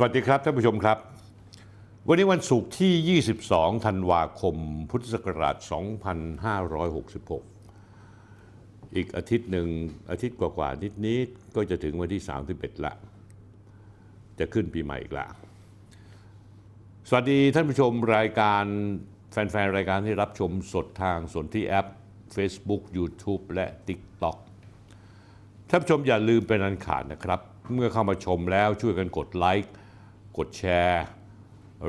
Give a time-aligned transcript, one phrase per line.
[0.00, 0.98] สวัสดีครับท่านผู้ชมครับ
[2.08, 4.56] วันนี้วันศุกร์ที่ 22 ธันวาคม
[4.90, 5.56] พุทธศักราช
[7.64, 9.68] 2566 อีกอาทิตย์หนึ่ง
[10.10, 12.92] อาทิตย์กว่าๆนิดๆก็จะถึงวันที่ 31 ละ
[14.38, 15.26] จะขึ้นปีใหม่อีกละ
[17.08, 18.64] สวัสดีท่านผู้ชมรายการ
[19.32, 21.86] แฟน ๆ รายการที่รับชมสดทางสนที่แอป
[22.36, 24.36] Facebook YouTube และ TikTok
[25.68, 27.40] ท่านผู้ชมอย่าลืมเป็นอันขาดนะครับ
[27.74, 29.72] เมื่อเข้ามาชมแล้วช่วยกันกดไลค์
[30.38, 31.04] กดแชร์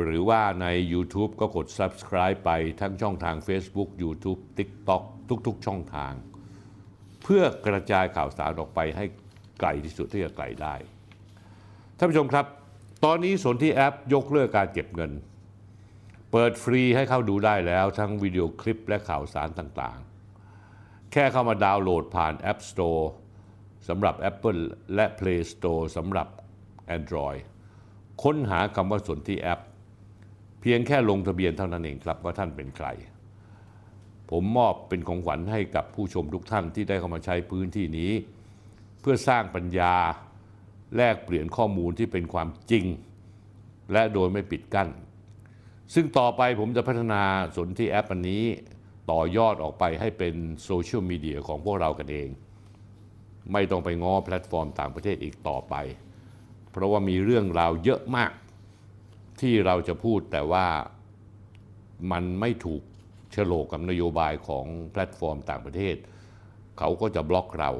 [0.01, 5.03] หรือว่าใน YouTube ก็กด Subscribe ไปทั้งช่องทาง Facebook YouTube TikTok
[5.47, 6.13] ทุก ๆ ช่องทาง
[7.23, 9.05] เพื่อกระจายข่าวสารออกไปให้
[9.59, 10.75] ไกลที่สุดที่จะไกลได้
[11.97, 12.45] ท่านผู้ชมครับ
[13.05, 15.11] ตอนนี้สนที่แอปยกเลิกการเก็บเงิน
[16.31, 23.03] เปิดฟรีให้เข้าดูได้แล้วทั้งวิดีโอคลิปและข่าวสารต่างๆ แค่เข้ามาดาวน์โหลดผ่าน App Store
[23.87, 24.61] สำหรับ Apple
[24.95, 26.27] และ Play Store สำหรับ
[26.97, 27.41] Android
[28.23, 29.59] ค้นหาคำว่าสนที่แอป
[30.61, 32.87] เพียงแค่ลงทะเบียนเท่านั้นเองครับว่าท่านเป็นใคร
[34.29, 38.11] ผมมอบเป็นของขวัญให้กับผู้ชมทุกท่านที่ได้เข้ามาใช้พื้นที่นี้
[39.01, 39.93] เพื่อสร้างปัญญา
[40.95, 42.85] แลกเปลี่ยนข้อมูลที่เป็นความจริง
[43.91, 44.89] และโดยไม่ปิดกั้น
[45.93, 47.23] ซึ่งต่อไปผมจะพัฒนา
[47.55, 48.43] สนธิแอปอันนี้
[49.11, 52.29] ต่อยอดออกไปให้เป็นโซเชียลมีเดียของพวกเรากันเอง
[53.53, 55.75] ไม่ต้องไปง้อแพลตฟอร์มต่างประเทศอีกต่อไป
[56.71, 58.31] เพราะว่ามีเรื่องราวเยอะมาก
[59.41, 60.67] ที่เราจะพูดแต่ว่า
[62.11, 62.81] มันไม่ถูก
[63.31, 65.95] โฉลกกับนโยบายของแพลตฟอร์มต่างประเทศ
[66.77, 67.71] เขาก็จะบล็อกเรา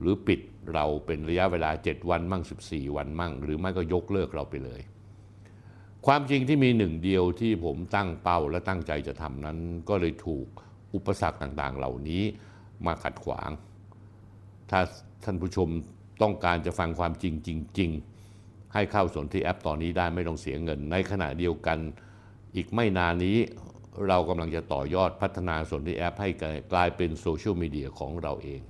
[0.00, 0.40] หรือปิด
[0.74, 4.80] เราเป็นระยะเวลา 7 วันมั่ง 14 วันมั่ง หรือไม่ก็ยกเลิกเราไปเลย
[6.06, 10.46] ความจริงที่มีหนึ่งเดียวที่ผมตั้งเป้าและตั้งใจจะทำนั้น ก็เลยถูก
[10.94, 12.22] อุปสรรคต่างๆ เหล่านี้
[12.86, 13.50] มาขัดขวาง
[14.70, 14.80] ถ้า
[15.24, 15.68] ท่านผู้ชม
[16.22, 17.48] ต้องการจะฟังความจริงจ
[17.80, 18.17] ริงๆ
[18.74, 21.78] ให้เข้าสนที่แอปตอนนี้ได้ไม่ต้องเสียเงิน ในขณะเดียวกัน
[22.56, 23.36] อีกไม่นานนี้
[24.08, 26.30] เรากำลังจะต่อยอดพัฒนาสนที่แอป ให้
[26.72, 28.60] กลายเป็นโซเชียลมีเดียของเราเอง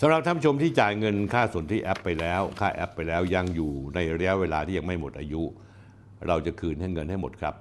[0.00, 5.42] สำหรับท่านผู้ชมที่จ่ายเงินค่าสนธิแอปไปแล้ว ค่าแอปไปแล้วยังอยู่ในระยะเวลาที่ยังไม่หมดอายุ
[6.28, 7.54] เราจะคืนให้เงินให้หมดครับ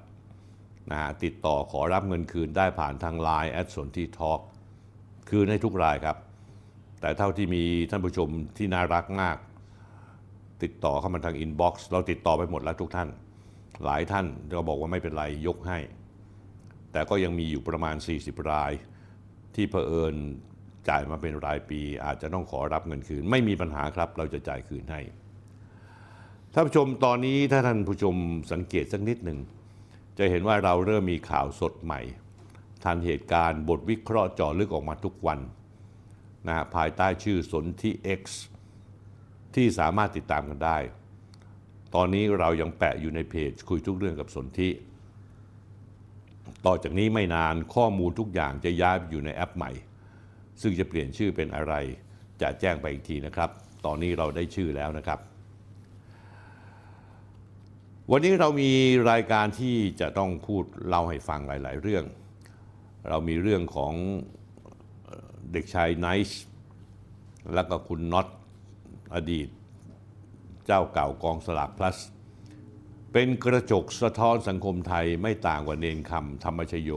[0.91, 4.39] นะฮะติดต่อขอรับเงินคืนได้ผ่านทาง Line @sondhitalk
[5.29, 6.17] คืนให้ทุกรายครับ
[7.01, 8.27] แต่เท่าที่มีท่านผู้ชม
[8.57, 9.37] ที่น่ารักมาก
[10.63, 13.09] ติดต่อเข้ามาทางอินบ็อกซ์เราติดต่อไปหมดแล้วทุกท่าน
[13.83, 15.79] หลายท่านก็บอกว่าไม่เป็นไรยกให้
[16.91, 18.71] แต่ก็ยังมีอยู่ประมาณ 40 ราย
[19.55, 20.15] ที่เผอิญ
[20.89, 25.01] จ่ายมาเป็นรายปี อาจจะต้องขอรับเงินคืน ไม่มีปัญหาครับ เราจะจ่ายคืนให้
[26.53, 28.15] ท่านผู้ชมตอนนี้ถ้าท่านผู้ชม
[28.51, 29.39] สังเกตสักนิดหนึ่ง
[30.17, 32.01] จะเห็นว่าเราเริ่มมีข่าวสดใหม่
[32.83, 35.39] ทันเหตุการณ์บทวิเคราะห์เจาะลึกออกมาทุกวัน
[36.47, 38.23] นะภายใต้ชื่อสนที่ X
[39.55, 40.77] ที่สามารถติดตามกันได้
[41.95, 44.71] ตอนนี้เรายังแปะอยู่ในเพจคุยทุกเรื่องกับสนที่
[46.65, 49.71] ต่อจากนี้ไม่นานข้อมูลทุกอย่างจะย้ายไปอยู่ในแอปใหม่
[50.61, 51.73] ซึ่งจะเปลี่ยนชื่อเป็นอะไร
[52.41, 53.49] จะแจ้งไปอีกทีนะครับ
[53.85, 55.19] ตอนนี้เราได้ชื่อแล้วนะครับ
[58.11, 58.71] วันนี้เรามี
[59.11, 62.03] รายการที่จะต้องพูดเล่าให้ฟังหลาย ๆ เรื่อง
[63.09, 63.93] เรามีเรื่องของ
[65.51, 66.43] เด็กชายไนซ์
[67.53, 68.27] แล้วก็คุณน็อต
[69.13, 69.47] อดีต
[70.65, 71.97] เจ้าเก่ากองสลากพลัส
[73.13, 76.91] เป็นกระจกสะท้อนสังคมไทยไม่ต่างกว่าเนนคำธรรมชโย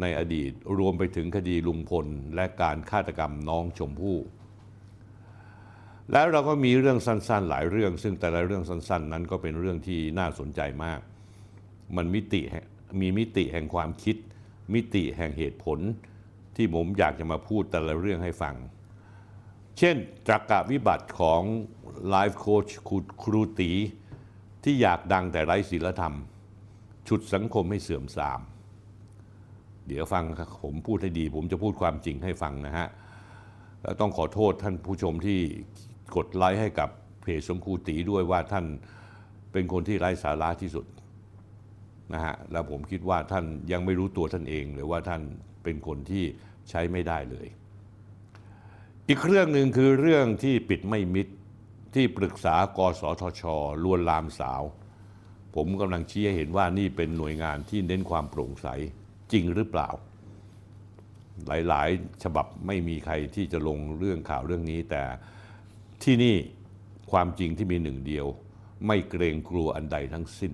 [0.00, 4.18] ในอดีตรวมไปถึงคดีลุงพล และการฆาตกรรมน้องชมพู่
[6.12, 11.00] แล้วเราก็มีเรื่องสั้นๆ หลายเรื่อง ซึ่งแต่ละเรื่องสั้น ๆ นั้นก็เป็นเรื่องที่น่าสนใจมาก
[11.96, 12.42] มันมิติ
[13.00, 14.16] มีมิติแห่งความคิด
[14.74, 15.78] มิติแห่งเหตุผล
[16.56, 18.54] ที่ผมอยากจะมาพูดแต่ละเรื่องให้ฟัง
[19.82, 19.96] เช่น
[20.26, 21.42] ตรกกะวิบัติของ
[22.08, 22.68] ไลฟ์โค้ช
[23.22, 23.72] ครูตี
[24.64, 26.14] ที่อยากดังแต่ไร้ศีลธรรม
[27.08, 28.40] ฉุดสังคมให้เสื่อมทราม
[29.86, 30.24] เดี๋ยวฟัง
[30.62, 32.88] ผมพูดให้ดี ผมจะพูดความจริงให้ฟังนะฮะ
[33.82, 35.38] แล้วต้องขอโทษท่านผู้ชมที่
[36.16, 36.88] กดไลค์ให้กับ
[37.22, 38.66] เพจสมครูตีด้วยว่าท่าน
[39.52, 40.86] เป็นคนที่ไร้สาระที่สุด
[42.12, 45.22] นะฮะ แล้วผมคิดว่าท่านยังไม่รู้ตัวท่านเองหรือว่าท่าน
[45.64, 46.24] เป็นคนที่
[46.70, 47.48] ใช้ไม่ได้เลย
[49.12, 51.28] อีกเรื่องหนึ่งคือเรื่องที่ปิดไม่มิด
[51.94, 53.42] ที่ปรึกษากสทช
[53.84, 54.62] ลวนลามสาว
[55.54, 58.66] ผมกำลังชี้ให้เห็นว่านี่เป็นหน่วยงานที่เน้นความโปร่งใส
[59.32, 59.88] จริงหรือเปล่า
[61.46, 65.02] หลายๆ ฉบับไม่มีใครที่จะลงเรื่องข่าวเรื่องนี้ แต่
[66.02, 66.36] ที่นี่
[67.10, 68.26] ความจริงที่มีหนึ่งเดียว
[68.86, 70.52] ไม่เกรงกลัวอันใดทั้งสิ้น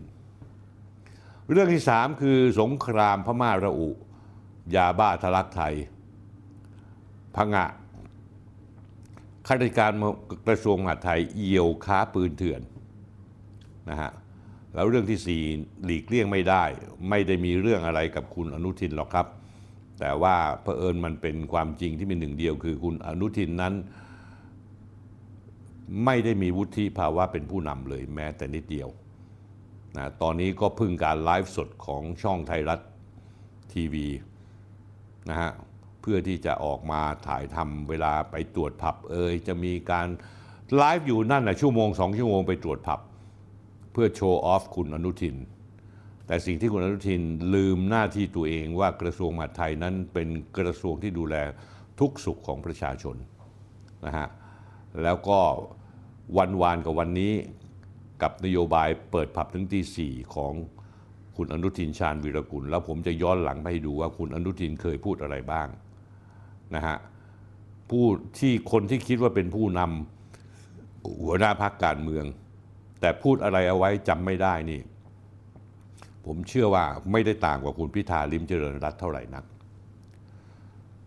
[1.50, 3.88] เรื่องที่สามคือสงครามพม่าระอุ
[4.74, 5.74] ยาบ้าทะลักไทย
[7.36, 7.66] พังะ
[9.46, 9.92] ข้าราชการ
[10.48, 12.62] กระทรวงมหาดไทยเอี่ยวค้าปืนเถื่อน
[13.90, 14.10] นะฮะ
[14.74, 15.42] แล้วเรื่องที่สี่
[15.84, 16.64] หลีกเลี่ยงไม่ได้
[17.10, 19.26] ไม่ได้มีเรื่องอะไรกับคุณอนุทินหรอกครับ
[20.00, 23.74] แต่ว่าเผอิญมันเป็นความจริงที่มีหนึ่งเดียว คือคุณอนุทินนั้น
[26.04, 28.88] ไม่ได้มีวุฒิภาวะเป็นผู้นำเลยแม้แต่นิดเดียว
[29.96, 32.80] นะตอนนี้ก็พึ่งการไลฟ์สดของช่องไทยรัฐ
[33.72, 34.06] ทีวี
[35.30, 35.50] นะฮะ
[36.08, 40.08] พื่อที่จะออกมาถ่ายทำเวลาไปตรวจผับเอยจะมีการ
[40.76, 43.00] ไลฟ์อยู่นั่นนะชั่วโมงสองชั่วโมงไปตรวจผับ
[43.92, 45.36] เพื่อโชว์ออฟคุณอนุทิน
[46.26, 47.22] แต่สิ่งที่คุณอนุทิน
[47.54, 51.36] ลืมหน้าที่ตัวเองว่ากระทรวงมหาดไทยนั้นเป็นกระทรวงที่ดูแล
[52.00, 53.16] ทุกสุขของประชาชน
[54.06, 54.28] นะฮะ
[55.02, 55.38] แล้วก็
[56.36, 57.32] วันวานกับวันนี้
[58.22, 60.52] กับนโยบายเปิดผับถึงตีสี่ของ
[61.36, 65.68] คุณอนุทินชาญวีรกุล แล้วผมจะย้อนหลังไปให้ดูว่าคุณอนุทินเคยพูดอะไรบ้าง
[66.74, 66.96] นะฮะ
[67.90, 68.04] ผู้
[68.38, 72.24] ที่คนที่คิดว่าเป็นผู้นำหัวหน้าพักการเมือง
[73.00, 74.80] แต่พูดอะไรเอาไว้จำไม่ได้นี่
[76.26, 79.44] ผมเชื่อว่าไม่ได้ต่างกว่าคุณพิธาลิมเจริญรัตเท่าไหร่นัก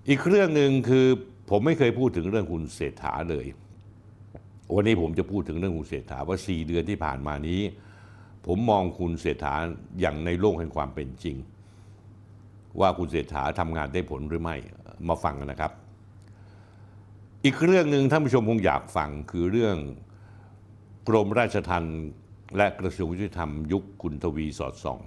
[0.10, 1.06] อีกเรื่องหนึ่งคือ
[1.50, 3.46] ผมไม่เคยพูดถึงเรื่องคุณเศรษฐาเลย
[4.76, 7.62] วันนี้ผมจะพูดถึงเรื่องคุณเศรษฐาว่า 4 เดือนที่ผ่านมานี้
[8.48, 9.54] ผมมองคุณเศรษฐา
[10.02, 11.38] อย่างในโลกแห่งความเป็นจริง
[12.80, 14.58] ว่าคุณเศรษฐาทำงานได้ผลหรือไม่
[15.07, 15.72] มาฟังกันนะครับ
[17.44, 19.78] อีกเรื่องหนึ่งท่านผู้ชมคงอยากฟังคือเรื่อง
[21.07, 22.00] กรมราชทัณฑ์
[22.57, 25.00] และกระทรวงยุติธรรมยุคคุณทวีสอดส่อง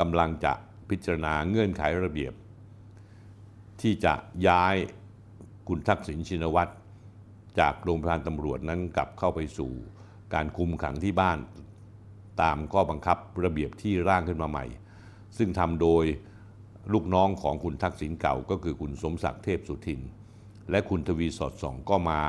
[0.00, 0.52] กำลังจะ
[0.88, 2.32] พิจารณาเงื่อนไขระเบียบ
[3.80, 4.14] ที่จะ
[4.48, 4.74] ย้าย
[5.68, 6.72] คุณทักษิณชินวัตร
[7.58, 9.72] จากโรงพยาบาลตำรวจนั้นกลับเข้าไปสู่
[10.34, 11.38] การคุมขังที่บ้าน
[12.42, 14.64] ตามข้อบังคับระเบียบที่ร่างขึ้นมาใหม่
[15.36, 16.04] ซึ่งทำโดย
[16.92, 20.00] ลูกน้องของคุณทักษิณเก่าก็คือคุณสมศักดิ์เทพสุทิน
[20.70, 22.20] และคุณทวีสอดส่องก็มา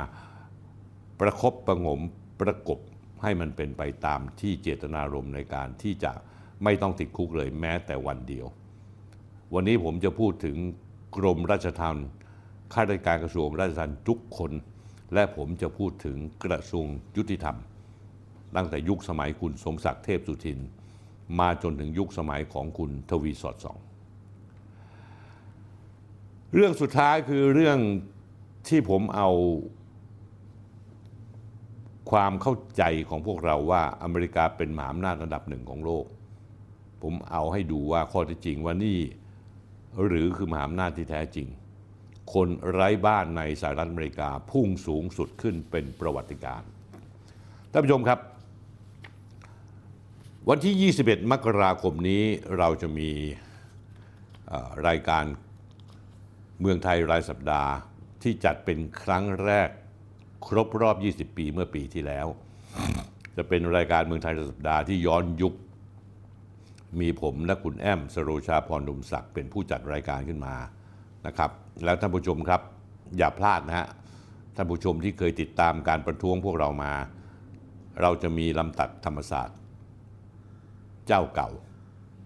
[1.20, 2.02] ประครบประงม
[2.42, 2.80] ประกบ
[3.22, 6.12] ให้มันเป็นไปตามที่เจตนารมณ์ในการที่จะ
[6.64, 8.46] ไม่ต้องติดคุกเลยแม้แต่วันเดียว
[9.54, 10.58] วันนี้ผมจะพูดถึง
[11.18, 12.08] กรมราชทัณฑ์
[12.74, 14.52] ข้าราชการกระทรวงราชทัณฑ์ทุกคน
[15.14, 16.86] และผมจะพูดถึงกระทรวง
[17.18, 17.58] ยุติธรรม
[18.56, 20.60] ตั้งแต่ยุคสมัยคุณสมศักดิ์เทพสุทิน
[21.40, 23.78] มาจนถึงยุคสมัยของคุณทวีสอดส่อง
[26.58, 27.80] เรื่องสุดท้ายคือเรื่อง
[28.68, 29.30] ที่ผมเอา
[32.12, 36.06] ความเข้าใจของพวกเราว่าอเมริกาเป็นมหาอำนาจระดับหนึ่งของโลก
[37.04, 39.00] ผมเอาให้ดูว่าข้อเท็จจริงว่านี่
[40.06, 41.48] หรือคือมหาอำนาจที่แท้จริง
[42.34, 46.70] คนไร้บ้านในสหรัฐอเมริกาพุ่งสูงสุดขึ้นเป็นประวัติการณ์
[47.72, 48.20] ท่านผู้ชมครับ
[50.50, 52.24] วันที่ 21 มกราคมนี้
[52.58, 53.10] เราจะมี
[54.88, 55.26] รายการ
[56.60, 57.72] เมืองไทยรายสัปดาห์
[58.24, 59.70] ที่จัดเป็นครั้งแรก
[60.48, 62.28] ครบรอบ 20 ปีเมื่อปีที่แล้ว
[63.36, 65.54] จะเป็นรายการเมืองไทยรายสัปดาห์ที่ย้อนยุค
[67.00, 70.56] มีผมและคุณแอมสโรชาพรดุมศักดิ์เป็นผู้จัดรายการขึ้นมา
[71.28, 71.52] นะครับ
[71.84, 72.62] แล้วท่านผู้ชมครับ
[73.18, 73.88] อย่าพลาดนะฮะ
[74.56, 76.94] ท่านผู้ชมที่เคยติดตามการประท้วงพวกเรามา
[78.02, 79.58] เราจะมีลำตัดธรรมศาสตร์
[81.08, 81.50] เจ้าเก่า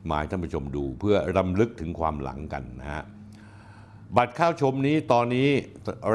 [0.10, 3.04] มาให้ท่านผู้ชมดูเพื่อรำลึกถึงความหลังกันนะฮะ
[4.18, 5.50] บัตรเข้าชมนี้ตอนนี้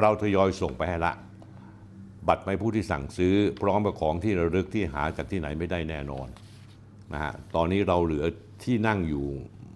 [0.00, 1.12] เราทยอยส่งไปให้ละ
[2.28, 6.28] บัตรไม่ผู้ที่สั่งซื้อพร้อมกับของที่ระลึกที่หาจากที่ไหนไม่ได้แน่นอน
[7.12, 8.24] นะฮะตอนนี้เราเหลือ
[8.64, 9.26] ที่นั่งอยู่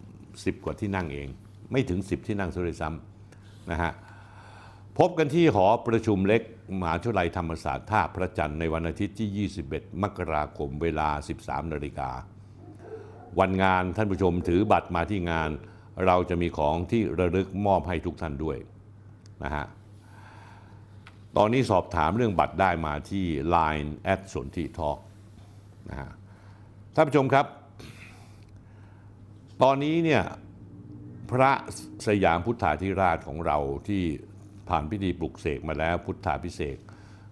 [0.07, 1.29] 10 กว่าที่นั่งเอง
[1.73, 3.93] ไม่ถึง 10 ที่นั่งซะเลยซ้ำนะฮะ
[4.99, 6.43] พบกันที่หอประชุมเล็ก
[6.81, 11.09] มหาวิทยาลัยธรรมศาสตร์ท่าพระจันทร์ในวันอาทิตย์ที่ 21 มกราคมเวลา
[11.41, 12.11] 13 นาฬิกา
[13.41, 15.51] วันงานท่านผู้ชมถือบัตรมาที่งาน
[16.07, 18.59] เราจะมีของที่ระลึกมอบให้ทุกท่านด้วย
[19.45, 19.67] นะฮะ
[21.37, 24.99] ตอนนี้สอบถามเรื่องบัตรได้มาที่ Line แอดสนที่ทอก
[25.89, 26.11] นะฮะ
[26.95, 27.47] ท่านผู้ชมครับ
[29.63, 30.23] ตอนนี้เนี่ย
[31.31, 31.53] พระ
[32.07, 34.03] สยามพุทธาธิราชของเราที่
[34.69, 36.77] ผ่านพิธีปลุกเสกมาแล้วพุทธาพิเศษ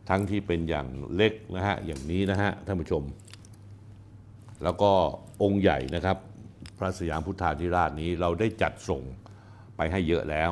[0.08, 3.02] ทั้งที่เป็นอย่างเล็กนะฮะอย่างนี้นะฮะท่านผู้ชม
[4.64, 4.90] แล้วก็
[5.42, 6.16] องค์ใหญ่นะครับ
[6.78, 9.02] พระสยามพุทธาธิราชนี้เราได้จัดส่ง
[9.76, 10.50] ไปให้เยอะแล้ว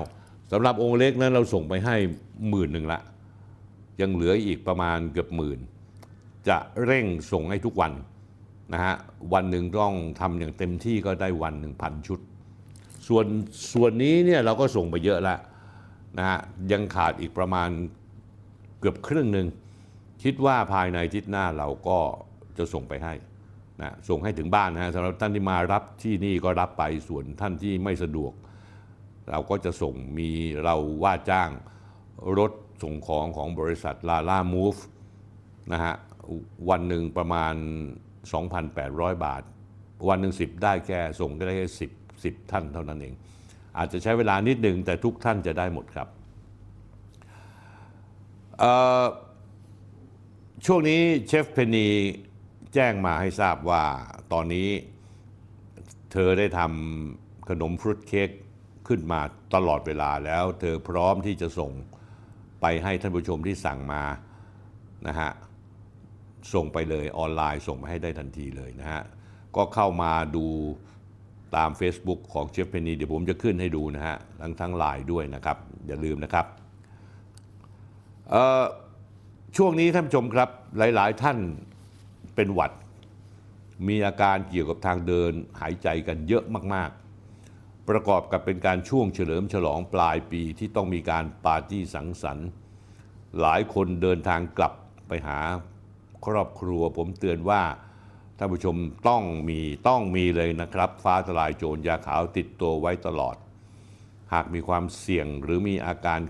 [0.52, 1.97] สำหรับองค์เล็กนั้นเราส่งไปให้
[2.49, 3.00] หมื่นหนึ่งละ
[4.00, 5.59] ยังเหลืออีกประมาณเกือบหมื่น
[6.49, 7.93] จะเร่งส่งให้ทุกวัน
[8.73, 8.95] นะฮะ
[9.33, 12.21] วันหนึ่งต้องทำอย่างเต็มที่ก็ได้วันหนึ่งพันชุด
[13.09, 13.26] ส่วน
[13.73, 15.38] ส่วนนี้เนี่ยเราก็ส่งไปเยอะแล้ว
[16.19, 16.38] นะฮะ
[16.73, 17.71] ยังขาดอีกประมาณ
[18.81, 19.47] เกือบครึ่งหนึ่ง
[20.23, 21.99] คิดว่าภายในอาทิตย์หน้าเราก็
[22.59, 23.14] จะส่งไปให้
[23.83, 28.33] นะส่งให้ถึงบ้านนะฮะสำหรับท่านที่มารับที่นี่ก็รับไปส่วนท่านที่ไม่สะดวก
[29.31, 30.31] เราก็จะส่งมี
[30.64, 31.50] เราว่าจ้าง
[32.38, 32.52] รถ
[32.83, 34.76] ส่งของของบริษัทลาล่ามูฟ
[35.73, 35.95] นะฮะ
[36.71, 37.54] วันหนึ่งประมาณ
[38.35, 39.43] 2,800 บาท
[40.09, 41.69] วันหนึ่ง10 ได้แค่ส่งก็ได้แค่
[42.00, 43.14] 10 10 ท่านเท่านั้นเอง
[43.78, 46.09] อาจจะใช้เวลานิดหนึ่งแต่ทุกท่านจะได้หมดครับ
[50.66, 51.88] ช่วงนี้เชฟเพนนี
[52.75, 53.85] แจ้งมาให้ทราบว่า
[54.33, 54.69] ตอนนี้
[56.12, 58.31] เธอได้ทำขนมฟรุตเค้ก
[58.88, 59.21] ขึ้นมา
[59.54, 61.73] ตลอดเวลาแล้ว เธอพร้อมที่จะส่ง
[62.61, 64.02] ไปให้ท่านผู้ชมที่สั่งมา
[65.09, 65.31] นะฮะ
[66.54, 69.02] ส่งไปเลยออนไลน์ส่งไปให้ได้ทันทีเลยนะฮะ
[69.57, 70.47] ก็เข้ามาดู
[71.57, 76.47] ตาม Facebook ของเชฟเพนีเดี๋ยวผมจะขึ้นให้ดูนะฮะทั้งทั้งไลน์ด้วยนะครับ อย่าลืมนะครับ
[79.57, 81.38] ช่วงนี้ท่านผู้ชมครับหลาย ๆ ท่าน
[82.35, 82.73] เป็นหวัด
[83.87, 92.49] มีอาการเกี่ยวกับทางเดินหายใจกันเยอะมากๆ ประกอบกับเป็นการช่วงเฉลิมฉลองปลายปีที่ต้องมีการปาร์ตี้สังสรรค์
[93.41, 94.73] หลายคนเดินทางกลับ
[95.09, 95.38] ไปหา
[96.26, 97.62] ครอบครัวผมเตือนว่า
[98.38, 98.76] ท่านผู้ชม
[99.09, 103.37] ต้องมีต้องมีเลยนะครับ ฟ้าทลายโจรยาขาวติดตัวไว้ตลอด
[104.33, 106.21] หากมีความเสี่ยงหรือมีอาการ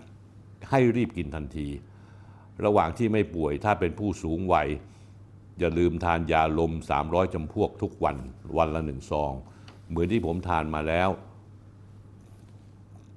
[0.71, 1.69] ให้รีบกินทันที
[2.65, 4.69] ระหว่างที่ไม่ป่วยถ้าเป็นผู้สูงวัย
[5.59, 6.73] อย่าลืมทานยาลม
[7.05, 8.17] 300จำพวกทุกวัน
[8.57, 9.33] วันละหนึ่งซอง
[9.89, 11.11] เหมือนที่ผมทานมาแล้ว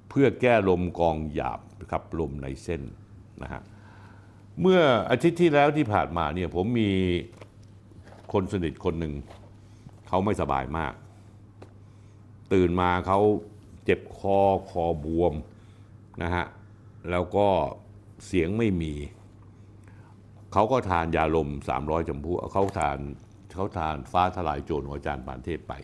[0.08, 2.82] เพื่อแก้ลมกองหยาบขับลมในเส้น
[3.42, 3.62] นะฮะ
[4.60, 4.80] เมื่อ
[5.10, 6.90] อาทิตย์ที่แล้วที่ผ่านมาเนี่ยผมมี
[8.32, 9.14] คนสนิทคนหนึ่ง
[10.08, 10.92] เขาไม่สบายมาก
[12.52, 13.20] ตื่นมาเขา
[13.84, 14.38] เจ็บคอ
[14.70, 15.34] คอบวม
[16.22, 16.44] นะฮะ
[17.10, 17.48] แล้วก็
[18.26, 18.94] เสียงไม่มี
[20.52, 22.98] เขาก็ทานยาลม 300จำพวกเขาทาน
[23.54, 25.74] เขาทานฟ้าทลายโจรของอาจารย์ปานเทพไป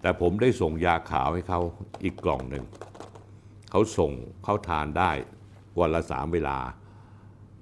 [0.00, 1.60] แต่ผมได้ส่งยาขาวให้เขา
[2.04, 2.64] อีกกล่องหนึ่ง
[3.70, 4.12] เขาส่ง
[4.44, 5.10] เขาทานได้
[5.78, 6.58] วันละสามเวลา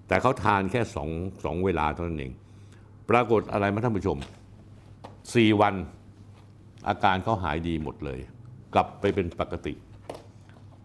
[0.08, 1.10] แต่เขาทานแค่สอง
[1.44, 2.32] สองเวลาเท่านั้นเอง
[3.10, 4.18] ปรากฏอะไรมาท่านผู้ชม
[5.34, 5.74] สี่วัน
[6.88, 8.20] อาการเขาหายดีหมดเลย
[8.74, 9.74] กลับไปเป็นปกติ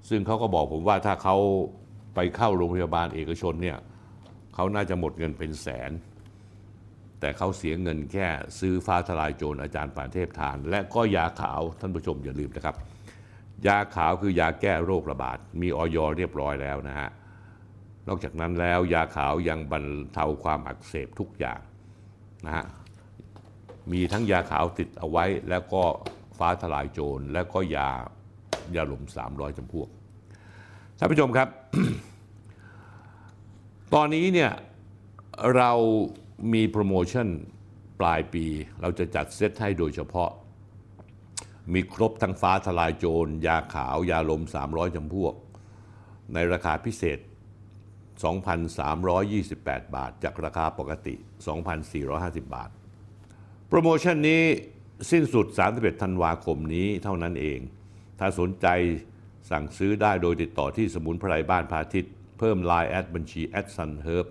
[0.09, 1.35] ซึ่งเขาก็บอกผมว่าถ้าเขา
[2.15, 3.77] ไปเข้าโรงพยาบาลเอกชนเนี่ย
[4.53, 5.91] เขาน่าจะหมดเงินเป็นแสน
[7.19, 8.27] แต่เขาเสียเงินแค่
[8.59, 12.75] ซื้อฟ้าทลายโจรอาจารย์ปานเทพทาน และก็ยาขาวท่านผู้ชมอย่าลืมนะครับ
[13.67, 17.09] ยาขาวคือยาแก้โรคระบาด มีออยเรียบร้อยแล้วนะฮะ
[18.07, 21.59] นอกจากนั้นแล้วยาขาวยังบรรเทาความอักเสบทุกอย่าง
[22.45, 22.65] นะฮะ
[23.91, 25.83] มีทั้งยาขาวติดเอาไว้แล้วก็
[26.37, 27.89] ฟ้าทลายโจรแล้วก็ยา
[28.75, 29.89] ยาหลุม300จำพวก
[30.97, 31.47] ท่านผู้ชมครับ
[33.95, 34.51] ตอนนี้เนี่ย
[35.55, 35.71] เรา
[36.53, 37.27] มีโปรโมชั่น
[37.99, 38.45] ปลายปี
[38.81, 40.31] เราจะจัดเซตให้โดยเฉพาะ
[41.73, 45.33] มีครบทั้งฟ้าทลายโจร ยาขาวยาลม 300จำพวก
[46.33, 47.19] ในราคาพิเศษ
[49.15, 51.15] 2,328 บาท จากราคาปกติ
[51.83, 52.69] 2,450 บาท
[53.67, 54.43] โปรโมชั่นนี้
[55.11, 57.59] สิ้นสุด 31 ธันวาคมนี้เท่านั้นเอง
[58.19, 58.67] ถ้าสนใจ
[59.49, 64.27] สั่งซื้อได้โดยติดต่อที่สมุนไพรบ้านพาทิตย์ เพิ่ม Line แอดบัญชีแอดซันเฮิร์บ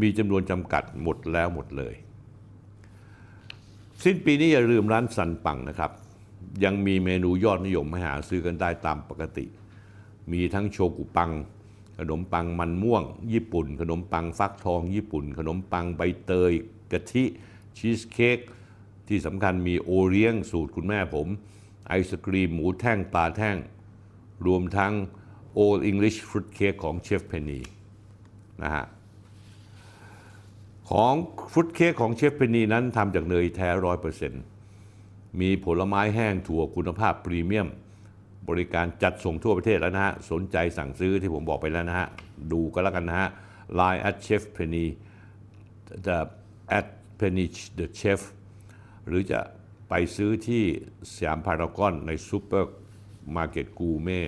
[0.00, 1.94] มีจำนวนจำกัดหมดแล้วหมดเลย
[4.04, 5.92] สิ้นปีนี้อย่าลืมร้านสันปังนะครับ
[6.64, 9.46] ยังมีเมนูยอดนิยมให้หาซื้อกันได้ตามปกติ
[10.32, 11.30] มีทั้งโชกุปัง
[11.98, 16.52] ขนมปังมันม่วง ญี่ปุ่น ขนมปังฟักทอง ญี่ปุ่น ขนมปังใบเตย
[16.92, 17.24] กะทิ
[17.78, 18.38] ชีสเค้ก
[19.08, 21.28] ที่สำคัญมีโอเลี้ยงสูตรคุณแม่ผม
[21.88, 23.56] ไอศกรีมหมูแท่งปลาแท่ง
[24.46, 24.92] รวมทั้ง
[25.58, 27.60] Old English Fruit Cake ของเชฟเพนนี
[28.62, 28.84] นะฮะ
[30.90, 31.14] ของ
[31.52, 34.42] fruit cake ของเชฟเพนนีนั้นทำจากเนยแท้ร้อยเปอร์เซ็นต์
[35.40, 37.68] มีผลไม้แห้งถั่วคุณภาพพรีเมียม
[38.48, 42.08] บริการจัดส่งทั่วประเทศแล้วนะฮะ สนใจสั่งซื้อที่ผมบอกไปแล้วนะฮะ
[42.52, 43.28] ดูก็แล้วกันนะฮะ
[43.78, 44.86] Line at chef penny
[46.06, 46.16] จะ
[46.78, 46.86] at
[47.18, 47.44] penny
[47.78, 48.20] the chef
[49.06, 49.40] หรือจะ
[49.88, 50.64] ไปซื้อที่
[51.12, 52.70] สยามพารากอนในซูเปอร์
[53.36, 54.20] มาร์เก็ตกูเม่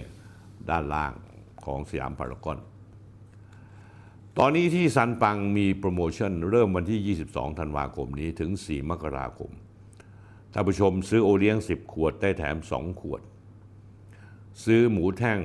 [0.71, 1.13] ด้านล่าง
[1.65, 2.59] ของสยามพารากอน
[4.39, 9.51] ตอนนี้ที่ซันปังมีโปรโมชั่น เริ่มวันที่ 22 ธันวาคมนี้ถึง 4 มกราคม
[10.53, 13.23] ท่านผู้ชมซื้อโอเลี้ยง 10 ขวดได้แถม 2 ขวด
[14.65, 15.39] ซื้อหมูแท่ง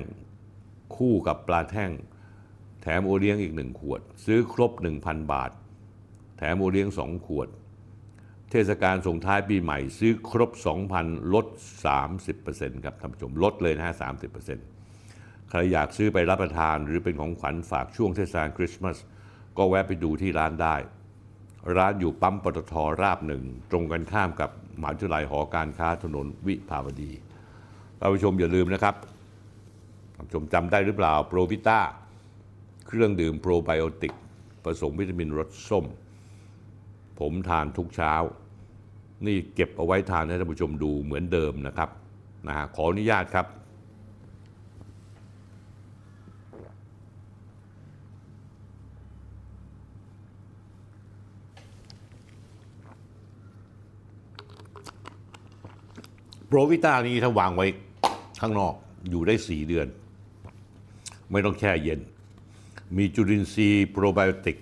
[0.96, 1.90] คู่กับปลาแท่ง
[2.82, 4.72] แถมโอเลี้ยงอีกหนึ่งขวด ซื้อครบ
[5.02, 5.50] 1,000 บาท
[6.38, 7.48] แถมโอเลี้ยง 2 ขวด
[8.50, 10.50] เทศกาลส่งท้ายปีใหม่ ซื้อครบ
[10.92, 11.46] 2,000 ลด
[12.14, 14.77] 30%ครับท่านผู้ชมลดเลยนะฮะ 30%
[15.50, 18.98] ใครอยากซื้อไปรับประทานหรือเป็นของขวัญฝากช่วงเทศกาลคริสต์มาส
[19.58, 20.76] ก็แวะไปดูที่ร้านได้
[21.76, 24.50] ร้านอยู่ปั๊มปตทราบหนึ่ง ตรงกันข้ามกับ
[24.80, 27.10] มหาวิทยาลัยหอการค้าถนนวิภาวดี
[27.98, 28.94] ท่านผู้ชมอย่าลืมนะครับ
[30.14, 31.80] ท่านผู้ชมจำได้หรือเปล่าโปรวิต้า
[32.86, 34.14] เครื่องดื่มโปรไบโอติก
[34.64, 35.84] ผสมวิตามินรสส้ม
[37.18, 38.14] ผมทานทุกเช้า
[39.26, 41.90] นี่เก็บเอาไว้ทานให้ท่านผู้ชมดูเหมือนเดิมนะครับ
[42.46, 43.46] นะฮะขออนุญาตครับ
[56.50, 57.66] โปรวิต้านี้ถ้าวางไว้
[58.40, 58.74] ข้างนอก
[59.10, 59.86] อยู่ได้ 4 เดือน
[61.30, 62.00] ไม่ต้องแช่เย็น
[62.96, 64.56] มีจุลินทรีย์โปรไบโอติก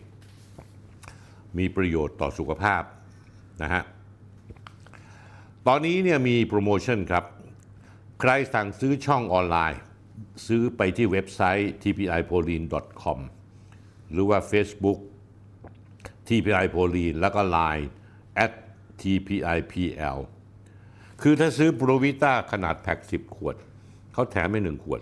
[1.58, 2.82] มีประโยชน์ต่อสุขภาพ
[3.62, 3.82] นะฮะ
[5.66, 7.24] ตอนนี้เนี่ยมีโปรโมชั่นครับ
[8.20, 9.80] ใครสั่งซื้อช่องออนไลน์
[10.46, 13.18] ซื้อไปที่เว็บไซต์ tpipolin.com
[14.12, 14.98] หรือว่า Facebook
[16.28, 17.86] TPI p o l i n แล้วก็ Line
[18.44, 18.52] at
[19.00, 20.18] tpipl
[21.22, 23.56] คือถ้าซื้อโปรวิต้าขนาดแพ็ค10ขวด
[24.12, 25.00] เขาแถมให้หนึ่งขวด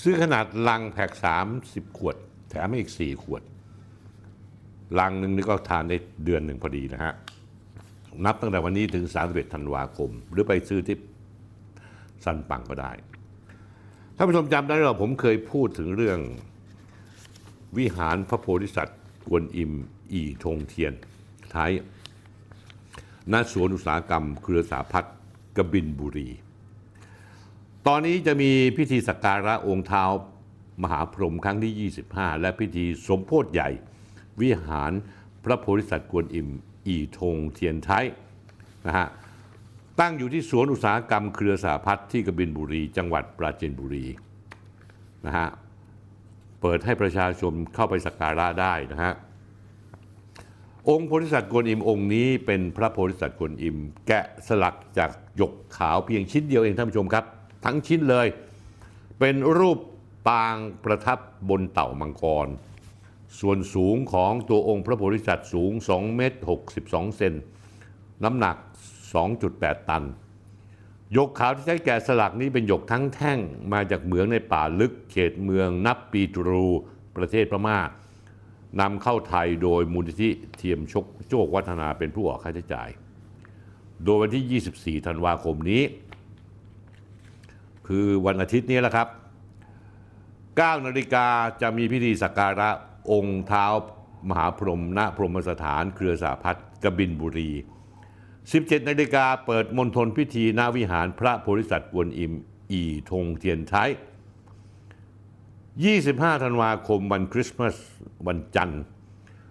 [0.00, 1.10] ซื้อขนาดลังแพ็ค
[1.54, 2.16] 30ขวด
[2.50, 3.42] แถมให้อีก4ขวด
[5.00, 7.14] ลังหนึ่งนี่ก็ทานได้เดือนหนึ่งพอดีนะฮะ
[8.24, 10.96] นับตั้งแต่วันนี้ถึง31ธันวาคม หรือไปซื้อที่
[12.24, 12.92] ซันปังก็ได้
[14.16, 16.18] ท่านผู้ชมจำได้หรือเปล่าผมเคยพูดถึงเรื่อง
[17.78, 19.72] วิหารพระโพธิสัตว์กวนอิม
[20.12, 20.92] อีทงเทียน
[21.54, 21.70] ท้าย
[23.32, 25.14] ณสวนอุตสาหกรรมเครือสาพัฒน์
[25.56, 26.28] กบินบุรี
[27.86, 30.04] ตอนนี้จะมีพิธีสักการะองค์เท้า
[30.82, 33.70] มหาพรหมครั้งที่ 25 และพิธีสมโพธิใหญ่
[34.40, 34.92] วิหาร
[35.44, 36.48] พระโพธิสัตว์กวนอิม
[36.86, 38.06] อีทงเทียนไทย
[38.86, 39.08] นะฮะ
[40.00, 44.06] ตั้งอยู่ที่สวนอุตสาหกรรมเครือสาพัฒน์ที่กบินบุรี จังหวัดปราจีนบุรี
[45.26, 45.48] นะฮะ
[46.60, 49.12] เปิดให้ประชาชนเข้าไปสักการะได้นะฮะ
[50.90, 57.24] องค์โพธิสัตว์กวนอิมองค์นี้เป็นพระโพธิสัตว์กวนอิม แกะสลักจากหยกขาวเพียงชิ้นเดียวเองท่านผู้ชมครับ
[57.64, 58.26] ทั้งชิ้นเลย
[59.18, 59.78] เป็นรูป
[60.28, 61.18] ปางประทับ
[61.48, 62.48] บนเต่ามังกร
[63.40, 66.38] ส่วนสูงของตัวองค์พระโพธิสัตว์สูง 2 เมตร
[66.78, 67.34] 62 เซน
[68.24, 68.56] น้ำหนัก
[69.22, 70.04] 2.8 ตัน
[71.12, 73.38] หยกขาวที่ใช้แกะสลักนี้เป็นหยกทั้งแท่ง
[73.72, 76.66] มาจากเหมืองในป่าลึกเขตเมืองนับปีตรู
[77.16, 77.78] ประเทศพม่า
[78.80, 82.88] นำเข้าไทยโดยมูลนิธิเทียมชกโจกวัฒนาเป็นผู้ออกค่าใช้จ่าย
[84.04, 85.82] โดยวันที่ 24 ธันวาคมนี้
[87.88, 89.08] คือวันอาทิตย์นี้แหละครับ
[90.16, 91.26] 9 นาฬิกา
[91.60, 92.70] จะมีพิธีสักการะ
[93.12, 93.66] องค์เท้า
[94.28, 97.50] มหาพรหมณพรหมสถานเครือสาพัฒน์กบินบุรี
[98.20, 102.32] 17 นาฬิกาเปิดมณฑลพิธีณวิหารพระโพธิสัตว์กวนอิม
[102.70, 103.90] อีทงเทียนไทย
[105.82, 107.76] 25 ธันวาคมวันคริสต์มาส
[108.26, 108.82] วันจันทร์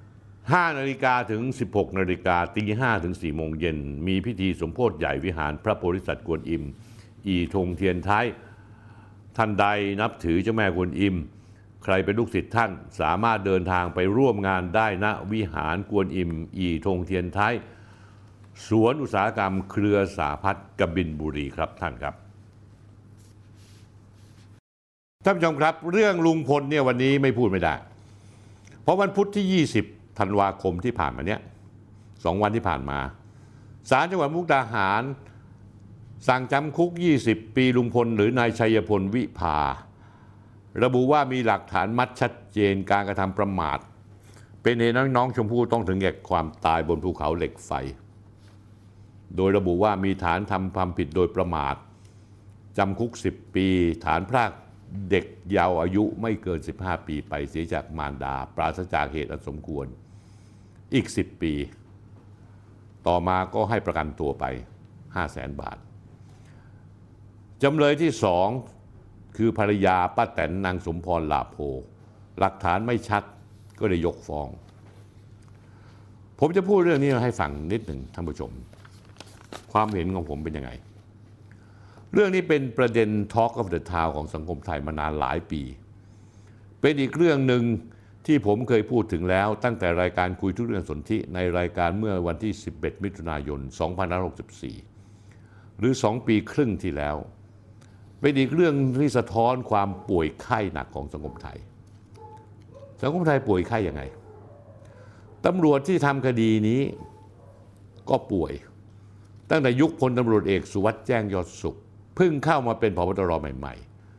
[0.03, 6.63] 5 นาฬิกาถึง 16 นาฬิกาตี5ถึง4โมงเย็น มีพิธีสมโพธิใหญ่วิหารพระโพธิสัตว์กวนอิม
[7.27, 8.27] อีทงเทียนไทย
[9.37, 9.65] ท่านใด
[10.01, 11.15] นับถือเจ้าแม่กวนอิม
[11.83, 17.55] ใครเป็นลูกศิษย์ท่านสามารถเดินทางไปร่วมงานได้ณวิหารกวนอิม อีทงเทียนไทย
[18.67, 22.15] สวนอุตสาหกรรมเครือสาพัฒน์กบินบุรีครับท่านครับ
[25.23, 27.75] ท่านผู้ชมครับ เรื่องลุงพลเนี่ยวันนี้ไม่พูดไม่ได้
[28.81, 31.41] เพราะวันพุธที่ 20ธันวาคมที่ผ่านมาเนี้ย
[32.23, 32.99] สองวันที่ผ่านมา
[33.89, 35.03] ศาลจังหวัดมุกดาหาร
[36.27, 36.91] สั่งจำคุก
[37.23, 39.59] 20 ปีลุงพล หรือนายชัยพลวิภา
[40.83, 43.79] ระบุว่ามีหลักฐานมัดชัดเจนการกระทำประมาท
[44.61, 47.71] เป็นเหตุน้องชมพู่ต้องถึงแก่ความตายบนภูเขาเหล็กไฟ
[49.35, 51.75] โดยระบุว่ามีฐานทำความผิดโดยประมาท
[52.77, 53.67] จำคุก 10 ปี
[54.05, 54.51] ฐานพราก
[55.09, 59.85] เด็กเยาว์อายุไม่เกิน 15 ปีไปเสียจากมารดา ปราศจากเหตุอันสมควร
[60.93, 61.53] อีก 10 ปี
[63.07, 64.45] ต่อมาก็ให้ประกันตัวไป
[64.85, 65.77] 5 0 0แสนบาท
[67.63, 68.47] จำเลยที่สอง
[69.37, 71.57] คือภรรยาป้าแตนนางสมพรลาโพ
[72.39, 73.23] หลักฐานไม่ชัด
[73.79, 74.49] ก็เลยยกฟ้อง
[76.39, 78.51] ผมจะพูดเรื่องนี้ให้ฟังนิดหนึ่งท่านผู้ชม
[79.73, 80.71] ความเห็นของผมเป็นยังไง
[82.15, 85.61] เรื่องนี้เป็นประเด็น Talk of the Town ของสังคมไทยมานานหลายปี
[86.81, 87.63] เป็นอีกเรื่องหนึ่ง
[88.25, 93.59] ที่ผมเคยพูดถึงแล้วตั้งแต่รายการคุยทุกเรื่องสนธิในรายการเมื่อวันที่ 11 มิถุนายน
[94.89, 97.15] 2564 หรือ 2 ปีครึ่งที่แล้ว
[98.19, 101.57] เป็นอีกเรื่องที่สะท้อนความป่วยไข้หนักของสังคมไทย
[103.01, 104.01] สังคมไทยป่วยไข้ยังไง
[105.45, 106.81] ตำรวจที่ทำคดีนี้
[108.09, 108.53] ก็ป่วย
[109.49, 111.77] ตั้งแต่ยุคพลตำรวจเอกสุวัสด์แจ้งยอดสุข
[112.15, 113.75] เพิ่งเข้ามาเป็นพบตรใหม่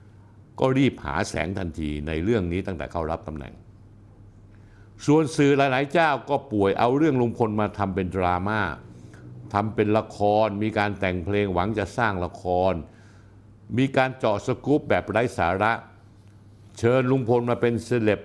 [0.06, 3.54] ๆ ก็รีบหาแสงทันทีในเรื่องนี้ตั้งแต่เข้ารับตำแหน่ง
[5.06, 8.60] ส่วนสื่อหลายๆเจ้าก็ฉวยเอาเรื่องลุงพลมาทำเป็นดราม่า
[9.54, 12.72] ทำเป็นละคร มีการแต่งเพลงหวังจะสร้างละคร
[13.78, 15.72] มีการเจาะสกู๊ปแบบไร้สาระ
[16.78, 18.20] เชิญลุงพลมาเป็นเซเลบ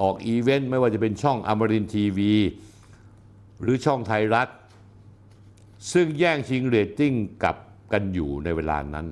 [0.00, 2.34] ออกอีเวนต์ไม่ว่าจะเป็นช่องอมรินทร์ทีวี
[3.62, 4.48] หรือช่องไทยรัฐ
[5.92, 7.12] ซึ่งแย่งชิงเรตติ้ง
[7.44, 7.56] กับ
[7.92, 9.06] กันอยู่ในเวลานั้น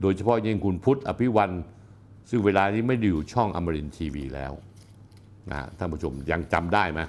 [0.00, 1.50] โดยเฉพาะยิ่งคุณพุทธอภิวรรณ
[2.30, 4.52] ซึ่งเวลานี้ไม่ได้อยู่ช่องอมรินทีวีแล้ว
[5.50, 7.00] นะท่านผู้ชมยังจำได้ไหม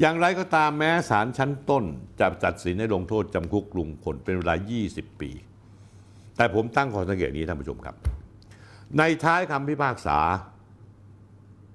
[0.00, 1.84] อย่างไรก็ตามแม้ศาลชั้นต้น
[2.20, 4.54] จะตัดสินให้ลงโทษจำคุกลุงพลเป็นเวลา
[4.88, 5.30] 20 ปี
[6.36, 7.96] แต่ผมตั้งข้อสังเกตนี้ท่านผู้ชมครับ
[8.98, 10.18] ในท้ายคำพิพากษา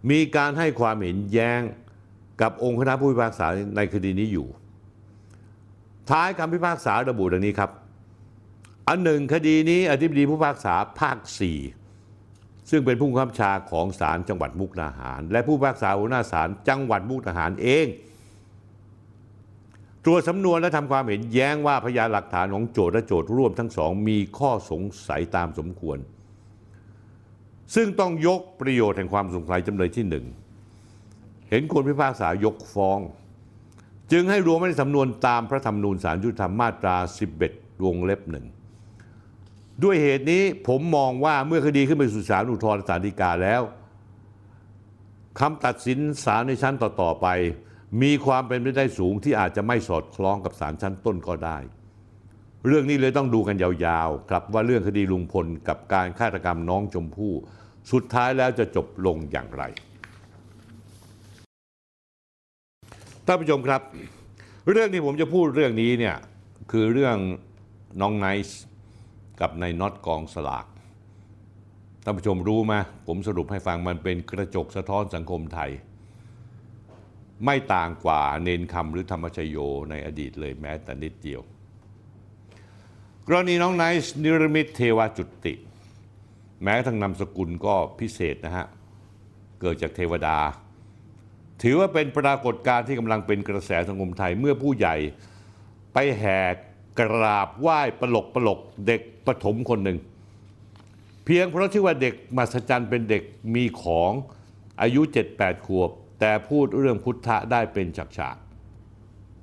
[0.10, 1.62] มีการให้ความเห็นแย้ง
[2.41, 4.47] กับองค์คณะผู้พิพากษาในคดีนี้อยู่
[6.10, 7.72] ท้ายคำพิพากษาระบุดังนี้ครับ
[8.88, 11.18] อันหนึ่งคดีนี้อธิบดีผู้พิพากษาภาค
[11.94, 17.86] 4 ซึ่งเป็นผู้บังคับชาของศาลจังหวัดมุกดาหาร และผู้พิพากษาหัวหน้าศาลจังหวัดมุกดาหารเอง
[20.06, 25.98] ตรวจสำนวนและทำความเห็นแย้งว่าพยานหลักฐานของโจทย์และโจทย์ร่วมทั้งสอง มีข้อสงสัยตามสมควร
[27.76, 30.26] ซึ่งต้องยกประโยชน์แห่งความสงสัยจำเลยที่หนึ่ง
[31.50, 33.00] เห็นควรพิพากษายกฟ้อง
[34.12, 36.98] จึงให้รวมไว้ในสำนวนตามพระธรรมนูญสารยุติธรรมมาตรา
[37.41, 38.46] 11 วงเล็บหนึ่ง
[39.84, 43.62] ด้วยเหตุนี้ผมมองว่าเมื่อคดีขึ้นไปสู่ศาลอุทธรณ์ศาลฎีกาแล้ว
[45.39, 47.28] คำตัดสินศาลในชั้นต่อ ๆ ไป
[48.02, 51.58] มีความเป็นไปได้สูงที่อาจจะไม่สอดคล้องกับศาลชั้นต้นก็ได้
[52.68, 57.34] เรื่องนี้เลยต้องดูกันยาวๆ ครับว่าเรื่องคดีลุงพลกับการฆาตกรรมน้องชมพู่
[57.91, 59.63] สุดท้ายแล้วจะจบลงอย่างไร
[63.25, 63.81] ท่านผู้ชมครับ
[64.71, 66.15] เรื่องที่ผมจะพูดเรื่องนี้เนี่ย
[66.71, 67.17] คือเรื่อง
[68.01, 68.61] น้องไนซ์
[69.41, 70.65] กับนายน็อตกองสลาก
[72.03, 72.73] ท่านผู้ชมรู้ไหม
[73.07, 75.71] ผมสรุปให้ฟังมันเป็นกระจกสะท้อนสังคมไทย
[77.45, 79.57] ไม่ต่างกว่าเนนคำหรือธรรมชโย
[79.89, 81.41] ในอดีตเลยแม้แต่นิดเดียว
[83.27, 85.53] กรณีน้องไนซ์นิรมิตเทวจุติ
[86.63, 88.65] แม้ทั้งนามสกุลก็พิเศษนะฮะ
[89.61, 90.38] เกิดจากเทวดา
[91.62, 94.96] ถือว่าเป็นปรากฏการณ์ที่กำลังเป็นกระแสสังคมไทยเมื่อผู้ใหญ่
[95.94, 96.39] ไปแห่
[97.00, 99.98] กราบไหว้ปลกปลกเด็กปฐมคนหนึ่ง
[101.26, 103.24] เพียงเพราะชื่อว่าเด็กมหัศจรรย์เป็นเด็ก
[103.56, 104.12] มีของ
[104.82, 105.02] อายุ
[105.34, 105.89] 7-8 ขวบ
[106.20, 108.38] แต่พูดเรื่องพุทธะได้เป็นฉาก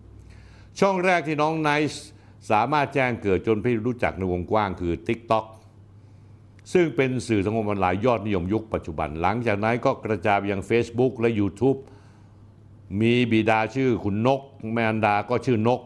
[0.07, 2.07] ๆช่องแรกที่น้องไนซ์
[2.51, 5.45] สามารถแจ้งเกิดจนพี่รู้จักในวงกว้างคือ TikTok
[6.73, 11.79] ซึ่งเป็นสื่อสังคมออนไลน์ยอดนิยมยุคปัจจุบัน หลังจากนั้นก็กระจายไปยัง Facebook และ YouTube
[13.01, 14.41] มีบิดาชื่อคุณนก
[14.73, 15.81] มารดาก็ชื่อนก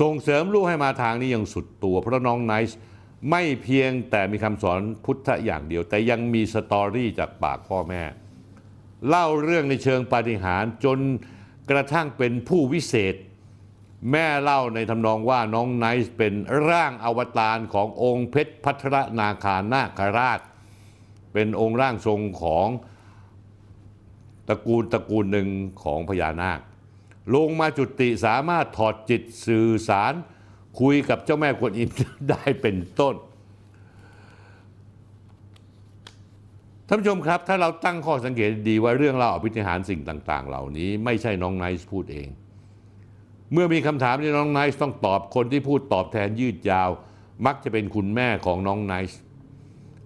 [0.00, 2.78] ส่งเสริมลูกให้มาทางนี้อย่างสุดตัว เพราะน้องไนซ์
[3.30, 8.02] ไม่เพียงแต่มีคำสอนพุทธะอย่างเดียว แต่ยังมี story จากปากพ่อแม่
[9.08, 10.98] เล่าเรื่องในเชิงปาฏิหาริย์จน
[11.70, 13.14] กระทั่งเป็นผู้วิเศษ
[14.10, 16.34] แม่เล่าในทำนองว่าน้องไนซ์เป็น
[16.68, 20.40] ร่างอวตารขององค์เพชรพัทรนาคานาคราช
[21.32, 22.68] เป็นองค์ร่างทรงของ
[24.52, 25.48] ระกูลตระกูลหนึ่ง
[25.82, 26.60] ของพญานาค
[27.34, 30.12] ลงมาจุติสามารถถอดจิตสื่อสาร
[30.80, 31.90] คุยกับเจ้าแม่กวนอิม
[32.30, 33.14] ได้เป็นต้น
[36.86, 42.28] ท่านผู้ชมครับ ถ้าเราตั้งข้อสังเกตดีว่าเรื่องเล่าอภิธิหารสิ่งต่าง ๆ เหล่านี้ไม่ใช่น้องไนซ์พูดเอง
[43.52, 46.90] เมื่อมีคำถามที่น้องไนซ์ต้องตอบคนที่พูดตอบแทนยืดยาว
[47.46, 49.20] มักจะเป็นคุณแม่ของน้องไนซ์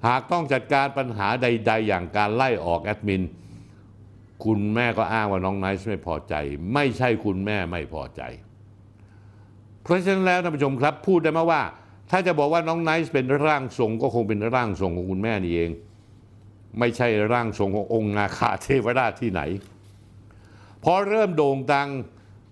[0.07, 3.23] หากต้องจัดการปัญหาใด ๆ อย่างการไล่ออกแอดมิน
[4.45, 6.35] คุณแม่ก็อ้างว่าน้องไนซ์ไม่พอใจ
[6.75, 8.23] ไม่ใช่คุณแม่ไม่พอใจ
[9.83, 11.63] เพราะฉะนั้นแล้วท่านผู้ชมครับ พูดได้ไหมว่า
[12.11, 15.71] ถ้าจะบอกว่าน้องไนซ์เป็นร่างทรงก็คงเป็นร่างทรงของคุณแม่นี่เอง
[16.79, 19.43] ไม่ใช่ร่างทรงขององค์นาคาเทวราชที่ไหน
[20.85, 21.89] พอเริ่มโด่งดัง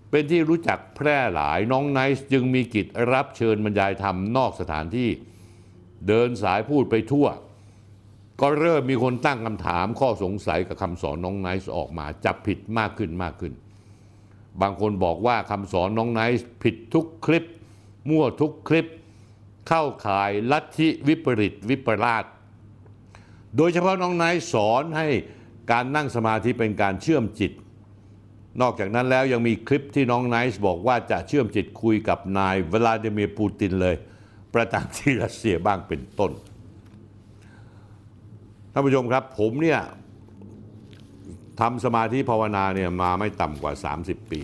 [0.09, 5.09] เป็นที่รู้จักแพร่หลายน้องไนซ์จึงมีกิจรับเชิญบรรยายธรรมนอกสถานที่
[6.07, 7.27] เดินสายพูดไปทั่ว
[8.41, 13.53] ก็เริ่มมีคนตั้งคำถามข้อสงสัยกับคำสอนน้องไนซ์ออกมาจับผิดมากขึ้นมากขึ้น
[14.61, 17.45] บางคนบอกว่าคำสอนน้องไนซ์ผิดทุกคลิป
[18.09, 18.85] มั่วทุกคลิป
[19.67, 22.25] เข้าข่ายลัทธิวิปริตวิปลาส
[23.57, 25.07] โดยเฉพาะน้องไนซ์สอนให้
[25.71, 27.51] การนั่งสมาธิเป็นการเชื่อมจิต
[28.61, 33.95] นอกจากนั้นแล้วยังมีคลิปที่น้องไนซ์บอกว่าจะเชื่อมจิตคุยกับนายเวลาดิเมียร์ปูตินเลย
[34.55, 36.31] ประจำที่รัสเซียบ้างเป็นต้น
[38.77, 39.81] ท่านผู้ชมครับผมเนี่ย
[41.59, 44.41] ทำสมาธิภาวนาเนี่ยมาไม่ต่ำกว่า 30 ปี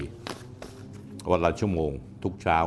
[1.32, 1.92] วันละชั่วโมง
[2.24, 2.58] ทุกเช้า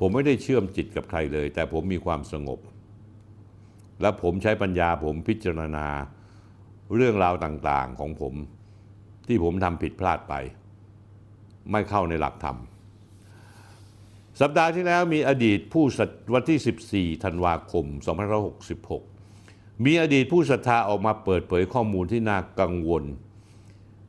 [0.00, 2.58] ผมไม่ได้เชื่อมจิตกับใครเลย แต่ผมมีความสงบ
[4.00, 5.86] และผมใช้ปัญญาผมพิจารณา
[6.94, 8.34] เรื่องราวต่างๆของผม
[9.26, 10.34] ที่ผมทำผิดพลาดไป
[11.70, 12.56] ไม่เข้าในหลักธรรม
[14.40, 19.09] สัปดาห์ที่แล้วมีอดีตผู้ศรัทวันที่ 14 ธันวาคม 2566
[19.84, 23.04] มีอดีตผู้ศรัทธาออกมาเปิดเผยข้อมูลที่น่ากังวล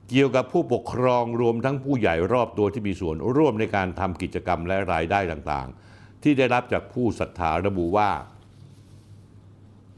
[0.09, 8.11] เกี่ยวกับผู้ปกครองรวมทั้งผู้ใหญ่รอบตัวที่มีส่วนร่วมในการทำกิจกรรมและรายได้ต่างๆ ที่ได้รับจากผู้ศรัทธาระบุว่า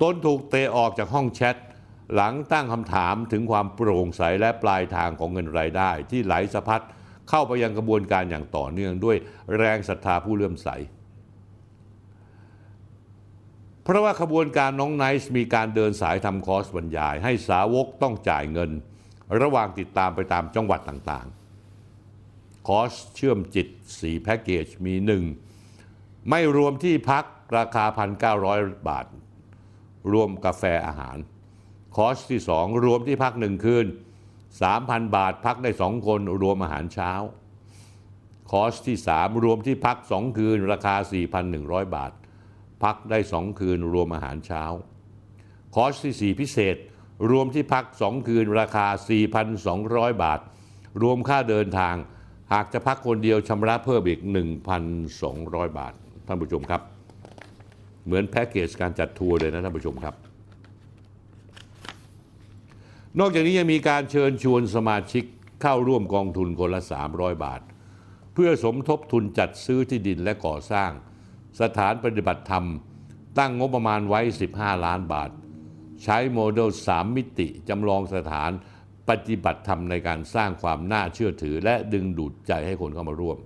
[0.02, 1.56] ตนถูกเตะออกจากห้องแชท
[2.14, 6.84] หลังตั้งคำถามถึงความโปร่งใสและปลายทางของเงินรายได้ ที่ไหลสะพัด
[7.30, 9.18] เข้าไปยังกระบวนการอย่างต่อเนื่องด้วย
[9.58, 10.70] แรงศรัทธาผู้เลื่อมใส
[13.84, 18.72] เพราะว่าขบวนการน้องไนซ์มีการเดินสายทำคอร์สบรรยาย ให้สาวกต้องจ่ายเงิน
[19.42, 23.68] ระหว่างติดตามไปตามจังหวัดต่างๆ คอร์สเชื่อมจิต
[24.00, 24.96] 4 แพ็กเกจมี
[25.62, 27.26] 1 ไม่รวมที่พัก
[27.58, 27.86] ราคา
[28.38, 29.06] 1,900 บาท
[30.12, 31.18] รวมกาแฟอาหาร
[31.96, 33.86] คอร์สที่ 2 รวมที่พักหนึ่งคืน
[34.52, 37.12] 3,000 บาทพักได้ 2 คนรวมอาหารเช้า
[38.52, 40.96] คอร์สที่ 3 รวมที่พัก 2 คืน ราคา
[41.46, 42.12] 4,100 บาท
[42.84, 44.64] พักได้2คืนรวมอาหารเช้า
[45.76, 46.76] คอร์สที่ 4 พิเศษ
[47.32, 48.88] รวมที่พัก2คืนราคา
[49.56, 50.40] 4,200 บาท
[51.02, 51.96] รวมค่าเดินทาง
[52.54, 54.20] หากจะพักคนเดียวชำระเพิ่มอีก
[55.00, 55.94] 1,200 บาท
[56.28, 56.82] ท่านผู้ชมครับ
[58.06, 60.16] เหมือนแพ็กเกจการจัดทัวร์เลยนะท่านผู้ชมครับ
[63.20, 65.24] นอกจากนี้ยังมีการเชิญชวนสมาชิก
[65.62, 66.82] เข้าร่วมกองทุนคนละ
[67.14, 67.62] 300 บาท
[68.34, 70.92] เพื่อสมทบทุนจัดซื้อที่ดินและก่อสร้าง
[71.62, 72.66] สถานปฏิบัติธรรม
[73.40, 74.22] ตั้งงบประมาณไว้
[74.54, 75.30] 15 ล้านบาท
[76.04, 78.52] ใช้โมเดล 3 มิติจำลองสถาน
[79.10, 83.38] ปฏิบัติธรรมในการสร้างความน่าเชื่อถือ และดึงดูดใจให้คนเข้ามาร่วม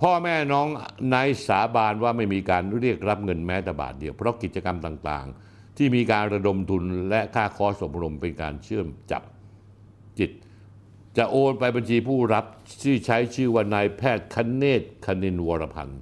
[0.00, 0.68] พ่อแม่น้อง
[1.14, 9.22] นายสาบานว่าไม่มีการเรียกรับเงินแม้แต่บาทเดียว เพราะกิจกรรมต่างๆ ที่มีการระดมทุนและค่าคอสอบรมเป็นการเชื่อมจับ
[10.18, 10.30] จิต
[11.16, 12.44] จะโอนไปบัญชีผู้รับ
[12.82, 16.00] ที่ใช้ชื่อว่านายแพทย์คเนศคณินวรพันธ์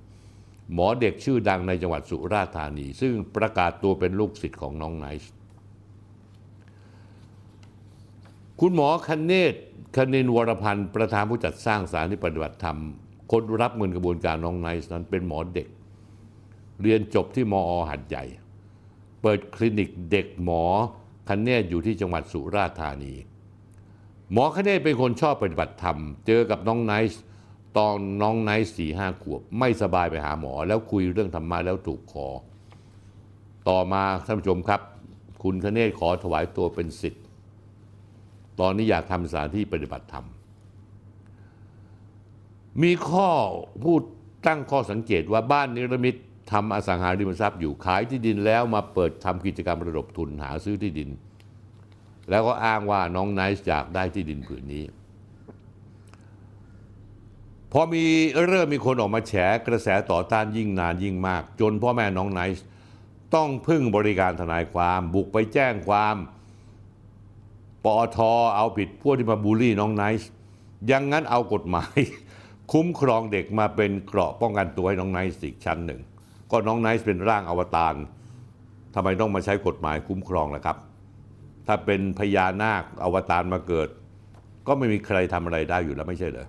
[0.72, 5.32] หมอเด็กชื่อดังในจังหวัดสุราษฎร์ธานี ซึ่งประกาศตัวเป็นลูกศิษย์ของน้องไนซ์
[8.60, 9.54] คุณหมอคเนศ
[9.96, 12.78] คณินวรพันธ์ประธานผู้จัดสร้างสถานที่ปฏิบัติธรรม
[13.32, 15.68] คนรับเงินกระบวนการน้องไนซ์นั้นเป็นหมอเด็ก
[16.82, 18.24] เรียนจบที่มอหาดใหญ่
[19.22, 20.64] เปิดคลินิกเด็กหมอ
[21.28, 23.14] คเนศอยู่ที่จังหวัดสุราษฎร์ธานี
[24.32, 27.22] หมอคเนศเป็นคนชอบปฏิบัติธรรม เจอกับน้องไนซ์
[27.76, 32.28] ตอนน้องไนซ์สี่ห้าขวบ ไม่สบายไปหาหมอ แล้วคุยเรื่องธรรมะแล้วถูกคอ
[33.68, 34.80] ต่อมาท่านผู้ชมครับ
[35.42, 37.24] คุณคเนศขอถวายตัวเป็นศิษย์
[38.60, 40.26] ตอนนี้อยากทำสถานที่ปฏิบัติธรรม
[42.82, 43.28] มีข้อ
[43.84, 44.02] พูด
[44.46, 46.14] ตั้งข้อสังเกตว่าบ้านนิรมิต
[46.52, 51.10] ทำอสังหาริมทรัพย์อยู่ขายที่ดินแล้วมาเปิดทำกิจกรรมระดมทุนหาซื้อที่ดิน
[52.30, 54.84] แล้วก็อ้างว่าน้องไนซ์อยากได้ที่ดินผืนนี้
[57.72, 58.04] พอมี
[58.48, 59.32] เริ่มมีคนออกมาแฉ
[59.66, 62.64] กระแสต่อต้านยิ่งนานยิ่งมาก จนพ่อแม่น้องไนซ์
[63.34, 66.16] ต้องพึ่งบริการทนายความบุกไปแจ้งความ
[67.84, 68.18] ปอท
[68.56, 70.30] เอาผิดพวกที่มาบูลลี่น้องไนซ์
[70.90, 71.98] ยังงั้นเอากฎหมาย
[72.72, 76.00] คุ้มครองเด็กมาเป็นเกราะป้องกันตัวให้น้องไนซ์อีกชั้นหนึ่ง
[76.50, 77.94] ก็น้องไนซ์เป็นร่างอวตาร
[78.94, 80.76] ทำไมต้องมาใช้กฎหมายคุ้มครองล่ะครับ
[81.66, 83.88] ถ้าเป็นพญานาคอวตารมาเกิด
[84.66, 86.48] ก็ไม่มีใครทำอะไรได้อยู่แล้วไม่ใช่เหรอ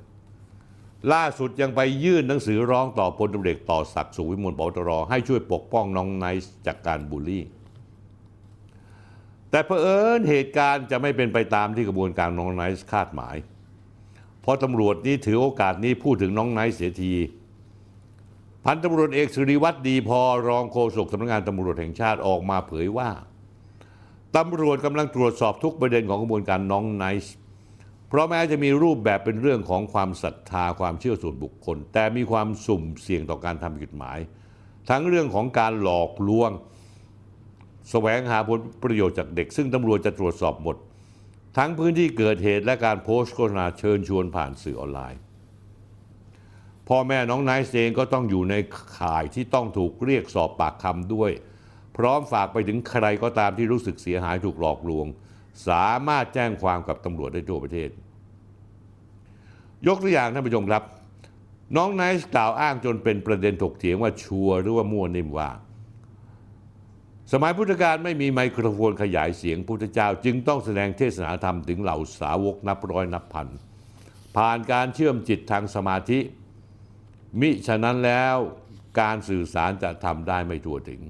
[1.14, 7.44] ล่าสุดยังไปยื่นหนังสือร้องต่อพลตำรวจเอกต่อศักดิ์สุขวิมลปตรให้ช่วยปกป้องน้องไนซ์จากการบูลลี่
[9.50, 13.36] แต่เผอิญเหตุการณ์จะไม่เป็นไปตามที่กระบวนการน้องไนซ์คาดหมาย
[14.42, 17.14] เพราะตำรวจนี้ถือโอกาสนี้พูดถึงน้องไนซ์เสียที
[18.66, 23.10] พันตำรวจเอกสุริวัตรดีพอรองโฆษกสำนักงานตำรวจแห่งชาติออกมาเผยว่า
[24.38, 27.36] ตำรวจกำลังตรวจสอบทุกประเด็นของกระบวนการน้องไนซ์
[28.10, 34.20] เพราะแม้จะมีรูปแบบเป็นเรื่องของความศรัทธาความเชื่อส่วนบุคคล แต่มีความสุ่มเสี่ยงต่อการทำผิดหมาย
[34.90, 36.52] ทั้งเรื่องของการหลอกลวง
[37.90, 40.76] แสวงหาผลประโยชน์จากเด็ก ซึ่งตำรวจจะตรวจสอบหมด
[41.58, 45.20] ทั้งพื้นที่เกิดเหตุและการโพสต์โฆษณาเชิญชวนผ่านสื่อออนไลน์
[46.88, 48.56] พ่อแม่น้องไนซ์เองก็ต้องอยู่ใน
[48.98, 51.32] ข่ายที่ต้องถูกเรียกสอบปากคำด้วย
[51.98, 55.08] พร้อมฝากไปถึงใครก็ตามที่รู้สึกเสียหายถูกหลอกลวง
[55.68, 57.90] สามารถแจ้งความกับตำรวจได้ทั่วประเทศ
[59.88, 60.84] ยกตัวอย่างท่านผู้ชมครับ
[61.76, 65.50] น้องไนซ์กล่าวอ้างจนเป็นประเด็นถกเถียงว่าชัวร์หรือว่ามั่วนิ่มว่า
[67.32, 73.48] สมัยพุทธกาลไม่มีไมโครโฟนขยายเสียงพุทธเจ้า จึงต้องแสดงเทศนาธรรมถึงเหล่าสาวกนับร้อยนับพัน
[74.38, 76.20] ผ่านการเชื่อมจิตทางสมาธิ
[77.40, 78.36] มิฉะนั้นแล้ว
[79.02, 81.02] การสื่อสารจะทำได้ไม่ทั่วถึง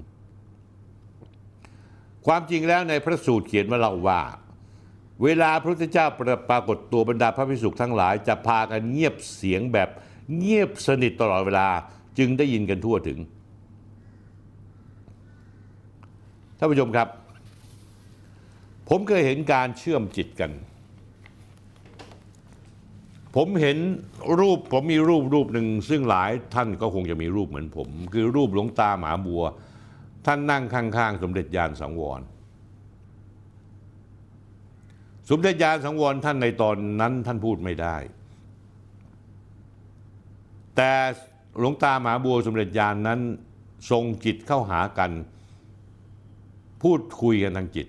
[2.26, 4.22] ความจริงแล้วในพระสูตรเขียนว่าเราว่า
[5.24, 6.06] เวลาพระพุทธเจ้า
[6.50, 9.88] ปรากฏตัวบรรดาพระภิกษุทั้งหลาย จะพากันเงียบเสียงแบบ
[10.36, 11.68] เงียบสนิทตลอดเวลา
[12.18, 13.18] จึงได้ยินกันทั่วถึง
[16.58, 17.08] ท่านผู้ชมครับ
[18.88, 20.50] ผมเคยเห็นการเชื่อมจิตกัน
[23.36, 23.78] ผมเห็น
[24.40, 29.42] รูปผมมีรูปรูปหนึ่งซึ่งหลายท่านก็คงจะมีรูปเหมือนผม คือรูปหลวงตาหมาบัว
[30.26, 32.20] ท่านนั่งข้างๆ สมเด็จยานสังวร
[35.30, 37.96] สมเด็จยานสังวรท่านในตอนนั้นท่านพูดไม่ได้
[40.76, 40.92] แต่
[41.58, 43.20] หลวงตาหมาบัวสมเด็จยานนั้น
[43.90, 45.10] ทรงจิตเข้าหากัน
[46.82, 47.88] พูดคุยกันทางจิต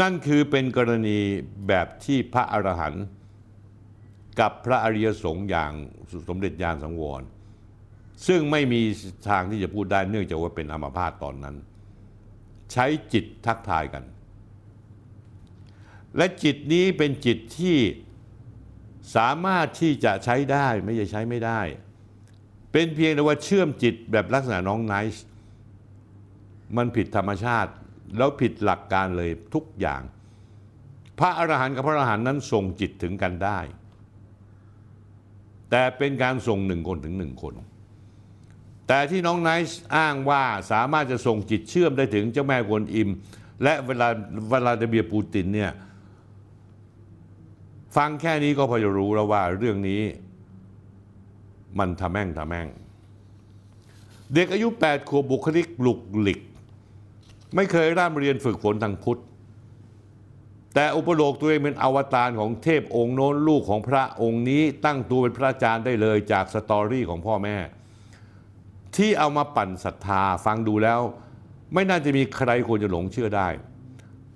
[0.00, 1.18] นั่นคือเป็นกรณี
[1.68, 3.04] แบบที่พระอรหันต์
[4.40, 5.72] กับพระอริยสงฆ์อย่าง
[6.28, 7.22] สมเด็จยานสังวร
[8.26, 8.82] ซึ่งไม่มี
[9.28, 11.56] ทางที่จะพูดได้เนื่องจากว่าเป็นอัมพาตตอนนั้น
[12.72, 14.04] ใช้จิตทักทายกัน
[16.16, 17.78] และจิตนี้เป็นจิตที่
[19.16, 21.60] สามารถที่จะใช้ได้ไม่ใช่ใช้ไม่ได้
[22.72, 25.26] เป็นเพียงแต่ว่าเชื่อมจิตแบบลักษณะน้องไนซ์
[26.76, 27.72] มันผิดธรรมชาติ
[28.16, 30.02] แล้วผิดหลักการเลยทุกอย่าง
[31.18, 33.58] พระอรหันต์กับพระอรหันต์นั้นส่งจิตถึงกันได้
[35.70, 37.54] แต่เป็นการส่งหนึ่งคนถึงหนึ่งคน
[38.88, 40.42] แต่ที่น้องไนซ์อ้างว่า
[40.72, 43.08] สามารถจะส่งจิตเชื่อมได้ถึงเจ้าแม่กวนอิม
[43.62, 44.08] และเวลา
[44.50, 45.72] เวลาเดเบียปูตินเนี่ย
[47.96, 50.02] ฟังแค่นี้ก็พอจะรู้แล้วว่าเรื่องนี้
[51.78, 52.68] มันทำแม่งทำแม่ง
[54.34, 56.40] เด็กอายุ 8 ขวบบุคลิกหลุกหลิก
[57.54, 59.20] ไม่เคยร่ำเรียนฝึกฝนทางพุทธ
[60.74, 67.56] แต่อุปโลกตัวเองเป็นอวตารของเทพองค์โน้นลูกของพระองค์นี้ตั้งตัวเป็นพระอาจารย์ได้เลยจากสตอรี่ของพ่อแม่
[68.96, 71.00] ที่เอามาปั่นศรัทธาฟังดูแล้ว
[71.74, 73.48] ไม่น่าจะมีใครควรจะหลงเชื่อได้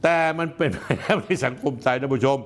[0.03, 2.39] แต่มันเป็นไปแล้วในสังคมไทยท่านผู้ชม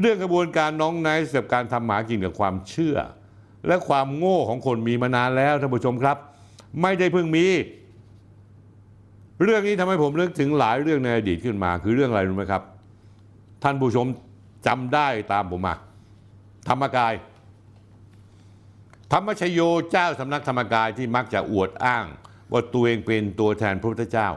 [0.00, 2.96] เรื่องกระบวนการน้องไนท์กับการทำหมากินกับความเชื่อ
[3.66, 6.16] และความโง่ของคนมีมานานแล้วท่านผู้ชมครับ
[6.82, 7.46] ไม่ได้เพิ่งมี
[9.42, 12.62] เรื่องนี้ทำให้ผมนึกถึงหลายเรื่องในอดีตขึ้นมา คือเรื่องอะไรรู้ไหมครับ
[13.62, 14.06] ท่านผู้ชม
[14.66, 15.74] จำได้ตามผมมา
[16.68, 17.12] ธรรมกาย
[19.12, 22.06] ธรรมชโยเจ้าสำนักธรรมกายที่มักจะอวดอ้าง
[22.52, 24.28] ว่าตัวเองเป็นตัวแทนพระพุทธเจ้า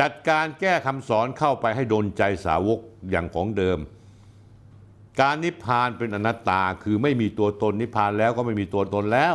[0.00, 2.80] จัดการแก้คำสอนเข้าไปให้โดนใจสาวก
[3.10, 3.78] อย่างของเดิม
[5.20, 9.34] การนิพพานเป็นอนัตตาคือไม่มีตัวตนนิพพานแล้วก็ไม่มีตัวตนแล้ว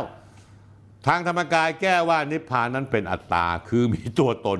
[1.06, 4.58] ทางธรรมกายแก้ว่านิพพานนั้นเป็นอัตตาคือมีตัวตน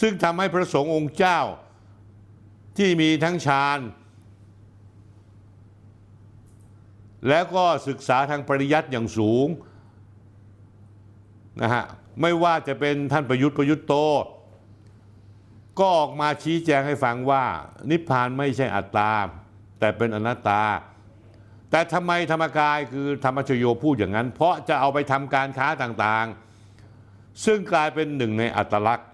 [0.00, 1.38] ซึ่งทำให้พระสงฆ์องค์เจ้า
[2.78, 3.78] ที่มีทั้งฌาน
[7.28, 9.48] แล้วก็ศึกษาทางปริยัติอย่างสูง
[11.62, 11.84] นะฮะ
[12.20, 13.94] ไม่ว่าจะเป็นท่านประยุทธ์ประยุทธ์โต
[15.78, 17.44] ก็ออกมาชี้แจงให้ฟังว่า
[17.90, 19.12] นิพพานไม่ใช่อัตตา
[19.78, 20.62] แต่เป็นอนัตตา
[21.70, 29.10] แต่ทำไมธรรมกายคือธรรมชโยพูดอย่างนั้น เพราะจะเอาไปทำการค้าต่างๆ ซึ่งกลายเป็นหนึ่งในอัตลักษณ์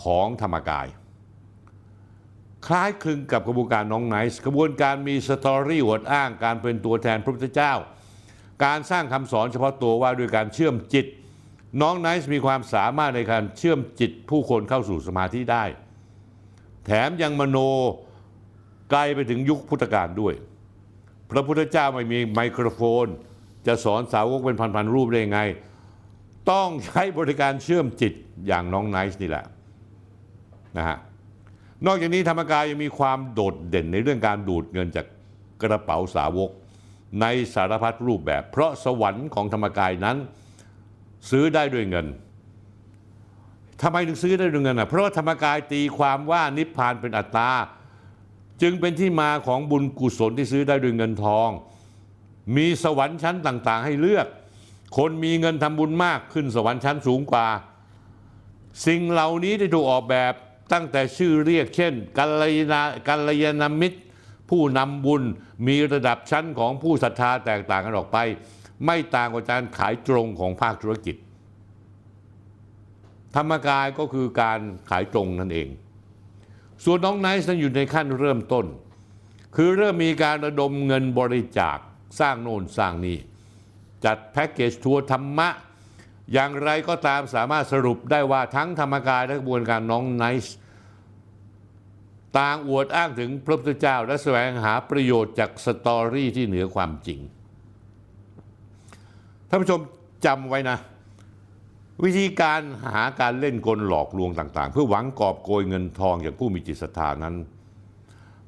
[0.00, 0.86] ของธรรมกาย
[2.66, 7.72] คล้ายคลึงกับกระบวนการน้องไนซ์กระบวนการมี story อวดอ้างการเป็นตัวแทนพระพุทธเจ้า
[8.64, 11.06] การสร้างคำสอนเฉพาะตัวว่าด้วยการเชื่อมจิต
[11.80, 15.64] น้องไนซ์มีความสามารถในการเชื่อมจิตผู้คนเข้าสู่สมาธิได้
[16.86, 17.58] แถมยังมโน
[18.90, 20.34] ไกลไปถึงยุคพุทธกาลด้วย
[21.30, 23.06] พระพุทธเจ้าไม่มีไมโครโฟน
[23.66, 25.40] จะสอนสาวกเป็นพันๆรูปได้ยังไง
[26.50, 28.12] ต้องใช้บริการเชื่อมจิต
[28.46, 29.44] อย่างน้องไนซ์นี่แหละ
[30.76, 30.96] นะฮะ
[31.86, 35.06] นอกจากนี้ธรรมกายยังมีความโดดเด่นในเรื่องการดูดเงินจาก
[35.62, 36.50] กระเป๋าสาวก
[37.20, 40.16] ในสารพัดรูปแบบ เพราะสวรรค์ของธรรมกายนั้น
[41.30, 42.06] ซื้อได้ด้วยเงิน
[43.82, 47.50] ทำไมถึงซื้อได้ด้วยเงินอะเพราะว่าธรรมกายตีความว่านิพพานเป็นอัตตา
[48.62, 51.48] จึงเป็นที่มาของบุญกุศลที่ซื้อได้ด้วยเงินทอง
[52.56, 54.26] มีสวรรค์ชั้นต่างๆ ให้เลือก
[54.96, 57.46] คนมีเงินทำบุญมากขึ้นสวรรค์ชั้นสูงกว่า
[58.86, 60.32] สิ่งเหล่านี้ได้ถูกออกแบบ
[60.72, 62.74] ตั้งแต่ชื่อเรียกเช่นกัลยาณ
[63.08, 64.00] กัลยาณมิตร
[64.50, 65.22] ผู้นำบุญ
[65.66, 68.18] มีระดับชั้นของผู้ศรัทธาแตกต่างกันออกไป
[68.86, 71.16] ไม่ต่างกว่าการขายตรงของภาคธุรกิจ
[73.34, 74.60] ธรรมกายก็คือการ
[74.90, 75.68] ขายตรงนั่นเอง
[76.84, 78.66] ส่วนน้องไนซ์นั้นอยู่ในขั้นเริ่มต้น
[79.56, 81.78] คือเริ่มมีการระดมเงินบริจาค
[82.20, 83.18] สร้างโน่นสร้างนี่
[84.04, 85.48] จัดแพ็กเกจทัวร์ธรรมะ
[86.32, 90.56] อย่างไรก็ตามสามารถสรุปได้ว่าทั้งธรรมกายและกระบวนการน้องไนซ์
[92.38, 97.20] ต่างอวดอ้างถึงพระพุทธเจ้า และแสวงหาประโยชน์จากสตอรี่ที่เหนือความจริง
[99.48, 99.80] ท่านผู้ชม
[100.26, 100.78] จำไว้นะ
[102.04, 102.60] วิธีการ
[102.94, 107.34] หาการเล่นกลหลอกลวงต่างๆ เพื่อหวังกอบโกยเงินทองจากผู้มีจิตศรัทธานั้น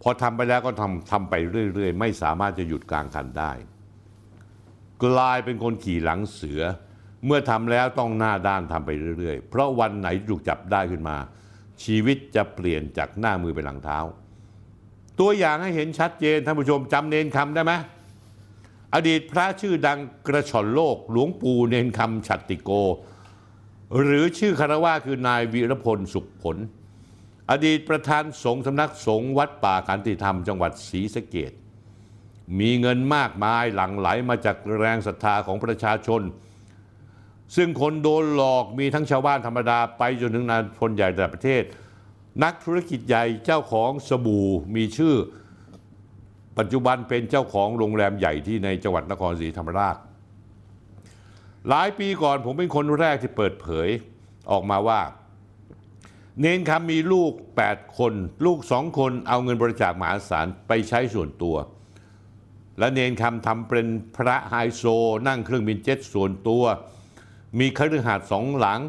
[0.03, 1.35] พอทำไปแล้วก็ทำทำไป
[1.74, 3.53] เรื่อย ๆ ไม่สามารถจะหยุดกลางคันได้
[5.05, 6.62] กลายเป็นคนขี่หลังเสือ
[7.27, 11.16] เมื่อทำแล้วต้องหน้าด้านทำไปเรื่อยๆ เพราะวันไหนถูกจับได้ขึ้นมา
[11.85, 13.99] ชีวิตจะเปลี่ยนจากหน้ามือไปหลังเท้า
[15.21, 17.73] ตัวอย่างให้เห็นชัดเจนท่านผู้ชมจำเนนคำได้ไหม
[18.95, 19.99] อดีตพระชื่อดัง
[20.29, 22.71] กระชอนโลก หลวงปู่เนนคำฉัตติโก
[24.03, 26.57] หรือชื่อคารวะคือนายวีรพลสุขผล
[27.51, 31.53] อดีตประธานสงฆ์สำนักสงฆ์วัดป่าขันติธรรมจังหวัดศรีสะเกด
[32.59, 36.23] มีเงินมากมายหลั่งไหลมาจากแรงศรัทธาของประชาชน
[37.57, 41.63] ซึ่งคนโดนหลอกมีทั้งชาวบ้านธรรมดาไปจนถึงนายพลใหญ่ระดับประเทศ
[42.45, 45.15] นักธุรกิจใหญ่เจ้าของสบู่มีชื่อ
[46.59, 49.97] ปัจจุบันเป็นเจ้าของโรงแรมใหญ่ที่ในจังหวัดนครศรีธรรมราช
[51.69, 53.89] หลายปีก่อนผมเป็นคนแรกที่เปิดเผย
[54.51, 55.01] ออกมาว่า
[56.41, 57.33] เณรคำมีลูก
[57.65, 58.13] 8 คน
[58.45, 61.57] ลูกสองคนเอาเงินบริจาคมหาศาลไปใช้ส่วนตัว
[62.79, 63.87] และเณรคำทำเป็น
[64.17, 64.85] พระไฮโซ
[65.29, 66.65] นั่งเครื่องบินเจ็ตส่วนตัว
[67.59, 68.81] มีคฤหาสน์สองหลัง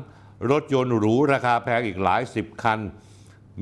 [0.52, 2.80] รถยนต์หรูราคาแพงอีกหลายสิบคัน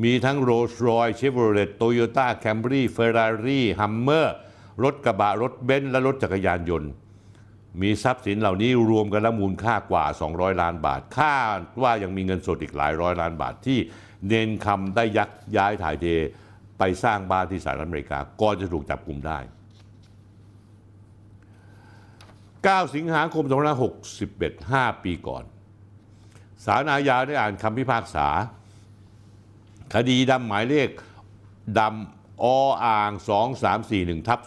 [0.04, 4.36] มีทั้งโรลส์รอยซ์เชฟโรเลตโตโยต้าแคมรี่เฟอร์รารี่ฮัมเมอร์
[4.84, 6.90] รถกระบะรถเบนซ์และรถจักรยานยนต์
[7.82, 13.80] มีทรัพย์สินเหล่านี้รวมกันแล้วมูลค่ากว่า 200 ล้านบาทคาดว่ายังมีเงินสดอีกหลายร้อยล้านบาทที่
[14.28, 16.06] เนนคำได้ยักย้ายถ่ายเท
[16.80, 19.40] ไปสร้างบ้านที่สหรัฐอเมริกาก่อนจะถูกจับกลุ่มได้
[22.68, 23.46] 9 สิงหาคม
[24.04, 25.44] 2561 5 ปีก่อน
[26.66, 28.28] ศาลอาญาได้อ่านคำพิพากษา
[29.94, 30.90] คดีดำหมายเลข
[31.80, 32.46] ดำอ
[32.86, 33.12] อ่าง
[33.70, 34.40] 2341ทับ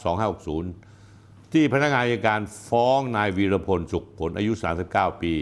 [0.73, 4.53] 2560 ที่พนักงานอัยการฟ้องนายวิรพลสุขผลอายุ
[4.87, 5.33] 39 ปี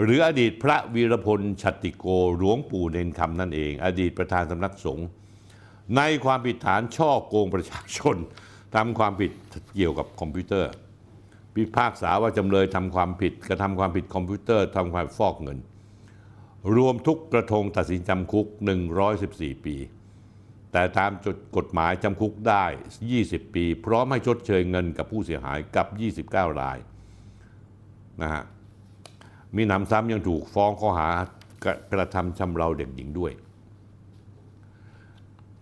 [0.00, 5.06] หรืออดีตพระวิรพลฉัตติโกหลวงปู่เณรคำนั่นเอง อดีตประธานสำนักสงฆ์
[5.96, 8.16] ในความผิดฐานช่อโกงประชาชน
[8.74, 9.30] ทำความผิด
[9.76, 10.70] เกี่ยวกับคอมพิวเตอร์
[11.56, 15.58] พิพากษาว่าจำเลยทำความผิด กระทำความผิดคอมพิวเตอร์ทำความฟอกเงิน
[16.76, 18.46] รวมทุกกระทงตัดสินจำคุก
[19.06, 19.76] 114 ปี
[20.72, 22.64] แต่ตามจดกฎหมายจำคุกได้
[23.10, 25.86] 20 ปี พร้อมให้ชดเชยเงินกับผู้เสียหายกับ
[26.32, 26.78] 29 ราย
[28.22, 28.42] นะฮะ
[29.56, 31.10] มีหนำซ้ำยังถูกฟ้องข้อหา
[31.64, 33.32] กระกระทำชำเราเด็กหญิงด้วย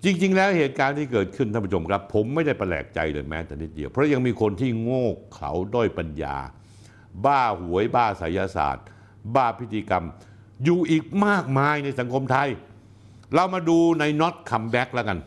[0.05, 6.37] จริง ๆ แล้วเหตุการณ์ที่เกิดขึ้นท่านผู้ชมครับ ผมไม่ได้แปลกใจเลยแม้แต่นิดเดียว เพราะยังมีคนที่โง่เขลาด้อยปัญญา
[7.25, 8.85] บ้าหวยบ้าไสยศาสตร์
[9.35, 10.05] บ้าพิธีกรรม
[10.65, 12.49] อยู่อีกมากมายในสังคมไทย
[13.35, 15.19] เรามาดูนายน็อต come back แล้วกัน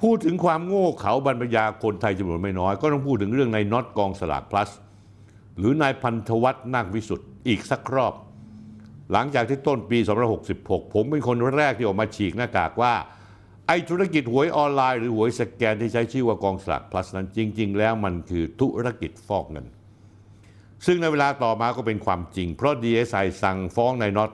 [0.00, 4.70] พูดถึงความโง่เขลาเบาปัญญาคนไทยจำนวนไม่น้อย ก็ต้องพูดถึงเรื่องนายน็อตกองสลากพลัส
[5.58, 8.14] หรือนายพันธ์ธวัชนาควิสุทธิ์อีกสักรอบ
[9.12, 9.98] หลังจากที่ต้นปี
[10.46, 12.94] 2566 ผมเป็นคนแรกที่ออกมาฉีกหน้ากากว่า
[13.70, 19.66] ไอ้ธุรกิจหวยออนไลน์หรือหวยสแกนที่ใช้ชื่อว่ากองสลากพลัสนั้นจริง ๆ แล้วมันคือธุรกิจฟอกเงิน
[20.86, 24.30] ซึ่งในเวลาต่อมาก็เป็นความจริง เพราะ DSI สั่งฟ้องนายน็อต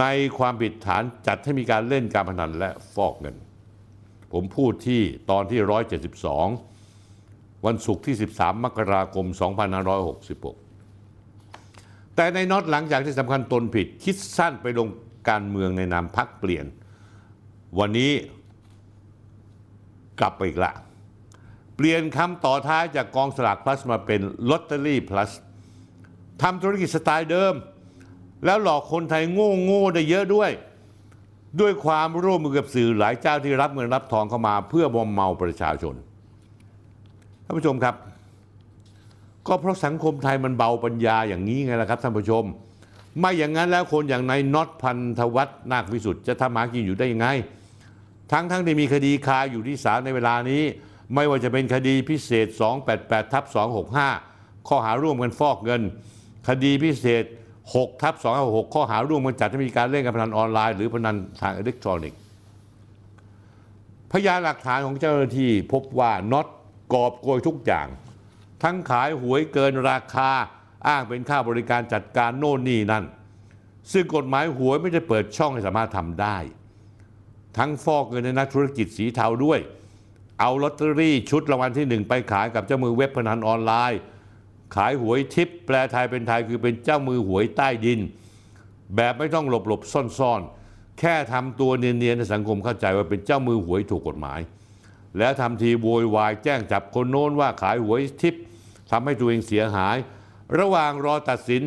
[0.00, 0.04] ใน
[0.38, 3.36] ความผิดฐานจัดให้มีการเล่นการพนันและฟอกเงิน
[4.32, 5.00] ผมพูดที่
[5.30, 5.58] ตอนที่
[6.82, 9.26] 172 วันศุกร์ที่ 13 มกราคม
[10.90, 14.88] 2566 แต่ในน็อตหลังจากที่สำคัญตนผิด คิดสั้นไปลง
[15.28, 16.66] การเมืองในนามพักเปลี่ยน
[17.78, 18.12] วันนี้
[20.20, 20.72] กลับไปอีกละ
[21.76, 25.30] เปลี่ยนคำต่อท้ายจากกองสลากพลัสมาเป็นลอตเตอรี่พลัส
[26.42, 27.54] ทำธุรกิจสไตล์เดิม
[28.44, 30.50] แล้วหลอกคนไทยโง่โง่ได้เยอะด้วย
[31.60, 35.94] ด้วยความร่วมมือกับสื่อหลายเจ้าที่รับเงินรับทองเข้ามาเพื่อมอมเมาประชาชน
[37.44, 37.94] ท่านผู้ชมครับ
[39.46, 42.44] ก็เพราะสังคมไทยมันเบาปัญญาอย่างนี้ไงล่ะครับท่านผู้ชม
[43.18, 47.28] ไม่อย่างนั้นแล้วคนอย่างนายน็อตพันธวัฒน์นาควิสุทธ์จะทำหากินอยู่ได้ยังไง
[48.32, 50.62] ทั้งทั้งที่มีคดีคาอยู่ที่ศาลในเวลานี้
[51.14, 52.46] ไม่ว่าจะเป็นคดีพิเศษ
[52.90, 53.44] 288ทับ
[54.06, 55.82] 265 ข้อหาร่วมกันฟอกเงิน
[56.48, 57.24] คดีพิเศษ
[57.64, 58.14] 6ทับ
[58.44, 62.18] 256ข้อหาร่วมกันจัดให้มีการเล่นการพนันออนไลน์หรือพนันทางอิเล็กทรอนิกส์
[64.12, 66.46] พยานหลักฐานของเจ้าหน้าที่พบว่าน็อต
[66.92, 67.86] กอบโกยทุกอย่าง
[68.62, 70.30] ทั้งขายหวยเกินราคา
[70.88, 73.04] อ้างเป็นค่าบริการจัดการโน่นนี่นั่น
[73.92, 76.36] ซึ่งกฎหมายหวยไม่ได้เปิดช่องให้สามารถทำได้
[77.58, 79.60] ทั้งฟอกเงินในนักธุรกิจสีเทาด้วย
[80.40, 84.00] เอาลอตเตอรี่ชุดรางวัลที่หนึ่งไปขายกับเจ้ามือเว็บพนันออนไลน์
[84.76, 88.00] ขายหวยทิปแปลไทยเป็นไทยคือเป็นเจ้ามือหวยใต้ดิน
[88.96, 94.40] แบบไม่ต้องหลบหลบซ่อนซ่อนๆ แค่ทำตัวเนียนๆในสังคมเข้าใจว่าเป็นเจ้ามือหวยถูกกฎหมาย
[95.18, 98.34] แล้วทำทีโวยวายแจ้งจับคนโน้นว่าขายหวยทิป
[98.90, 99.96] ทำให้ตัวเองเสียหาย
[100.58, 101.62] ระหว่างรอตัดสิน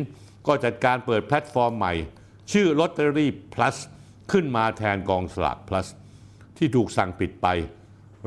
[0.46, 1.92] ก็จัดการเปิดแพลตฟอร์มใหม่
[2.52, 3.76] ชื่อลอตเตอรี่ plus
[4.32, 5.86] ขึ้นมาแทนกองสลาก plus
[6.56, 7.46] ที่ถูกสั่งปิดไป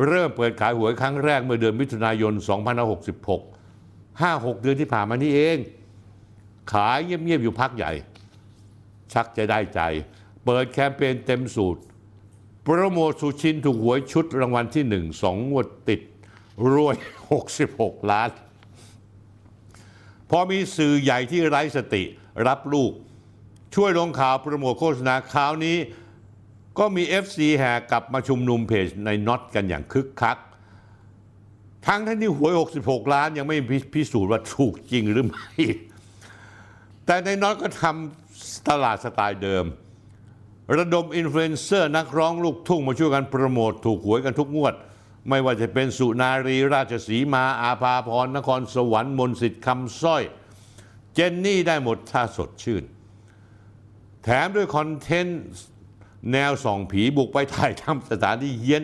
[0.07, 2.33] เริ่มเปิดขายหวยครั้งแรกเมื่อเดือนมิถุนายน
[3.07, 5.57] 2566 5-6 เดือนที่ผ่านมานี่เอง
[6.73, 7.91] ขายเงียบๆอยู่พักใหญ่
[9.13, 9.81] ชักจะได้ใจ
[10.45, 11.81] เปิดแคมเปญเต็มสูตร
[12.63, 16.01] โปรโมทสุชินถูกหวยชุดรางวัลที่หนึ่งสองงวดติด
[16.73, 16.95] รวย
[17.53, 18.29] 66 ล้าน
[20.29, 22.03] พอมีสื่อใหญ่ที่ไร้สติ
[22.47, 22.91] รับลูก
[23.75, 25.77] ช่วยลงข่าวโปรโมทโฆษณาคราวนี้
[26.79, 30.37] ก็มี FC แห่กลับมาชุมนุมเพจนายน็อตกันอย่างคึกคัก
[31.87, 33.57] ทั้งที่หวย 66 ล้านยังไม่
[33.93, 35.49] พิสูจน์ว่าถูกจริงหรือไม่
[37.05, 39.65] แต่นายน็อตก็ทำตลาดสไตล์เดิม
[40.77, 44.73] ระดมอินฟลูเอนเซอร์นักร้องลูกทุ่งมาช่วยกันโปรโมทถูกหวยกันทุกงวด
[45.29, 50.23] ไม่ว่าจะเป็นสุนารีราชสีมาอาภาพรนครสวรรค์มนต์สิทธิ์คำสร้อย
[51.13, 52.83] เจนนี่ได้หมดถ้าสดชื่น
[54.23, 55.41] แถมด้วยคอนเทนต์
[56.31, 58.83] แนวส่องผีบุกไปถ่ายทำสถานที่เฮี้ยน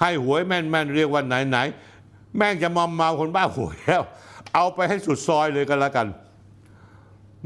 [0.00, 4.02] ให้หวยแม่นๆเรียกว่าไหนๆแม่งจะมอมเมาคนบ้าหวยแล้ว
[4.54, 6.06] เอาไปให้สุดซอยเลยกันแล้วกัน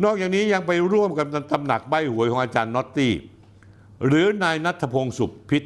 [0.05, 3.13] นอกจากนี้ยังไปร่วมกับตำหนักใบหวยของอาจารย์น็อตตี้
[4.07, 5.65] หรือนายนัทพงศ์สุพิษ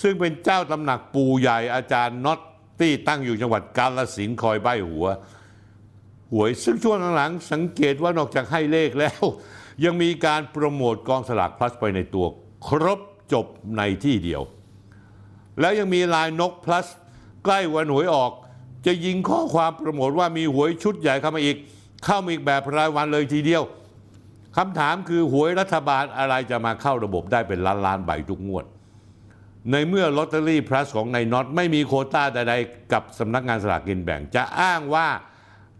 [0.00, 2.40] ซึ่งเป็นเจ้าตำหนักปู่ใหญ่อาจารย์น็อต
[2.80, 5.06] ตี้ตั้งอยู่จังหวัดกาฬสินธุ์คอยใบหัว
[6.32, 9.22] หวยซึ่งช่วงหลังๆสังเกตว่านอกจากให้เลขแล้ว
[9.84, 12.26] ยังมีการโปรโมทกองสลากพลัสไปในตัว
[12.66, 13.00] ครบ
[13.32, 13.46] จบ
[13.76, 14.42] ในที่เดียว
[15.60, 16.86] แล้วยังมีลายนกพลัส
[17.44, 18.32] ใกล้วันหวยออก
[18.86, 21.56] จะยิงข้อความโปรโมทว่ามีหวยชุดใหญ่เข้ามาอีก
[22.04, 23.62] เข้ามาอีกแบบรายวันเลยทีเดียว
[24.56, 28.64] คำถามคือหวยรัฐบาลอะไรจะมาเข้าระบบได้เป็นล้านล้านๆใบทุกงวด
[29.70, 35.08] ในเมื่อลอตเตอรี่พลัสของนายน็อตไม่มีโควตาใดๆกับสำนักงานสลากกินแบ่ง จะอ้างว่า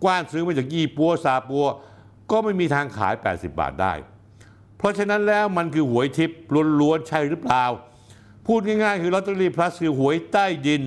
[0.05, 1.67] กว้านซื้อมาจากยี่ปัวซาปัว
[2.33, 3.93] ก็ไม่มีทางขาย 80 บาทได้
[4.79, 6.39] เพราะฉะนั้นแล้วมันคือหวยทิพย์
[6.81, 7.65] ล้วนๆใช่หรือเปล่า
[8.47, 10.85] พูดง่ายๆ คือลอตเตอรี่พลัสคือหวยใต้ดิน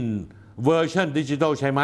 [0.64, 1.82] เวอร์ชันดิจิทัลใช่ไหม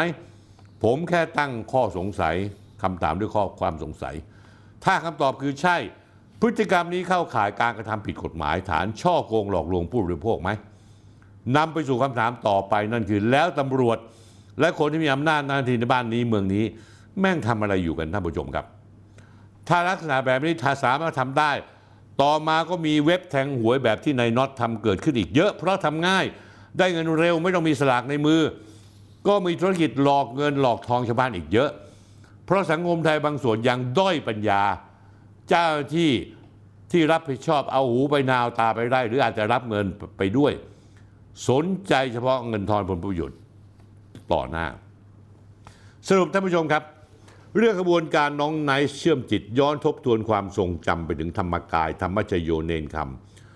[0.82, 2.34] ผมแค่ตั้งข้อสงสัย
[2.82, 4.14] คำถามด้วยข้อความสงสัย
[4.84, 5.76] ถ้าคำตอบคือใช่
[6.40, 10.50] พฤติกรรมนี้เข้าข่ายการกระทำผิดกฎหมาย ฐานช่อโกงหลอกลวงผู้บริโภคไหม
[11.56, 13.98] นำไปสู่คำถามต่อไปนั่นคือแล้วตำรวจ
[14.60, 16.64] และคนที่มีอำนาจหน้าที่ในบ้านนี้เมืองนี้
[17.20, 18.66] แม่งทำอะไรอยู่กันท่านผู้ชมครับ
[19.68, 21.52] ถ้าลักษณะแบบนี้ถ้าสามารถทำได้
[22.22, 26.24] ต่อมาก็มีเว็บแทงหวยแบบที่นายน็อตทำเกิดขึ้นอีกเยอะ เพราะทำง่าย
[26.78, 28.40] ได้เงินเร็วไม่ต้องมีสลากในมือ
[29.28, 31.70] ก็มีธุรกิจหลอกเงินหลอกทองชาวบ้านอีกเยอะ
[32.44, 34.62] เพราะสังคมไทยบางส่วนยังด้อยปัญญา
[35.48, 36.10] เจ้าหน้าที่
[36.92, 39.86] ที่รับผิดชอบเอาหูไปนาวตาไปได้ หรืออาจจะรับเงิน
[40.18, 40.52] ไปด้วย
[41.48, 43.38] สนใจเฉพาะเงินทอนผลประโยชน์
[44.32, 44.66] ต่อหน้า
[46.08, 46.82] สรุปท่านผู้ชมครับ
[47.58, 52.96] เรื่องกระบวนการน้องไนท์เชื่อมจิตย้อนทบทวนความทรงจำไปถึงธรรมกาย ธรรมชโยเนนค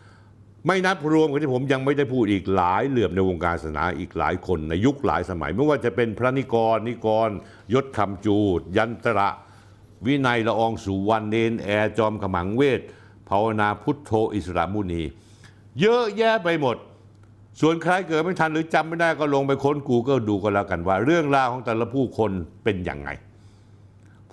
[0.03, 7.29] ำไม่นับรวมกับที่ผมยังไม่ได้พูดอีกหลายเหลื่อมในวงการศาสนาอีกหลายคนในยุคหลายสมัย ไม่ว่าจะเป็นพระนิกร นิกร
[7.75, 9.29] ยศคำจูด ยันตระ
[10.07, 12.81] วินัยละอองสุวรรณเนนแอร์จอมขมังเวท
[13.29, 15.03] ภาวนาพุทโธอิสระมุนี
[15.81, 16.77] เยอะแยะไปหมด
[17.61, 22.31] ส่วนใครเกิดไม่ทันหรือจำไม่ได้ก็ลงไปค้นกูกิลดูก็แล้วกันว่า เรื่องราวของแต่ละผู้คน
[22.65, 23.11] เป็นอย่างไง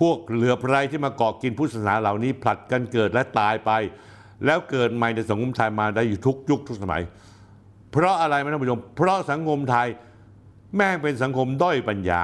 [0.08, 3.72] วกเหลือไรที่มาเกาะกินพุทธศาสนาเหล่านี้ผลัดกันเกิดและตายไป
[4.46, 7.04] แล้วเกิดใหม่ในสังคมไทยมาได้อยู่ทุกยุคทุกสมัย
[7.92, 9.88] เพราะอะไรไหมท่านผู้ชม เพราะสังคมไทย
[10.76, 12.24] แม่งเป็นสังคมด้อยปัญญา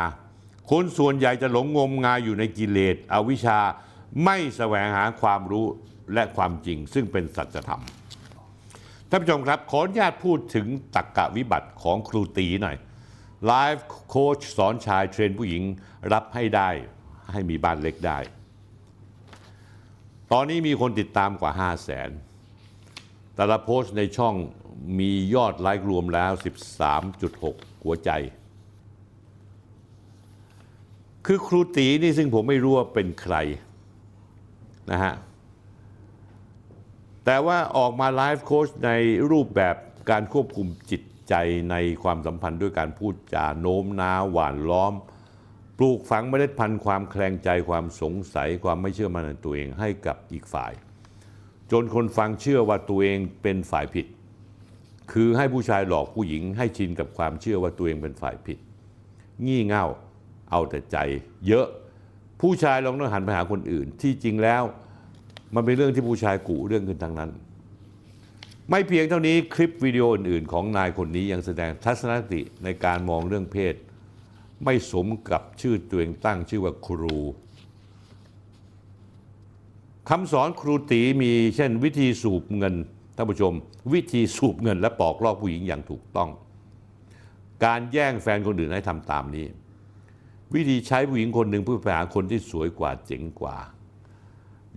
[0.72, 3.60] คนส่วนใหญ่จะหลงงมงายอยู่ในกิเลสอวิชชา
[4.24, 5.66] ไม่แสวงหาความรู้
[6.14, 7.84] และความจริง ซึ่งเป็นสัจธรรม
[9.10, 12.78] ท่านผู้ชมครับขออนุญาตพูดถึงตักกะวิบัติของครูตีหน่อย
[13.46, 15.64] ไลฟ์โค้ชสอนชายเทรนผู้หญิง
[16.14, 16.70] รับให้ได้
[17.32, 18.20] ให้มีบ้านเล็กได้
[20.32, 22.10] ตอนนี้มีคนติดตามกว่า 5 0 0แสน
[23.36, 24.36] แต่ละโพสต์ในช่อง
[25.00, 26.32] มียอดไลค์รวมแล้ว
[27.08, 28.12] 13.6 หัวใจ
[31.26, 33.36] คือครูตีนี่ซึ่งผมไม่รู้ว่าเป็นใคร
[34.92, 35.14] นะฮะ
[37.26, 38.92] แต่ว่าออกมาไลฟ์โค้ชใน
[39.32, 39.76] รูปแบบ
[40.10, 41.34] การควบคุมจิตใจ
[41.72, 44.94] ในความสัมพันธ์ด้วยการพูดจาโน้มน้าวหวานล้อม
[45.82, 50.72] ปลูกฝังเมล็ดพันธุ์ความแคลงใจความสงสัยความไม่เชื่อมั่นในตัวเองให้กับอีกฝ่าย
[51.72, 54.06] จนคนฟังเชื่อว่าตัวเองเป็นฝ่ายผิด
[55.12, 58.58] คือให้ผู้ชายหลอกผู้หญิงให้ชินกับความเชื่อว่าตัวเองเป็นฝ่ายผิด
[59.46, 59.86] งี่เง่า
[60.52, 60.98] เอาแต่ใจ
[61.48, 61.68] เยอะ
[62.42, 64.64] ผู้ชายลองต้องหันไปหาคนอื่น ที่จริงแล้ว
[65.56, 67.32] มันเป็นเรื่องที่ผู้ชายกุเรื่องขึ้นทั้งนั้น
[68.70, 73.76] ไม่เพียงเท่านี้คลิปวิดีโออื่นๆ ของนายคนนี้ยังแสดงทัศนคติในการมองเรื่องเพศ
[74.64, 77.18] ไม่สมกับชื่อตัวเองตั้งชื่อว่าครู
[80.10, 82.76] คำสอนครูตีมีเช่นวิธีสูบเงิน
[83.16, 83.54] ท่านผู้ชม
[83.94, 86.30] วิธีสูบเงินและปอกลอกผู้หญิงอย่างถูกต้อง
[87.66, 89.46] การแย่งแฟนคนอื่นให้ทำตามนี้
[90.54, 93.58] วิธีใช้ผู้หญิงคนหนึ่งเพื่อไปหาคนที่สวยกว่าเจ๋งกว่า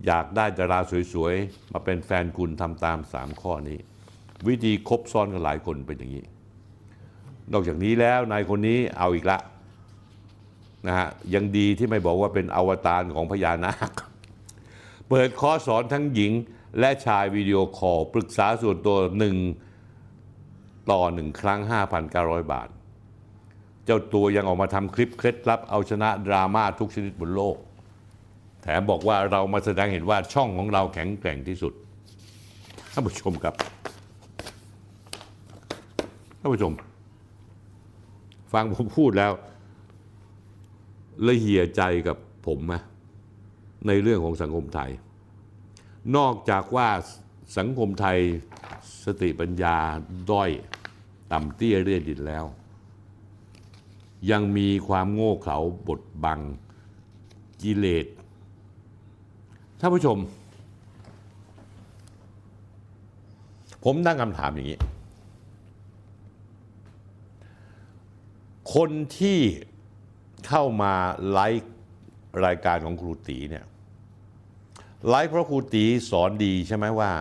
[0.05, 0.79] อยากได้ดารา
[1.13, 3.79] สวยๆ มาเป็นแฟนคุณทำตามสามข้อนี้
[4.47, 6.25] วิธีคบซ้อนกันหลายคนเป็นอย่างนี้
[7.51, 9.39] นอกจากนี้แล้วนายคนนี้เอาอีกละ
[10.87, 14.01] นะฮะยังดีที่ไม่บอกว่าเป็นอวตารของพญานาค
[15.09, 16.31] เปิดคอร์สสอนทั้งหญิง
[16.79, 19.35] และชายวิดีโอคอลปรึกษาส่วนตัวหนึ่ง
[20.91, 21.59] ต่อหนึ่งครั้ง
[22.05, 22.67] 5,900 บาท
[23.85, 27.57] เจ้าตัวยังออกมาทำคลิปเคล็ดลับเอาชนะดราม่าทุกชนิดบนโลก
[28.61, 31.73] แถมบอกว่าเรามาแสดงเห็นว่าช่องของเราแข็งแกร่งที่สุด
[32.93, 33.55] ท่านผู้ชมครับ
[36.39, 36.73] ท่านผู้ชม
[38.53, 39.31] ฟังผมพูดแล้ว
[41.27, 42.73] ละเหี่ยใจกับผมไหม
[43.87, 44.91] ในเรื่องของสังคมไทย
[46.15, 46.89] นอกจากว่า
[47.57, 48.19] สังคมไทย
[49.05, 49.77] สติปัญญา
[50.31, 50.51] ด้อย
[51.31, 52.45] ต่ำเตี้ยเรียดินแล้ว
[54.31, 55.57] ยังมีความโง่เขลา
[55.87, 56.39] บดบัง
[57.61, 58.05] กิเลส
[59.79, 60.17] ท่านผู้ชม
[63.83, 64.79] ผมตั้งคำถามอย่างนี้
[68.75, 69.39] คนที่
[70.47, 70.93] เข้ามา
[71.31, 71.71] ไลฟ์
[72.45, 73.65] รายการของครูตีเนี่ย
[75.09, 77.11] ไลฟ์เพราะครูตีสอนดีใช่ไหมว่า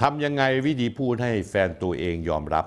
[0.00, 2.66] ทำยังไงวิธีพูดให้แฟนตัวเองยอมรับ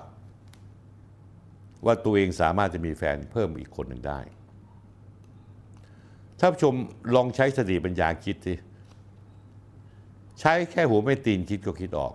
[1.84, 4.20] ว่าตัวเองสามารถจะมีแฟนเพิ่มอีกคนหนึ่งได้
[6.38, 6.74] ท่านผู้ชม
[7.14, 8.54] ลองใช้สติปัญญาคิดสิ
[10.40, 12.14] ใช้แค่หัวไม่ตีนคิดก็คิดออก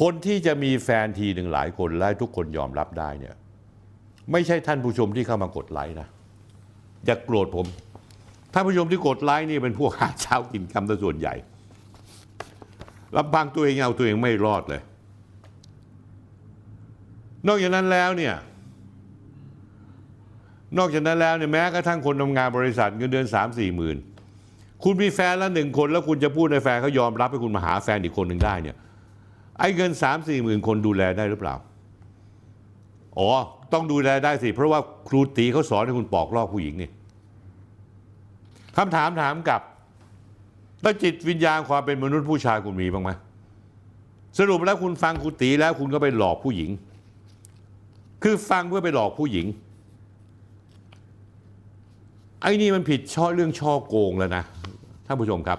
[0.00, 3.34] คนที่จะมีแฟนทีหนึ่งหลายคนและทุกคนยอมรับได้เนี่ย
[4.32, 6.08] ไม่ใช่ท่านผู้ชมที่เข้ามากดไลค์นะ
[7.06, 7.66] อย่ากโกรธผม
[8.52, 11.34] ท่านผู้ชมที่กดไลค์นี่เป็นพวกหาเช้ากินคำซะส่วนใหญ่
[13.16, 14.82] ลำพังตัวเองเอาตัวเองไม่รอดเลย
[17.46, 18.34] นอกจากนั้นแล้วเนี่ย
[20.78, 23.96] นอกจากนั้นแล้วเนี่ยแม้กระทั่งคนทำงานบริษัทเงินเดือนสามสี่หมื่น
[24.84, 28.76] คุณมีแฟนแล้วหนึ่งคนแล้วคุณจะพูดในแฟนเขายอมรับให้คุณมาหาแฟนอีกคนหนึ่งได้เนี่ย
[29.58, 31.54] ไอ้เงินสามสี่หมื่นคนดูแลได้หรือเปล่า
[33.18, 33.30] อ๋อ
[33.72, 36.90] ต้องดูแลได้สิ เพราะว่าครูตีเขาสอนให้คุณปอกลอกผู้หญิงนี่
[38.76, 39.62] คำถามถามกลับ
[40.82, 43.10] แล้วจิตวิญญาณความเป็นมนุษย์ผู้ชายคุณมีบ้างไหม
[44.38, 46.70] สรุปแล้วคุณฟังครูตีแล้วคุณก็ไปหลอกผู้หญิง
[48.22, 49.46] คือฟังเพื่อไปหลอกผู้หญิง
[52.42, 54.44] ไอ้นี่มันผิดช่อเรื่องช่อโกงแล้วนะ
[55.06, 55.58] ท่านผู้ชมครับ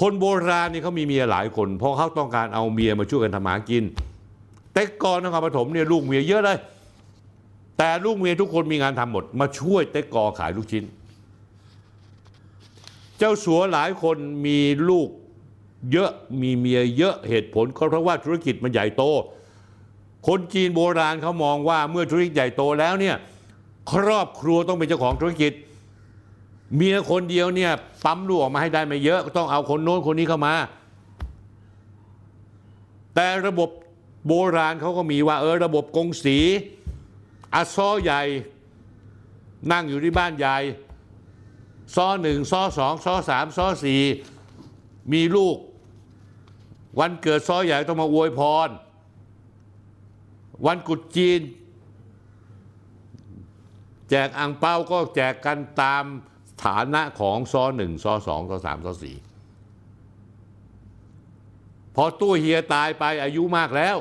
[0.00, 3.84] คนโบราณนี่เขามีเมียหลายคน เพราะเขาต้องการเอาเมียมาช่วยกันทำหากิน
[4.72, 6.58] แต่ก่อนนครปฐมเนี่ยลูกเมียเยอะเลย
[7.78, 10.84] แต่ลูกเมียทุกคนมีงานทำหมด มาช่วยเต็กกอขายลูกชิ้น
[13.18, 14.16] เจ้าสัวหลายคน
[14.46, 15.08] มีลูก
[15.92, 19.02] เยอะมีเมียเยอะเหตุผลก็เพราะว่าธุรกิจมันใหญ่โต
[20.26, 23.16] คนจีนโบราณเขามองว่าเมื่อธุรกิจใหญ่โตแล้วเนี่ย
[23.92, 25.52] ครอบครัวต้องเป็นเจ้าของธุรกิจ
[26.76, 27.72] เมียคนเดียวเนี่ย
[28.04, 30.54] ปั๊มลูกออกมาให้ได้ไม่เยอะต้องเอาคนโน้นคนนี้เข้ามา
[33.14, 33.70] แต่ระบบ
[34.26, 36.38] โบราณเขาก็มีว่าเออระบบกงสี
[37.54, 38.22] อาซอใหญ่
[39.72, 40.56] นั่งอยู่ที่บ้านใหญ่
[41.94, 44.02] ซอหนึ่งซอสองซอสามซอสี่
[45.12, 45.56] มีลูก
[46.98, 48.68] วันเกิดซอใหญ่ต้องมาอวยพร
[50.66, 51.40] วันกุดจีน
[54.10, 56.04] แจกอ่างเปาก็แจกกันตาม
[56.64, 59.16] ฐานะของซอหนึ่งซอสองซอสามซอสี่
[61.96, 63.96] พอตู้เฮียตายไปอายุมากแล้ว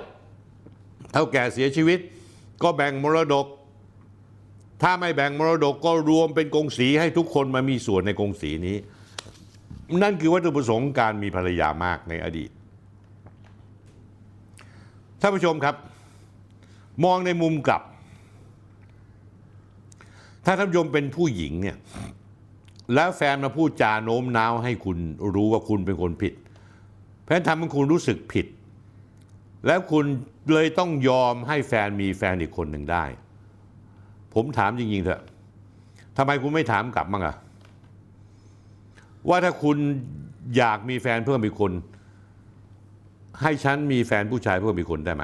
[1.12, 2.00] เท่าแก่เสียชีวิต
[2.64, 3.46] ก็แบ่งมรดก
[4.82, 8.78] ถ้าไม่แบ่งมรดกก็รวมเป็นกงสีให้ทุกคนมามีส่วนในกงสีนี้
[10.02, 12.50] นั่นคือวัตถุประสงค์การมีภรรยามากในอดีต
[15.22, 15.76] ท่านผู้ชมครับ
[17.04, 17.82] มองในมุมกลับ
[20.46, 21.78] ถ้าท่านผู้ชมเป็นผู้หญิงเนี่ย
[22.94, 24.98] แล้วแฟนมาพูดจาโน้มน้าวให้คุณ
[25.36, 26.34] รู้ว่าคุณเป็นคนผิด
[27.26, 28.46] แฟนทำให้คุณรู้สึกผิด
[29.68, 30.06] แล้วคุณ
[30.54, 33.04] เลยต้องยอมให้แฟนมีแฟนอีกคนหนึ่งได้
[34.34, 35.22] ผมถามจริงๆเถอะ
[36.18, 37.36] ทำไมคุณไม่ถามกลับมั้งอะ
[39.30, 39.78] ว่าถ้าคุณ
[40.58, 41.72] อยากมีแฟนเพิ่มอีกคน
[43.42, 45.24] ให้ฉันมีแฟนผู้ชายเพิ่มอีกคนได้ไหม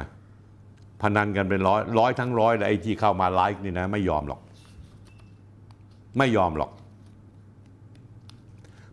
[1.01, 4.41] พนันกันเป็นร้อยร้อยทั้งร้อยแล้วไอ้ที่เข้ามาไลฟ์นี่นะ ไม่ยอมหรอก
[6.17, 6.71] ไม่ยอมหรอก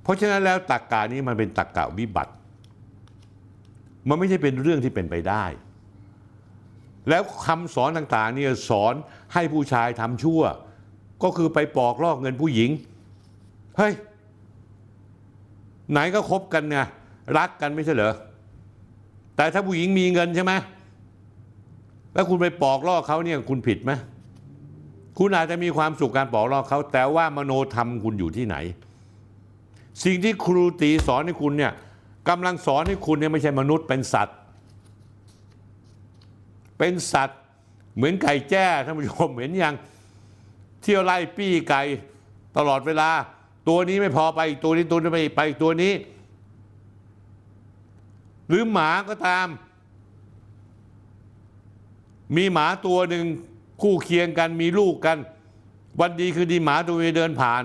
[0.05, 2.33] เพราะฉะนั้นแล้วตักกานี้มันเป็นตักกะวิบัติ
[4.09, 5.45] มันไม่ใช่เป็นเรื่องที่เป็นไปได้
[7.09, 8.95] แล้วคำสอนต่างๆเนี่ยสอน
[9.35, 10.43] ให้ผู้ชายทำชั่ว
[11.23, 12.71] ก็คือไปปอกลอกเงินผู้หญิง
[13.79, 13.93] เฮ้ย
[15.91, 16.77] ไหนก็คบกันไง
[17.39, 18.15] รักกันไม่ใช่เหรอ
[19.37, 20.53] แต่ถ้าผู้หญิงมีเงินใช่ไหม
[22.15, 23.93] แล้วคุณไปปอกลอกเขาเนี่ยคุณผิดไหม
[25.19, 28.57] คุณอาจจะมีความสุขการปอกลอกเขา แต่ว่ามโนธรรมคุณอยู่ที่ไหน
[30.03, 31.73] สิ่งที่ครูตีสอนให้คุณเนี่ย
[32.29, 34.37] กำลังสอนให้คุณเนี่ยไม่ใช่มนุษย์เป็นสัตว์
[36.79, 37.39] เป็นสัตว์
[37.97, 39.75] เหมือนไก่แจ้ท่านผู้ชมเห็นยัง
[40.83, 41.83] เที่ยวไล่ปี้ไก่
[42.57, 43.11] ตลอดเวลา
[43.69, 45.93] ตัวนี้ไม่พอไปอีกตัวนี้ตัวนี้ไปไปอีกตัวนี้
[48.49, 49.47] หรือหมาก็ตาม
[52.37, 53.25] มีหมาตัวหนึ่ง
[53.83, 55.19] คู่เคียงกันมีลูกกัน
[56.01, 57.63] วันดีคือดีหมาตัวนี้เดินผ่าน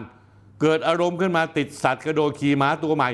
[0.62, 3.10] เกิดอารมณ์ขึ้นมาติดสัตว์กระโดดขี่หมาตัวใหม่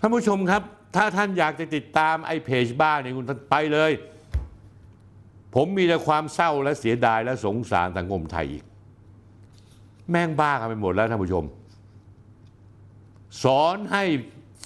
[0.00, 0.62] ท่านผู้ชมครับ
[0.96, 3.92] ถ้าท่านอยากจะติดตามไอ้เพจบ้าเนี่ยคุณไปเลย
[5.54, 8.64] ผมมีแต่ความเศร้าและเสียดายและสงสารสังคมไทยอีก
[10.10, 11.44] แม่งบ้ากันไปหมดแล้วท่านผู้ชม
[13.42, 14.04] สอนให้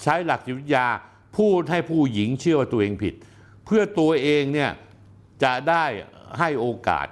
[0.02, 0.86] ใช้หลักจิตวิทยา
[1.38, 3.14] พูดให้ผู้หญิงเชื่อว่าตัวเองผิด
[3.64, 4.70] เพื่อตัวเองเนี่ย
[5.42, 5.84] จะได้
[6.38, 7.06] ให้โอกาส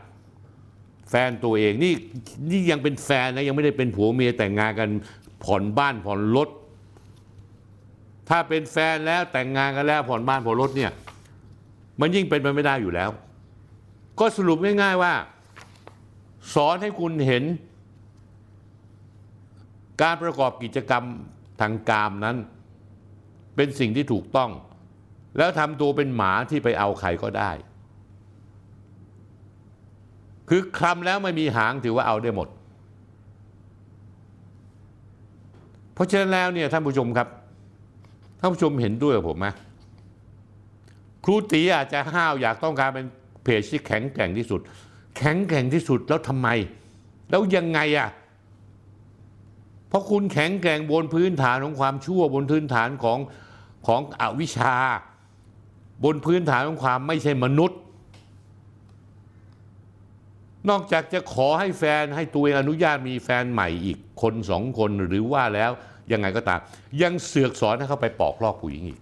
[1.10, 1.92] แฟนตัวเองนี่
[2.50, 4.88] นี่ยังเป็นแฟนนะยังไม่ได้เป็นผัวเมียแต่งงานกัน
[5.44, 6.48] ผ่อนบ้านผ่อนรถ
[8.28, 10.92] ถ้าเป็นแฟนแล้วแต่งงานกันแล้วผ่อนบ้านผ่อนรถเนี่ย
[12.00, 13.10] มันยิ่งเป็นไปไม่ได้อยู่แล้ว
[14.18, 15.14] ก็สรุปง่ายๆว่า
[16.54, 17.44] สอนให้คุณเห็น
[20.02, 21.04] การประกอบกิจกรรม
[21.60, 22.36] ทางกามนั้น
[23.56, 24.50] เป็นสิ่งที่ถูกต้อง
[25.38, 27.50] แล้วทำตัวเป็นหมาที่ไปเอาใครก็ได้
[30.48, 32.48] คือคลำแล้วไม่มีหางถือว่าเอาได้หมด
[35.94, 37.28] เพราะฉะนั้นแล้วเนี่ยท่านผู้ชมครับ
[38.40, 39.46] ท่านผู้ชมเห็นด้วยกับผมไหม
[41.24, 43.06] ครูตีอาจจะห้าวอยากต้องการเป็น
[43.42, 44.60] เพจที่แข็งแกร่งที่สุด
[45.16, 46.48] แข็งแกร่งที่สุดแล้วทำไม
[47.30, 48.08] แล้วยังไงอะ
[49.88, 53.18] เพราะคุณแข็งแกร่งบนพื้นฐานของความชั่วบนพื้นฐานของ
[53.86, 54.74] ของอวิชชา
[56.04, 57.80] บนพื้นฐานของความไม่ใช่มนุษย์
[60.70, 65.70] นอกจากจะขอให้แฟนให้ตัวเองอนุญาตมีแฟนใหม่อีกคนสองคนหรือว่าแล้ว
[66.12, 66.60] ยังไงก็ตาม
[67.02, 69.00] ยังเสือกสอนให้เขาไปปอกลอกผู้หญิงอีก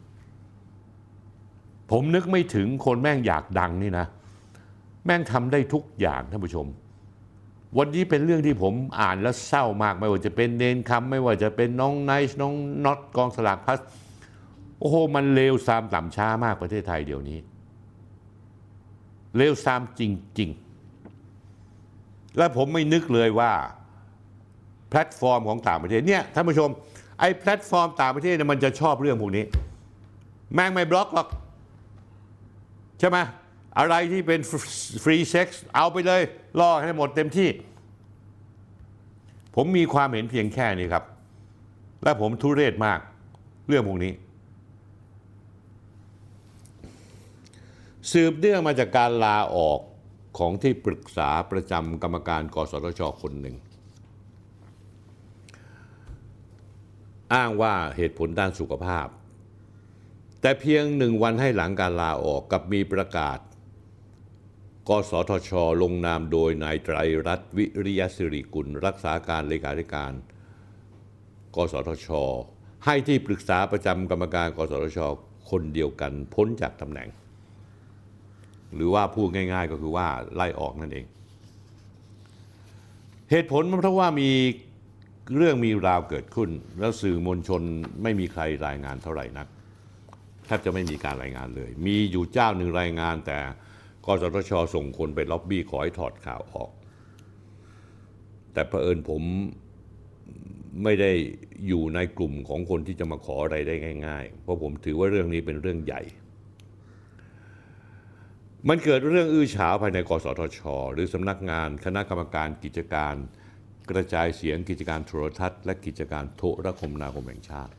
[1.91, 4.07] ผมนึกไม่ถึงคนแม่งอยากดังนี่นะ
[5.05, 6.67] แม่งทำได้ทุกอย่างท่านผู้ชม
[7.79, 12.55] วันนี้เป็นเรื่องที่ผมอ่านแล้วเศร้ามาก ไม่ว่าจะเป็นเนนคำไม่ว่าจะเป็นน้องไนท์น้อง
[12.85, 13.79] น็อตกองสลากพัส
[14.79, 17.39] โอ้โหมันเลวซามต่ำช้ามากประเทศไทยเดี๋ยวนี้
[19.37, 20.03] เลวซามจ
[20.39, 20.66] ริง ๆ
[22.39, 23.53] และผมไม่นึกเลยว่า
[24.91, 26.71] แพลตฟอร์มของต่างประเทศเนี่ยท่านผู้ชม
[27.21, 29.45] ไอ้แพลตฟอร์มต่างประเทศเนี่ยมันจะชอบเรื่องพวกนี้
[30.55, 31.29] แม่งไม่บล็อกหรอก
[33.01, 33.19] ใช่ไหม
[33.79, 34.41] อะไรที่เป็น
[35.03, 36.23] free sex เอาไปเลย
[36.61, 37.49] ล่อให้หมดเต็มที่
[39.55, 41.05] ผมมีความเห็นเพียงแค่นี้ครับ
[42.03, 42.99] และผมทุเรศมาก
[43.69, 44.13] เรื่องพวกนี้
[48.13, 49.81] สืบเนื่องมาจากการลาออก
[50.39, 53.57] ของที่ปรึกษาประจำกรรมการกสทชคนหนึ่ง
[57.35, 59.07] อ้างว่าเหตุผลด้านสุขภาพ
[60.41, 63.39] แต่เพียงหนึ่งวันให้หลังการลาออกกับมีประกาศ
[64.89, 65.51] กสทช
[65.83, 70.13] ลงนามโดยนายไตรรัตน์วิริยสิริกุล รักษาการเลขาธิการ
[71.57, 72.09] กสทช
[72.85, 75.01] ให้ที่ปรึกษาประจำกรรมการ กสทช
[75.51, 77.09] คนเดียวกันพ้นจากตำแหน่ง
[78.77, 81.07] หรือว่าพูดง่าย ๆ ก็คือว่าไล่ออกนั่นเอง
[83.31, 84.31] เหตุผลเพราะว่ามี
[85.37, 86.51] เรื่องมีราวเกิดขึ้น
[86.81, 87.63] แล้วสื่อมวลชน
[88.03, 89.47] ไม่มีใครรายงานเท่าไหร่นัก
[90.45, 93.39] แทบจะไม่มีการรายงานเลย มีอยู่เจ้าหนึ่งรายงาน แต่
[94.05, 96.71] กสทชส่งคนไปล็อบบี้ขอให้ถอดข่าวออก
[98.53, 99.23] แต่เผอิญผม
[100.85, 101.13] ไม่ได้
[101.69, 103.75] อยู่ในกลุ่มของคนที่จะมาขออะไรได้
[104.07, 106.03] ง่าย ๆ เพราะผมถือว่าเรื่องนี้เป็นเรื่องใหญ่
[108.69, 110.61] มันเกิดเรื่องอื้อฉาวภายในกสทช
[110.93, 113.15] หรือสำนักงานคณะกรรมการกิจการ
[113.91, 117.75] กระจายเสียงกิจการโทรทัศน์ และกิจการโทรคมนาคมแห่งชาติ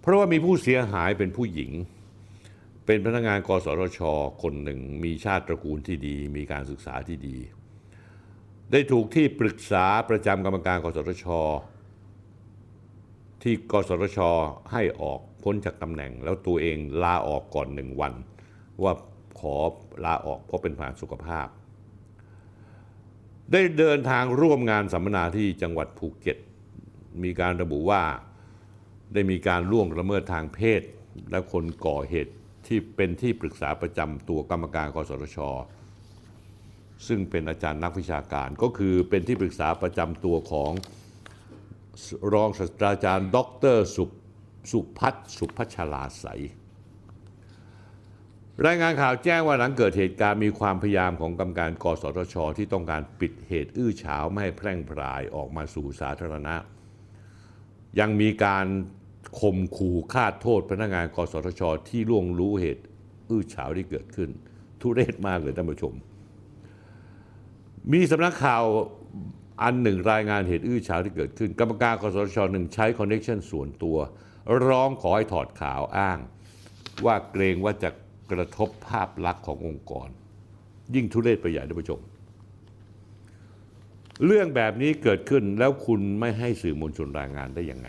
[0.00, 1.72] เพราะว่ามีผู้เสียหายเป็นผู้หญิง
[2.86, 4.00] เป็นพนักงานกสทช
[4.42, 7.36] คนหนึ่ง มีชาติตระกูลที่ดี มีการศึกษาที่ดี
[8.72, 11.26] ได้ถูกที่ปรึกษาประจำกรรมการกสทช
[13.42, 14.18] ที่กสทช
[14.72, 18.12] ให้ออกพ้นจากตำแหน่ง แล้วตัวเองลาออกก่อนหนึ่งวัน
[18.82, 18.92] ว่า
[19.40, 19.54] ขอ
[20.04, 21.48] ลาออกเพราะเป็นปัญหาสุขภาพ
[23.52, 26.38] ได้เดินทางร่วมงานสัมมนาที่จังหวัดภูเก็ต
[27.22, 28.02] มีการระบุว่า
[29.12, 30.82] ได้มีการล่วงละเมิดทางเพศ
[31.30, 32.34] และคนก่อเหตุ
[32.66, 35.38] ที่เป็นที่ปรึกษาประจำตัวกรรมการกสทช
[37.06, 40.72] ซึ่งเป็นอาจารย์นักวิชาการก็คือเป็นที่ปรึกษาประจำตัวของ
[42.32, 43.38] รองศาสตราจารย์ ด
[43.74, 44.04] รสุ
[44.70, 46.40] สุพัฒสุพัชลาใสย
[48.66, 56.56] รายงานข่าวแจ้งว่าหลังเกิดเหตุการณ์มีความพยายามของกรรมการกสทช ที่ต้องการปิดเหตุอื้อฉาวไม่ให้แพร่งพรายออกมาสู่สาธารณะ
[58.00, 58.66] ยังมีการ
[59.40, 62.84] ข่มขู่ฆ่าโทษพนักงานกสทช ที่ล่วงรู้เหตุ
[63.30, 64.30] อื้อฉาวที่เกิดขึ้น
[64.80, 65.94] ทุเรศมากเลยท่านผู้ชม
[67.92, 68.62] มีสำนักข่าว
[69.62, 73.96] อันหนึ่งรายงานเหตุอื้อฉาวที่เกิดขึ้น กรรมการกสทชหนึ่งใช้คอนเนคชันส่วนตัว
[74.66, 76.18] ร้องขอให้ถอดข่าวอ้าง
[77.04, 77.90] ว่าเกรงว่าจะ
[78.32, 80.08] กระทบภาพลักษณ์ขององค์กร
[80.94, 82.00] ยิ่งทุเรศไปใหญ่ท่านผู้ชม
[84.26, 87.88] เรื่องแบบนี้เกิดขึ้นแล้วคุณไม่ให้สื่อมวลชนรายงานได้ยังไง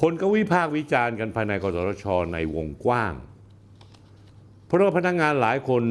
[0.00, 3.14] คนก็วิพากษ์วิจารณ์กันภายในกสทชในวงกว้าง
[4.64, 5.82] เพราะว่าพนักงานหลายคน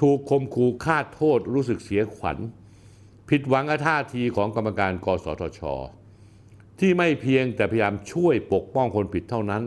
[0.00, 2.38] ถูกคมขู่ฆ่าโทษรู้สึกเสียขวัญ
[3.28, 5.60] ผิดหวังกับท่าทีของกรรมการ กสทช
[6.80, 9.62] ที่ไม่เพียงแต่พยายามช่วยปกป้องคนผิดเท่านั้น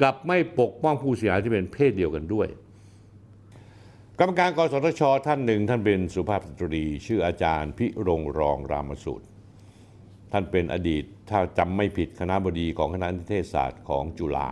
[0.00, 2.48] กลับไม่ปกป้องผู้เสียหายที่เป็นเพศเดียวกันด้วย
[4.18, 9.26] กรรมการกสทช ท่านหนึ่งท่านเป็นสุภาพสตรี ชื่ออาจารย์พิรงรองรามสูตร
[10.32, 14.50] ท่านเป็นอดีตถ้าจำไม่ผิดคณะบดีของคณะนิเทศศาสตร์ของจุฬา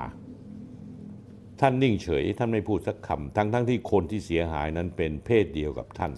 [1.61, 6.12] ท่านนิ่งเฉย ท่านไม่พูดสักคำทั้งทั้งที่คนที่เสียหายนั้นเป็นเพศเดียวกับท่าน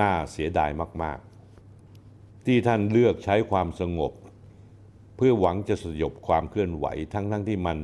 [0.00, 0.70] น่าเสียดาย
[1.02, 4.12] มาก ๆ ที่ท่านเลือกใช้ความสงบ
[5.16, 7.78] เพื่อหวังจะสยบความเคลื่อนไหวทั้งทั้งที่มัน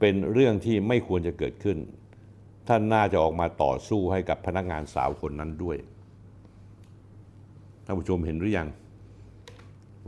[0.00, 1.78] เป็นเรื่องที่ไม่ควรจะเกิดขึ้น
[2.68, 5.76] ท่านน่าจะออกมาต่อสู้ให้กับพนักงานสาวคนนั้นด้วย
[7.84, 8.68] ท่านผู้ชมเห็นหรือยัง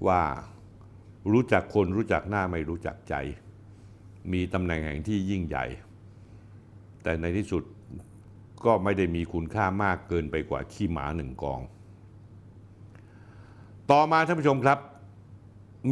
[0.06, 0.20] ว่า
[1.32, 3.14] รู้จักคนรู้จักหน้าไม่รู้จักใจ
[4.32, 5.64] มีตำแหน่งแห่งที่ยิ่งใหญ่
[7.02, 7.62] แต่ในที่สุด
[8.64, 11.60] ก็ไม่ได้มีคุณค่ามากเกินไปกว่าขี้หมาหนึ่งกอง
[13.90, 14.78] ต่อมาท่านผู้ชมครับ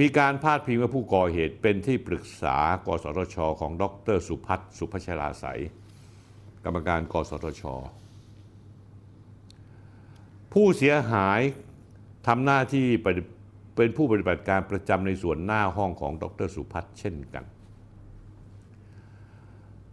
[0.01, 3.85] มีการพาดพิงว่าผู้ก่อเหตุเป็นที่ปรึกษากสทช ของด
[4.15, 5.61] รสุพัฒน์สุพัชราใสย
[6.65, 7.63] กรรมการกสทช
[10.53, 11.41] ผู้เสียหาย
[12.27, 12.87] ทำหน้าที่
[13.77, 17.45] เป็นผู้ปฏิบัติการประจำในส่วนหน้าห้องของดรสุพัฒน์เช่นกัน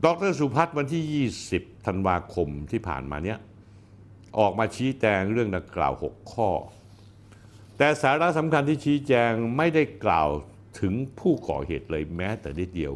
[0.05, 3.39] ดรสุพัฒน์วันที่ 20 ธันวาคมที่ผ่านมาเนี้ย
[4.39, 6.49] ออกมาชี้แจงเรื่องดังกล่าว 6 ข้อ
[7.81, 10.29] แต่สาระสำคัญที่ชี้แจงไม่ได้กล่าว
[10.79, 12.93] ถึงผู้ก่อเหตุเลยแม้แต่นิดเดียว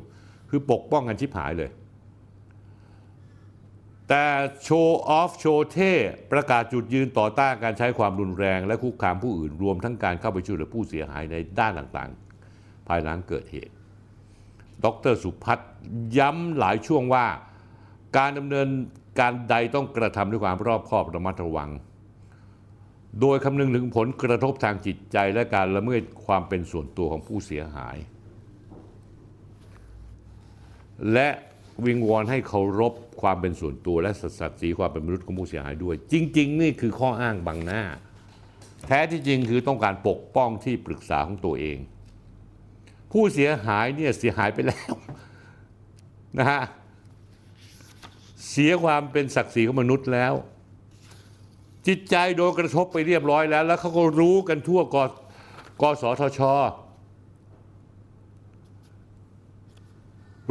[0.50, 1.70] คือปกป้องกันชิบหายเลย
[4.10, 4.26] แต่
[4.64, 5.94] โชว์ออฟโชว์เท่
[6.32, 13.74] ประกาศจุดยืนต่อต้านการใช้ความรุนแรง และคุกคามผู้อื่นรวมทั้งการเข้าไปช่วยเหลือผู้เสียหายในด้านต่างๆ ภายหลังเกิดเหตุ
[14.84, 15.72] ดรสุพัฒน์
[16.18, 17.26] ย้ำหลายช่วงว่า
[18.18, 18.68] การดำเนิน
[19.20, 21.72] การใดต้องกระทำด้วยความรอบคอบระมัดระวัง
[23.22, 27.98] โดยคำนึงถึงผลกระทบทางจิตใจและการละเมิดความเป็นส่วนตัวของผู้เสียหาย
[31.14, 31.30] และ
[31.86, 37.84] วิงวอนให้เคารพความเป็นส่วนตัวและสัตย์ศรีความเป็นมนุษย์ของผู้เสียหายด้วย จริง ๆ นี่คือข้ออ้างบังหน้า
[38.86, 41.78] แท้ที่จริงคือต้องการปกป้องที่ปรึกษาของตัวเอง
[43.12, 44.94] ผู้เสียหายเนี่ยเสียหายไปแล้ว
[46.38, 46.62] นะฮะ
[48.50, 50.34] เสียความเป็นศักดิ์ศรีของมนุษย์แล้ว
[51.88, 54.98] จิตใจโดนกระทบไปเรียบร้อยแล้ว แล้วเขาก็รู้กันทั่วก
[55.82, 56.40] กสทช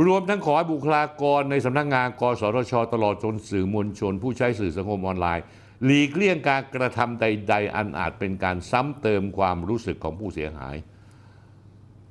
[0.07, 5.45] รวมทั้งขอให้บุคลากรในสำนักงงาน กสทช ตลอดจนสื่อมวลชน ผู้ใช้สื่อสังคมออนไลน์
[5.85, 10.75] หลีกเลี่ยงการกระทำใด ๆ อันอาจเป็นการซ้ำเติมความรู้สึกของผู้เสียหาย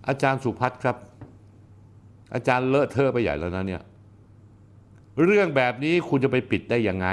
[0.07, 0.97] อาจารย์สุพัฒน์ครับ
[2.33, 3.81] อาจารย์เลอะเทอะไปใหญ่แล้วนะเนี่ย
[5.23, 7.07] เรื่องแบบนี้คุณจะไปปิดได้ยังไง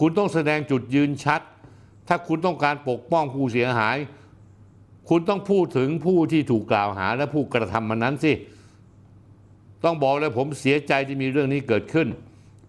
[0.00, 1.40] คุณต้องแสดงจุดยืนชัด
[2.08, 3.96] ถ้าคุณต้องการปกป้องผู้เสียหาย
[5.08, 8.32] คุณต้องพูดถึงผู้ที่ถูกกล่าวหาและผู้กระทำมันนั้นสิ
[9.84, 12.08] ต้องบอกเลยผมเสียใจที่มีเรื่องนี้เกิดขึ้น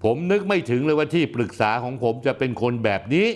[0.03, 3.27] ผมนึกไม่ถึงเลยว่าที่ปรึกษาของผมจะเป็นคนแบบนี้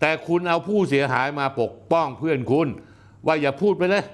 [0.00, 2.68] แต่คุณเอาผู้เสียหายมาปกป้องเพื่อนคุณ
[3.26, 4.04] ว่าอย่าพูดไปเลย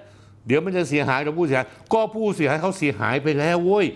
[0.46, 3.86] เดี๋ยวมันจะเสียหายกับผู้เสียหาย ก็ผู้เสียหายเขาเสียหายไปแล้วเว้ย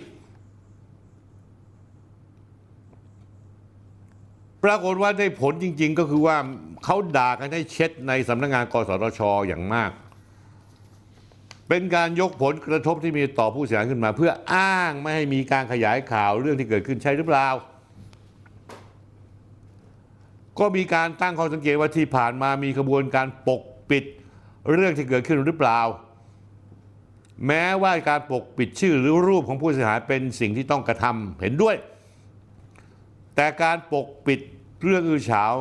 [4.65, 6.37] ปรากฏว่าได้ผลจริง ๆ ก็คือว่า
[6.85, 9.91] เขาด่ากันให้เช็ดในสำนักงานกสทชอย่างมาก
[11.69, 17.49] เป็นการยกผลกระทบที่มีต่อผู้เสียหายขึ้นมา เพื่ออ้างไม่ให้มีการขยายข่าวเรื่องที่เกิดขึ้นใช่หรือเปล่า
[20.59, 24.05] ก็มีการตั้งข้อสังเกตว่าที่ผ่านมามีขบวนการปกปิด
[24.73, 25.81] เรื่องที่เกิดขึ้นหรือเปล่า
[27.47, 31.77] แม้ว่าการปกปิดชื่อหรือรูปของผู้เสียหายเป็นสิ่งที่ต้องกระทำเห็นด้วย
[33.41, 34.41] แต่การปกปิด
[34.83, 35.53] เรื่องอื้อฉาว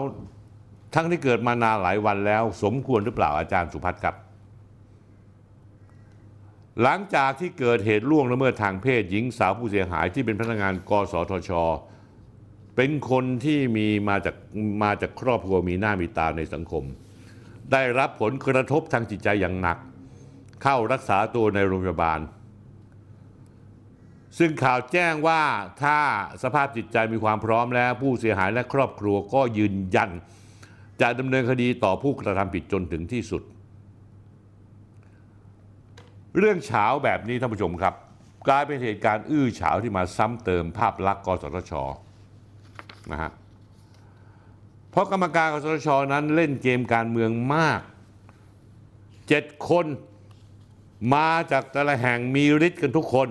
[0.96, 4.16] ทั้งที่เกิดมานานหลายวันแล้ว สมควรหรือเปล่าอาจารย์สุพัฒน์ครับ
[6.82, 11.52] หลังจากที่เกิดเหตุล่วงละเมิดทางเพศหญิงสาวผู้เสียหายที่เป็นพนักงานกสทช
[12.76, 14.36] เป็นคนที่มีมาจาก
[14.84, 16.84] มาจากครอบครัวมีหน้ามีตาในสังคม
[17.72, 19.78] ได้รับผลกระทบทางจิตใจอย่างหนัก
[20.64, 22.20] เข้ารักษาตัวในโรงพยาบาล
[24.38, 25.42] ซึ่งข่าวแจ้งว่า
[25.84, 26.00] ถ้า
[26.44, 30.10] สภาพจิตใจมีความพร้อมแล้วผู้เสียหายและครอบครัวก็ยืนยัน
[31.02, 33.44] จะดำเนินคดีต่อผู้กระทำผิดจนถึงที่สุด
[36.38, 37.94] เรื่องเฉาแบบนี้ท่านผู้ชมครับ
[38.48, 41.74] กลายเป็นเหตุการณ์อื้อเฉาที่มาซ้ำเติมภาพลักษณ์กสทช
[43.12, 43.32] นะฮะ
[44.90, 47.82] เพราะกรรมการกสทชนั้นเล่นเกมการเมืองมาก
[49.28, 49.86] เจ็ดคน
[51.14, 53.30] มาจากแต่ละแห่งมีฤทธิ์กันทุกคน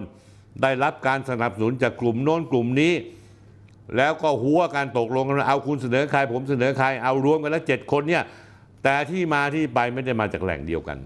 [0.63, 2.95] ได้รับการสนับสนุนจากกลุ่มโน้นกลุ่มนี้
[3.97, 8.23] แล้วก็หัวการตกลงกันเอาคุณเสนอใครผมเสนอใครเอารวมกันแล้วเจ็ดคนเนี่ย
[8.85, 10.99] แต่ที่มาที่ไปไม่ได้มาจากแหล่งเดียวกัน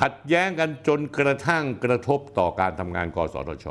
[0.00, 3.66] ขัดแย้งกันจนกระทั่งกระทบต่อการทำงานกสทช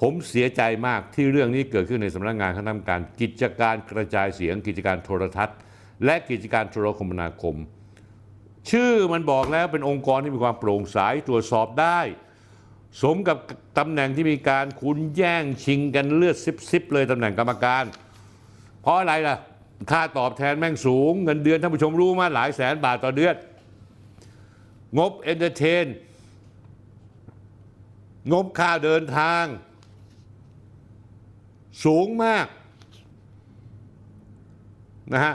[0.00, 5.56] ผมเสียใจมากที่เรื่องนี้เกิดขึ้นในสำนักงานคณะกรรมการ กิจการกระจายเสียง กิจการโทรทัศน์
[6.04, 7.56] และกิจการโทรคมนาคม
[8.70, 10.98] ชื่อมันบอกแล้วเป็นองค์กรที่มีความโปร่งใส
[11.28, 11.98] ตรวจสอบได้
[13.02, 13.36] สมกับ
[13.78, 16.36] ตำแหน่งที่มีการคุณแย่งชิงกันเลือด
[16.70, 17.84] ซิบๆเลยตำแหน่งกรรมการ
[18.82, 19.36] เพราะอะไรล่ะ
[19.90, 23.34] ค่าตอบแทนแม่งสูง เงินเดือนท่านผู้ชมรู้มาหลายแสนบาทต่อเดือน
[24.98, 25.86] งบ entertain
[28.32, 29.44] งบค่าเดินทาง
[31.84, 32.46] สูงมาก
[35.12, 35.34] นะฮะ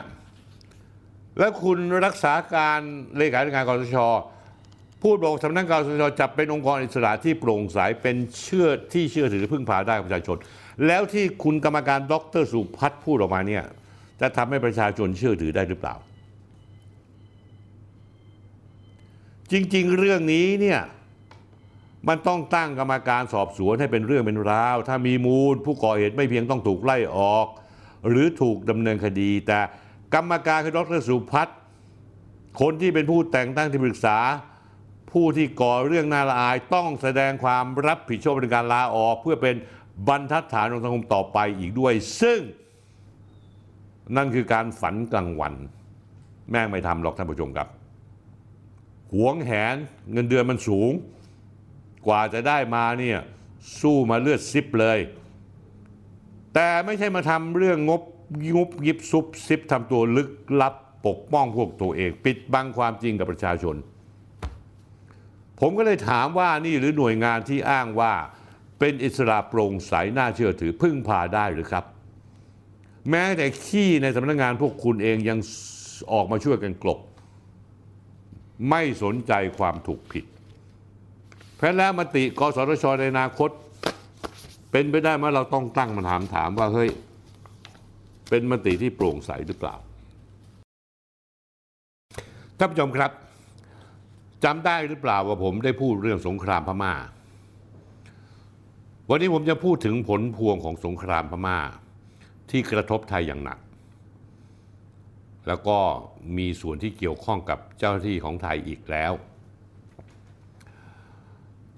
[1.39, 2.79] แล้วคุณรักษาการ
[3.17, 3.97] เลขาธิการกสช
[5.03, 10.37] พูดบอกสำนักงานกสชจับเป็นองค์กรอิสระที่โปร่งใสเป็นเชื่อที่เชื่อถือพึ่งพาได้กับประชาชน
[10.87, 13.63] แล้วที่คุณกรรมการดรสุพัฒน์พูดออกมาเนี่ย
[14.21, 15.95] จะทำให้ประชาชนเชื่อถือได้หรือเปล่า
[19.51, 20.79] จริง ๆ เรื่องนี้เนี่ย
[22.07, 27.47] มันต้องตั้งกรรมการสอบสวนให้เป็นเรื่องเป็นราว ถ้ามีมูล ผู้ก่อเหตุไม่เพียงต้องถูกไล่ออก
[28.07, 29.59] หรือถูกดำเนินคดีแต่
[30.13, 31.57] กรรมการคือดรสุพัฒน์
[32.61, 34.17] คนที่เป็นผู้แต่งตั้งที่ปรึกษา
[35.11, 39.55] ผู้ที่ก่อเรื่องน่าละอายต้องแสดงความรับผิดชอบในการลาออก เพื่อเป็น
[40.07, 42.39] บรรทัดฐานของสังคมต่อไปอีกด้วย ซึ่ง
[44.15, 45.53] นั่นคือการฝันกลางวัน
[46.49, 47.67] แม่งไม่ทำหรอกท่านผู้ชมครับ
[49.13, 49.75] หวงแหน
[50.11, 50.91] เงินเดือนมันสูง
[52.07, 53.19] กว่าจะได้มาเนี่ย
[53.81, 54.99] สู้มาเลือดซิบเลย
[56.53, 58.01] แต่ไม่ใช่มาทำเรื่องงบ
[58.55, 60.29] งบยิบซุบซิบทำตัวลึก
[60.61, 60.73] ลับ
[61.07, 63.75] ปกป้องพวกตัวเอง ปิดบังความจริงกับประชาชน
[65.59, 68.13] ผมก็เลยถามว่านี่หรือหน่วยงานที่อ้างว่า
[68.79, 71.85] เป็นอิสระโปร่งใสน่าเชื่อถือพึ่งพาได้หรือครับ
[73.09, 75.39] แม้แต่ขี้ในสำนักงานพวกคุณเองยัง
[76.13, 76.99] ออกมาช่วยกันกลบ
[78.69, 80.25] ไม่สนใจความถูกผิด
[81.55, 83.49] เพราะแล้วมติกสทชในอนาคต
[84.71, 86.89] เป็นไปได้ไหมเราต้องตั้งมาถามถามว่าเฮ้ย
[88.29, 89.75] เป็นมติที่โปร่งใสหรือเปล่า
[92.57, 93.11] ท่านผู้ชมครับ
[94.43, 96.93] จำได้หรือเปล่าว่าผมได้พูดเรื่องสงครามพม่า
[99.09, 101.59] วันนี้ผมจะพูดถึงผลพวงของสงครามพม่า
[102.49, 103.59] ที่กระทบไทยอย่างหนัก
[105.47, 105.77] แล้วก็
[106.37, 109.13] มีส่วนที่เกี่ยวข้องกับเจ้าหน้าที่ของไทยอีกแล้ว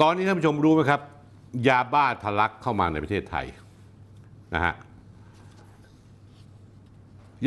[0.01, 1.01] ตอนนี้ท่านผู้ชมรู้ไหมครับ
[1.67, 3.45] ยาบ้าทะลักเข้ามาในประเทศไทย
[4.53, 4.73] นะฮะ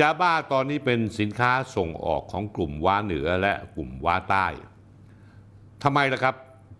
[0.00, 4.46] ยาบ้าตอนนี้เป็นสินค้าส่งออกของกลุ่มว้าเหนือและกลุ่มว้าใต้
[5.82, 6.34] ทำไมล่ะครับ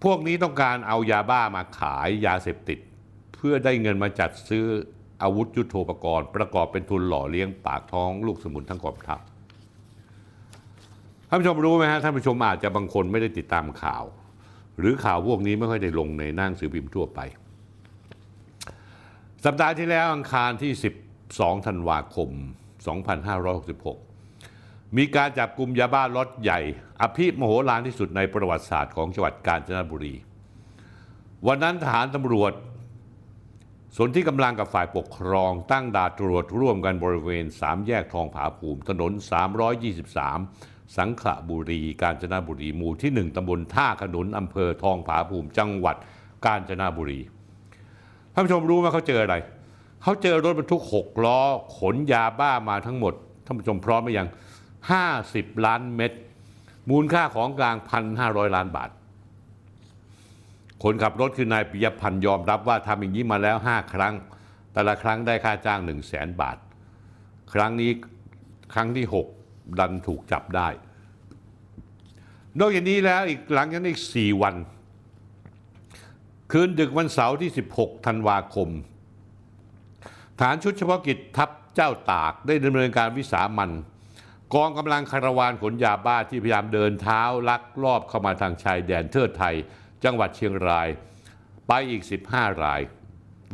[0.04, 2.78] พวกนี้ต้องการเอายาบ้ามาขายยาเสพติด
[3.34, 4.64] เพื่อได้เงินมาจัดซื้อ
[5.22, 9.20] อาวุธยุโทโธปกรณ์ ประกอบเป็นทุนหล่อเลี้ยงปากท้องลูกสมุนทั้งกองทัพ
[11.28, 14.04] ท่านผู้ชมรู้ไหมฮะท่านผู้ชมอาจจะบางคนไม่ได้ติดตามข่าว
[14.78, 17.20] หรือข่าวพวกนี้ไม่ค่อยได้ลงในหนังสือพิมพ์ทั่วไป
[19.44, 20.72] สัปดาห์ที่แล้วอังคารที่
[21.20, 22.30] 12ธันวาคม
[22.88, 26.60] 2566 มีการจับกลุ่มยาบ้าล็อตใหญ่
[27.00, 30.14] อภิมโหฬารที่สุดในประวัติศาสตร์ของจังหวัดกาญจนบุรี
[31.46, 32.52] วันนั้นทหารตำรวจ
[33.96, 39.12] ส่วนที่กำลังกับฝ่ายปกครองตั้งด่านตรวจร่วมกันบริเวณ 3 แยกทองผาภูมิ ถนน
[40.04, 45.96] 323 สังขละบุรี กาญจนบุรีหมู่ที่ 1ตำบลท่าขนุนอำเภอทองผาภูมิ จังหวัด
[46.44, 47.20] กาญจนบุรี
[48.32, 49.36] ท่านผู้ชมรู้ไหมเขาเจออะไร
[50.02, 51.40] เขาเจอรถบรรทุก 6 ล้อ
[51.78, 54.28] ขนยาบ้ามาทั้งหมด ท่านผู้ชมพร้อมไหมยัง
[54.96, 56.12] 50 ล้านเม็ด
[56.90, 57.76] มูลค่าของกลาง
[58.16, 58.90] 1,500 ล้านบาท
[60.82, 64.14] คนขับรถคือนายปิยพันธ์ยอมรับว่าทำอย่างนี้มาแล้ว 5 ครั้ง
[64.72, 66.56] แต่ละครั้งได้ค่าจ้าง 1 0 0 0 0แสนบาท
[67.52, 67.90] ครั้งนี้
[68.72, 69.06] ครั้งที่
[69.42, 70.68] 6 ดันถูกจับได้
[72.58, 74.54] นอกจากนี้แล้วอีกหลังจากนั้อีก 4 วัน
[76.52, 78.68] คืนดึกวันเสาร์ที่ 16 ธันวาคม
[80.40, 83.70] ฐานชุดเฉพาะกิจทัพเจ้าตากได้ดำเนินการวิสามัน
[84.54, 89.56] กองกำลังคาราวานขนยาบ้าที่พยายามเดินเท้าลักลอบเข้ามาทางชายแดนเทิดไทย
[90.04, 90.88] จังหวัดเชียงราย
[91.68, 92.80] ไปอีก 15 ราย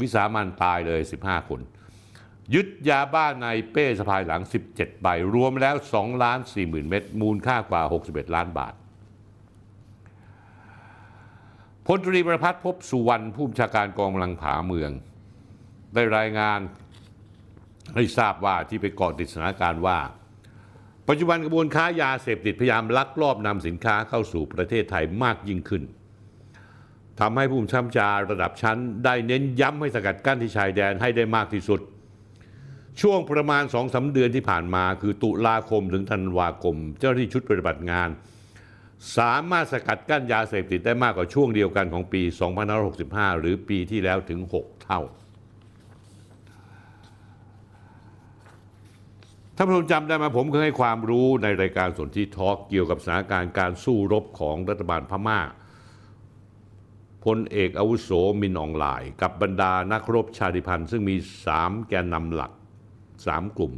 [0.01, 1.61] วิสามันตายเลย 15 คน
[2.55, 8.74] ยึดยาบ้าในเป้สะพายหลัง 17 ใบ รวมแล้ว2ล้าน4หมื่นเม็ดมูลค่ากว่า 61 ล้านบาท
[11.87, 14.91] พลตรีประพัฒน์พบสุวรรณผู้บัญชาการกองกำลังผาเมือง
[15.95, 16.61] ได้รายงาน
[17.95, 19.99] ให้ทราบว่าที่ไปเกาะติดสถานการณ์ว่า
[21.09, 25.82] ปัจจุบันกระบวนค้ายาเสพติดพยายามลักลอบนำสินค้าเข้าสู่ประเทศไทยมากยิ่งขึ้น
[27.20, 31.80] ทำให้ผู้บัญชาการระดับชั้น ได้เน้นย้ำให้สกัดกั้นที่ชายแดนให้ได้มากที่สุด
[33.01, 38.09] ช่วงประมาณ2องสาเดือนที่ผ่านมา คือตุลาคมถึงธันวาคม เจ้าหน้าที่ชุดปฏิบัติงาน
[39.16, 42.22] สามารถสกัดกั้นยาเสพติดได้มากกว่าช่วงเดียวกันของปี
[42.82, 45.01] 2565 หรือปีที่แล้วถึง 6 เท่า
[49.57, 55.41] ท่านผู้ชมจำได้ไหมผมเคยให้ความรู้ในรายการสนที่ทอล์กเกี่ยวกับสถานการณ์การสู้รบของรัฐบาลพม่า
[57.25, 61.17] พลเอกอาวุโสมินอองไลน์กับบรรดานักรบชาติพันธุ์ ซึ่งมี
[61.53, 62.53] 3 แกนนำหลัก
[63.05, 63.73] 3 กลุ่ม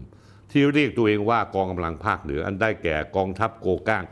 [0.51, 4.05] ที่เรียกตัวเองว่ากองกำลังภาคเหนือ อันได้แก่กองทัพโกก้าง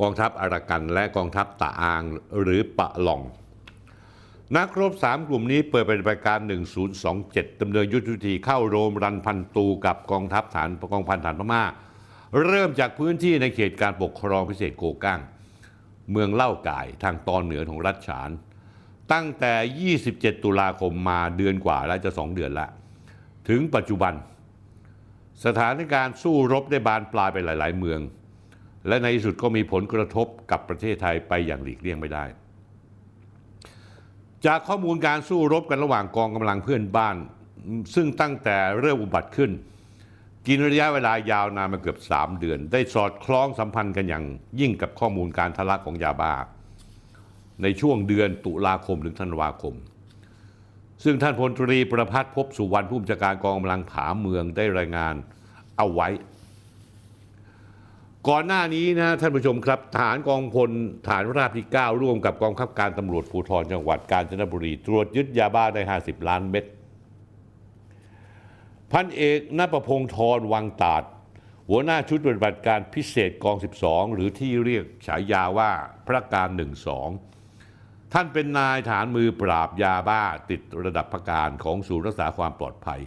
[0.00, 2.02] กองทัพอารากัน และกองทัพตะอาง
[2.40, 3.22] หรือปะหล่อง
[4.54, 6.38] นักรบ3กลุ่มนี้เปิดปฏิบัติการ
[7.00, 11.62] 1027ดำเนินยุทธวิธีเข้าโรมรันพันตูกับกองทัพฐานกองพันฐานพม่า
[12.44, 15.20] เริ่มจากพื้นที่ในเขตการปกครองพิเศษโกก้าง
[16.10, 18.30] เมืองเล่าก่ายทางตอนเหนือของรัฐฉาน
[19.12, 22.68] ตั้งแต่ 27 ตุลาคมมาเดือนกว่าแล้วจะ2เดือนละ
[23.48, 24.14] ถึงปัจจุบัน
[25.44, 28.00] สถานการณ์สู้รบได้บานปลายไปหลาย ๆ เมือง
[28.88, 32.26] และในที่สุดก็มีผลกระทบกับประเทศไทยไปอย่างหลีกเลี่ยงไม่ได้
[34.46, 37.16] จากข้อมูลการสู้รบกันระหว่างกองกำลังเพื่อนบ้าน
[37.94, 39.50] ซึ่งตั้งแต่เริ่มอุบัติขึ้น
[40.46, 44.24] กินระยะเวลายาวนานมาเกือบ 3 เดือน ได้สอดคล้องสัมพันธ์กันอย่าง
[44.60, 46.34] ยิ่งกับข้อมูลการทะลักของยาบ้า
[47.62, 49.74] ในช่วงเดือนตุลาคมถึงธันวาคม
[51.04, 55.14] ซึ่งท่านพลตรีประพัฒน์พบสุวรรณผู้บัญชาการกองกำลังผาเมืองได้รายงาน
[55.76, 56.08] เอาไว้
[58.30, 60.70] ก่อนหน้านี้นะท่านผู้ชมครับทหารกองพล
[61.08, 66.64] ฐานราบที่ 9 ร่วมกับกองขับการตำรวจภูธรจังหวัดกาญจนบุรี ตรวจยึดยาบ้าได้ 50 ล้านเม็ด
[68.92, 71.04] พันเอกนประพงศ์ธรวังตาด
[71.68, 75.70] หัวหน้าชุดปฏิบัติการพิเศษกอง 12 หรือที่เรียกฉายาว่า
[76.06, 76.48] พระการ
[77.30, 83.00] 12 ท่านเป็นนายฐานมือปราบยาบ้าติดระดับพการของศูนย์รักษาความปลอดภัย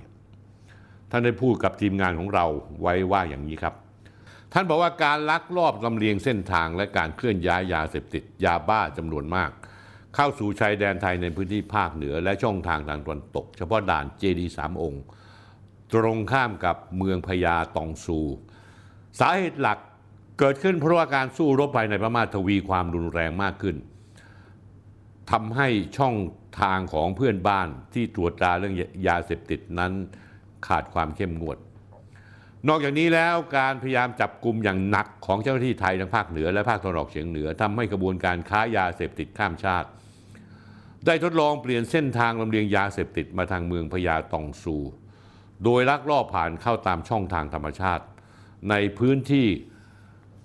[1.12, 2.46] ท่านได้พูดกับทีมงานของเรา
[2.82, 3.76] ไว้ว่าอย่างนี้ครับ
[4.54, 9.52] ท่านบอกว่าการลักลอบลำเลียงเส้นทางและการเคลื่อนย้ายยาเสพติดยาบ้าจำนวนมาก
[10.16, 15.04] เข้าสู่ชายแดนไทยในพื้นที่ภาคเหนือและช่องทางทางตะวันตก เฉพาะด่านเจดีสามองค์
[15.94, 18.20] ตรงข้ามกับเมืองพญาตองซู
[19.20, 19.80] สาเหตุหลัก
[20.40, 23.76] เกิดขึ้นเพราะว่าการสู้รบภายในพม่าทวีความรุนแรงมากขึ้น
[25.32, 25.68] ทำให้
[25.98, 26.16] ช่อง
[26.62, 28.76] ทางของเพื่อนบ้านที่ตรวจตราเรื่อง
[29.08, 29.92] ยาเสพติดนั้น
[30.68, 31.58] ขาดความเข้มงวด
[32.68, 39.88] นอกจากนี้แล้วการพยายามจับกลุ่มอย่างหนักของเจ้าหน้าที่ไทยทั้งภาคเหนือและภาคตะวันออกเฉียงเหนือทำให้กระบวนการค้ายาเสพติดข้ามชาติ
[41.06, 44.78] ได้ทดลองเปลี่ยนเส้นทางลำเลียงยาเสพติดมาทางเมืองพญาตองซู
[45.64, 48.04] โดยลักลอบผ่านเข้าตามช่องทางธรรมชาติ
[48.70, 49.48] ในพื้นที่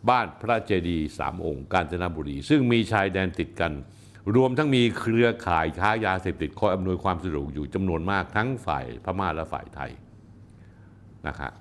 [0.09, 3.73] บ้านพระเจดีย์สามองค์กาญจนบุรี ซึ่งมีชายแดนติดกัน
[4.37, 9.91] รวมทั้งมีเครือข่ายค้ายาเสพติดคอยอำนวยความสะดวกอยู่จำนวนมากทั้งฝ่ายพม่าและฝ่ายไทย
[11.27, 11.53] นะครับ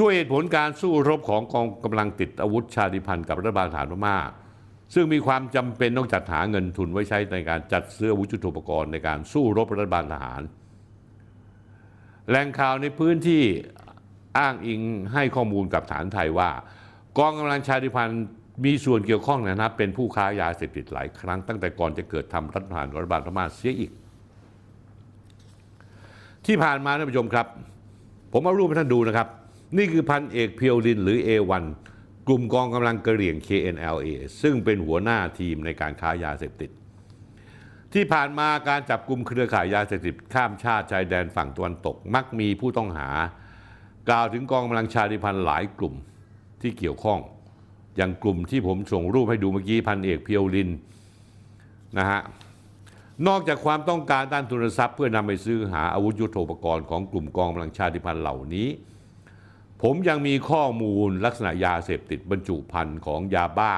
[0.00, 4.16] ด้วยเหตุผลการสู้รบของกองกำลังติดอาวุธชาติพันธ์กับรัฐบาลฐานพม่า
[4.94, 10.42] ซึ่งมีความจำเป็นต้องจัดหาเงินทุนไว้ใช้ในการจัดซื้ออาวุธยุทโธปกรณ์ในการสู้รบรัฐบาลทหาร
[12.28, 13.42] แหล่งข่าวในพื้นที่
[14.38, 14.80] อ้างอิง
[15.12, 16.50] ให้ข้อมูลกับฐานไทยว่า
[17.18, 18.24] กองกำลังชาติพันธ์
[18.64, 23.90] มีส่วนเกี่ยวข้องนะครับเป็นผู้ค้ายาเสพติดหลายครั้งตั้งแต่ก่อนจะเกิดทำรัฐประหารรัฐบาลพม่าเสียอีก
[26.46, 27.46] ที่ผ่านมาท่านผู้ชมครับ
[28.32, 29.28] ผมเอารูปให้ท่านดูนะครับ
[29.76, 31.64] นี่คือพันเอกเพียวลินหรือ A1
[32.26, 34.08] กลุ่มกองกำลังกระเหรี่ยง KNLA
[34.42, 36.70] ซึ่งเป็นหัวหน้าทีมในการค้ายาเสพติด
[37.92, 43.08] ที่ผ่านมาการจับกลุ่มเครือข่ายยาเสพติดข้ามชาติชายแดนฝั่งตะวันตก มักมีผู้ต้องหา
[44.08, 45.94] กล่าวถึงกองกำลังชาติพันธุ์หลายกลุ่ม
[46.60, 47.18] ที่เกี่ยวข้อง
[47.96, 50.70] อย่างกลุ่มที่ผมส่งรูปให้ดูเมื่อกี้พันเอกเพียวลิน
[51.98, 52.20] นะฮะ
[53.26, 58.68] นอกจากความต้องการด้านทุนทรัพย์เพื่อนำไปซื้อหาอาวุธยุโทโธปกรณ์ของกลุ่มกองกำลังชาติพันธุ์เหล่านี้
[59.82, 63.74] ผมยังมีข้อมูลลักษณะยาเสพติดบรรจุภัณฑ์ของยาบ้า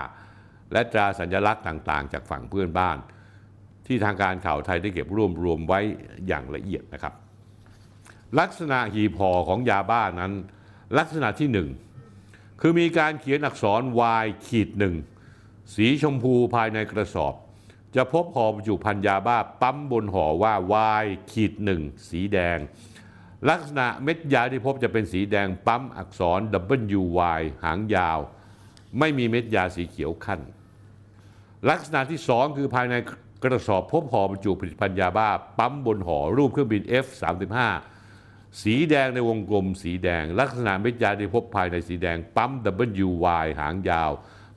[0.72, 2.98] และตราสัญลักษณ์ต่างๆ จากฝั่งเพื่อนบ้าน
[3.86, 5.80] ที่ทางการข่าวไทยได้เก็บรวบรวมไว้
[6.26, 7.14] อย่างละเอียดนะครับ
[8.40, 10.32] ลักษณะหีบห่อของยาบ้านั้น
[10.98, 11.68] ลักษณะที่หนึ่ง
[12.60, 13.82] คือมีการเขียนอักษร
[14.22, 14.94] Y ขีดหนึ่ง
[15.74, 17.34] สีชมพูภายในกระสอบ
[17.96, 20.54] จะพบห่อบรรจุภัณฑ์ยาบ้าปั๊มบนห่อว่า
[21.02, 22.58] Y ขีดหนึ่งสีแดง
[23.50, 26.40] ลักษณะเม็ดยาที่พบจะเป็นสีแดงปั๊มอักษร
[27.00, 28.18] WY หางยาว
[28.98, 30.40] ไม่มีเม็ดยาสีเขียวขั้น
[31.70, 32.94] ลักษณะที่ 2 คือภายใน
[33.44, 37.56] กระสอบพบห่อบรรจุผลิตภัณฑ์ยาบ้า ปั๊มบนห่อรูปเครื่องบิน F35
[38.62, 42.50] สีแดงในวงกลมสีแดง ลักษณะเม็ดยาที่พบภายในสีแดงปั๊ม
[43.06, 44.10] WY หางยาว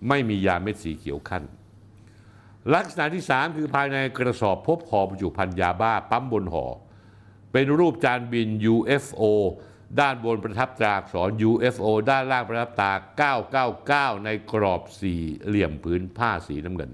[0.07, 1.43] ไม่มียาเม็ดสีเขียวขั้น
[2.75, 6.65] ลักษณะที่ 3 คือภายในกระสอบพบห่อบรรจุภัณฑ์ยาบ้า ปั๊มบนห่อ
[7.59, 9.23] เป็นรูปจานบิน UFO
[9.99, 12.91] ด้านบนประทับตราอักษร UFO ด้านล่างประทับตรา
[14.13, 16.91] 999 ในกรอบสี่เหลี่ยมผืนผ้าสีน้ำเงิน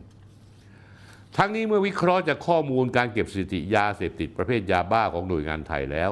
[1.37, 6.11] ทั้งนี้เมื่อวิเคราะห์จากข้อมูลการเก็บสถิติยาเสพติดประเภทยาบ้าของหน่วยงานไทยแล้ว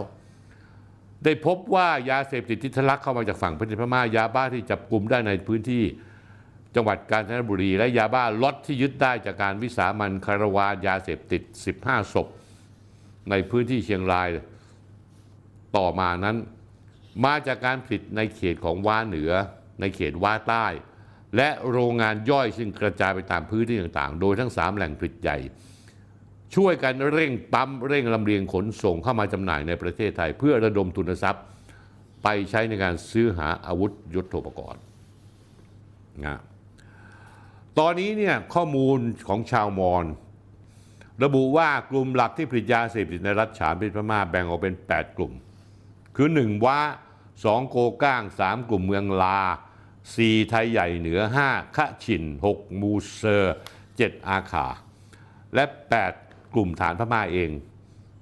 [1.23, 5.83] ได้พบว่ายาเสพติดที่ทะลักเข้ามาจากฝั่งประเทศพม่ายาบ้าที่จับกลุ่มได้ในพื้นที่
[6.75, 11.41] จังหวัดกาญจนบุรี และยาบ้าล็อตที่ยึดได้จากการวิสามันคารวานยาเสพติด
[11.77, 12.27] 15 ศพ
[13.29, 14.29] ในพื้นที่เชียงราย
[15.77, 16.37] ต่อมานั้น
[17.25, 19.31] มาจากการผลิตในเขตของว้าเหนือ
[19.79, 20.65] ในเขตว้าใต้
[21.35, 25.37] และโรงงานย่อยซึ่งกระจายไปตามพื้นที่ต่างๆ โดยทั้ง 3 แหล่งผลิตใหญ่
[26.55, 31.43] ช่วยกันเร่งปั๊มเร่งลำเลียงขนส่งเข้ามาจำหน่ายในประเทศไทย เพื่อระดมทุนทรัพย์
[32.23, 34.81] ไปใช้ในการซื้อหาอาวุธยุทโธปกรณ์
[36.25, 36.39] นะ
[37.79, 40.05] ตอนนี้เนี่ยข้อมูลของชาวมอญ
[41.23, 45.33] ระบุว่ากลุ่มหลักที่ผลิตยาเสพติดในรัฐฉานเป็นพม่าแบ่งออกเป็น 8 กลุ่ม
[46.15, 46.79] คือ 1ว่า
[47.25, 49.41] 2 โกก้าง 3 กลุ่มเมืองลา
[49.93, 51.19] 4 ไทยใหญ่เหนือ
[51.49, 52.23] 5ขะฉิน
[52.53, 53.55] 6 มูเซอร์
[53.89, 54.67] 7 อาขา
[55.55, 55.65] และ
[56.11, 57.49] 8 กลุ่มฐานพม่าเอง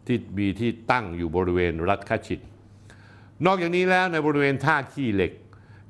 [0.06, 2.42] ที่มีที่ตั้งอยู่บริเวณรัฐขะฉิน
[3.46, 5.32] นอกจากนี้แล้วในบริเวณท่าขี้เหล็ก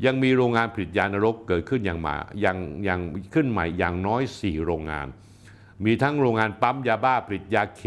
[0.05, 2.99] ยังมีโรงงานผลิตยานรกเกิดขึ้นอย่างมาอย่างอย่าง
[3.33, 5.07] ขึ้นใหม่อย่างน้อย 4 โรงงาน
[5.85, 7.83] มีทั้งโรงงานปั๊มยาบ้าผลิตยาเค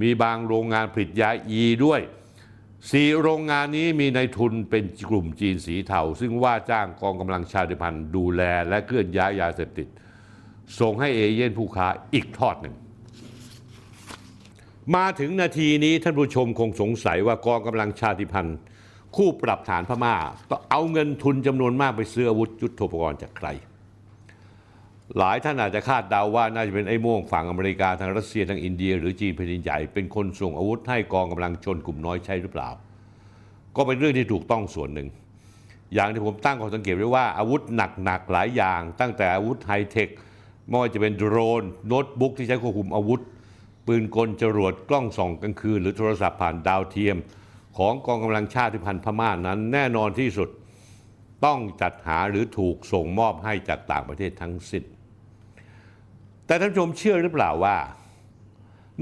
[0.00, 2.00] มีบางโรงงานผลิตยาอีด้วย
[2.90, 9.88] สี่โรงงานนี้มีในทุนเป็นกลุ่มจีนสีเทาซึ่งว่าจ้างกองกำลังชาติพันธุ์ดูแลและเคลื่อนย้ายยาเสพติด
[10.80, 12.74] ส่งให้เอเย่นผู้ค้าอีกทอดหนึ่ง
[14.94, 18.56] มาถึงนาทีนี้ท่านผู้ชมคงสงสัยว่ากองกำลังชาติพันธุ์
[19.16, 20.14] คู่ปรับฐานพม่า
[20.50, 23.48] ต้องเอาเงินทุนจำนวนมากไปซื้ออาวุธยุทโธปกรณ์จากใคร
[25.18, 32.68] หลายท่านอาจจะคาดเดาวว่าน่าจะเป็นไอ้โม่งฝั่งอเมริกาทางรัสเซียทางอินเดีย หรือจีนแผ่นดินใหญ่เป็นคนส่งอาวุธให้กองกำลังชนกลุ่มน้อยใช่หรือเปล่า
[33.76, 35.08] ก็เป็นเรื่องที่ถูกต้องส่วนหนึ่ง
[35.94, 37.62] อย่างที่ผมตั้งข้อสังเกตไว้ว่าอาวุธ
[38.04, 40.08] หนักๆหลายอย่าง ตั้งแต่อาวุธไฮเทค
[40.68, 43.20] ไม่ว่าจะเป็นโดรนโน้ตบุ๊กที่ใช้ควบคุมอาวุธ
[43.86, 47.16] ปืนกลจรวดกล้องส่องกลางคืน หรือโทรศัพท์ผ่านดาวเทียม
[47.78, 50.48] ของกองกำลังชาติพันธุ์พม่านั้น แน่นอนที่สุด
[51.44, 54.84] ต้องจัดหาหรือถูกส่งมอบให้จากต่างประเทศทั้งสิ้น
[56.50, 57.76] แต่ท่านชมเชื่อหรือเปล่าว่า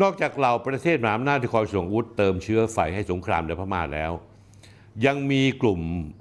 [0.03, 4.13] นอกจากเราประเทศมหาอำนาจที่คอยส่งอาวุธเติมเชื้อไฟให้สงครามในพม่าแล้ว
[5.07, 5.81] ยังมีกลุ่ม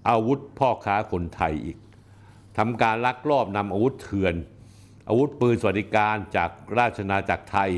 [0.10, 1.78] อาวุธพ่อค้าคนไทยอีก
[2.58, 4.36] ทำการลักลอบนำอาวุธเถื่อน
[5.10, 7.72] อาวุธปืนสวัสดิการจากราชอาจักรไทย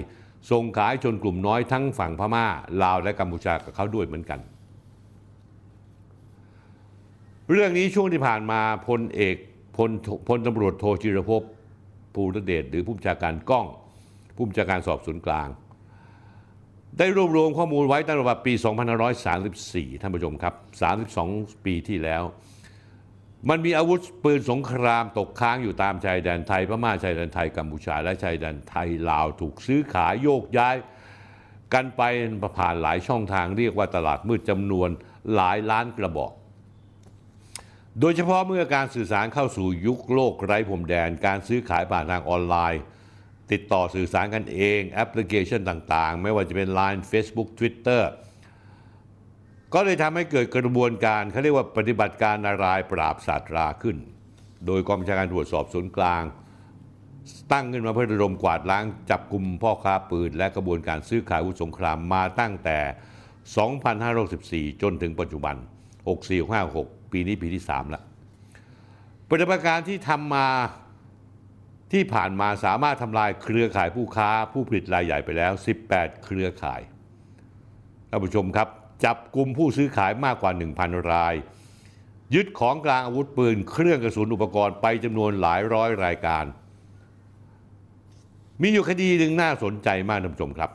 [0.52, 2.46] ส่งขายชนกลุ่มน้อยทั้งฝั่งพม่า
[2.84, 4.40] ลาวและกัมพูชากับเขาด้วยเหมือนกัน
[7.52, 9.36] เรื่องนี้ช่วงที่ผ่านมาพลเอก
[9.78, 9.90] พล
[10.28, 11.44] พลตำรวจโทจิรภพ
[12.20, 13.66] ภูรเดชหรือผู้บัญชาการกล้อง
[14.36, 15.48] ผู้บัญชาการสอบสวนกลาง
[16.98, 18.54] ได้รวบรวมข้อมูลไว้ตั้งแต่ปี
[19.28, 20.54] 2534 ท่านผู้ชมครับ
[21.10, 22.24] 32 ปีที่แล้ว
[23.50, 30.76] มันมีอาวุธปืนสงครามตกค้างอยู่ตามชายแดนไทยพม่าชายแดนไทยกัมพูชาและชายแดนไทยลาวถูกซื้อขายโยกย้าย
[31.74, 32.02] กันไป
[32.58, 34.90] ผ่านหลายช่องทางเรียกว่าตลาดมืดจำนวน
[35.36, 36.32] หลายล้านกระบอก
[38.00, 42.82] โดยเฉพาะเมื่อการสื่อสารเข้าสู่ยุคโลกไร้พรมแดน การซื้อขายผ่านทางออนไลน์
[43.52, 48.04] ติดต่อสื่อสารกันเองแอปพลิเคชันต่างๆ ไม่ว่าจะเป็น Line Facebook Twitter
[49.74, 53.98] ก็เลยทำให้เกิดกระบวนการเขาเรียกว่าปฏิบัติการนารายปราบศาสตราขึ้น
[54.68, 56.24] โดยกองบัญชาการตรวจสอบศูนย์กลาง
[57.52, 62.80] ตั้งขึ้นมาเพื่อระดมกวาดล้างจับกลุ่มพ่อค้าปืน และกระบวนการซื้อขายอาวุธสงครามมาตั้งแต่
[64.70, 65.56] 2564 จนถึงปัจจุบัน
[66.10, 68.04] 64-56 ปีนี้ปีที่3แล้ว
[69.30, 70.48] ปฏิบัติการที่ทำมา
[71.94, 75.52] ที่ผ่านมาสามารถทำลายเครือข่ายผู้ค้าผู้ผลิตรายใหญ่ไปแล้ว
[75.88, 76.82] 18 เครือข่าย
[78.10, 78.68] ท่านผู้ชมครับ
[79.04, 81.36] จับกลุ่มผู้ซื้อขายมากกว่า 1,000 ราย
[82.36, 86.46] ยึดของกลางอาวุธปืน เครื่องกระสุนอุปกรณ์ไปจำนวนหลายร้อยรายการ
[88.62, 90.72] มีอยู่คดีหนึ่งน่าสนใจมากท่านผู้ชมครับ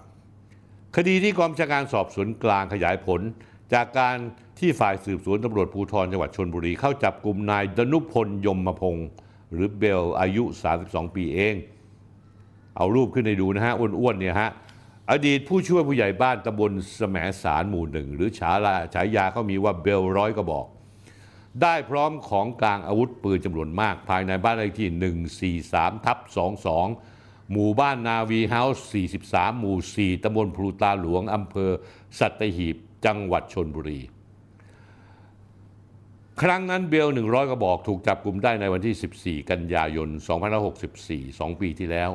[0.96, 3.20] คดีที่กองบัญชาการสอบสวนกลางขยายผล
[3.72, 4.16] จากการ
[4.64, 9.08] ที่ฝ่ายสืบสวนตำรวจภูธรจังหวัดชนบุรี เข้าจับกลุ่มนายดนุพลยมพงศ์
[9.52, 10.44] หรือเบลอายุ
[10.80, 11.54] 32 ปีเอง
[12.76, 14.50] เอารูปขึ้นให้ดูนะฮะอ้วนๆเนี่ยฮะ
[15.10, 20.66] อดีตผู้ช่วยผู้ใหญ่บ้านตำบลแสมสารหมู่หนึ่งหรือฉาลาฉายาเขามีว่าเบลร้อยก็บอก
[21.62, 26.18] ได้พร้อมของกลางอาวุธปืนจำนวนมาก ภายในบ้านเลขที่ 143 ทับ
[26.84, 28.86] 22 หมู่บ้านนาวีเฮาส์
[29.22, 29.76] 43 หมู่
[30.18, 31.70] 4ตำบลพลูตาหลวงอำเภอ
[32.18, 32.76] สัตหีบ
[33.06, 34.00] จังหวัดชนบุรี
[36.42, 40.08] ครั้งนั้นเบล 100 กระบอกถูกจับกลุ่มได้ในวันที่ 14 กันยายน
[40.84, 42.10] 2564 2 ปีที่แล้ว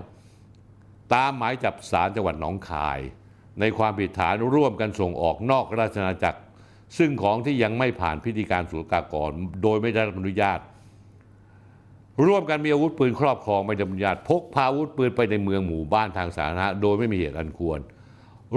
[1.13, 2.99] ตามหมายจับสารจังหวัดหนองคาย
[3.59, 6.39] ในความผิดฐานร่วมกันส่งออกนอกราชอาณาจักร
[6.97, 9.31] ซึ่งของที่ยังไม่ผ่านพิธีการศุลกากร
[9.63, 10.59] โดยไม่ได้รับอนุญาต
[12.25, 17.79] ร่วมกันมีอาวุธปืนครอบครองไม่ได้รับอนุญาตพกพาอาวุธปืนไปในเมืองหมู่บ้านทางสาธารณะโดยไม่มีเหตุอันควร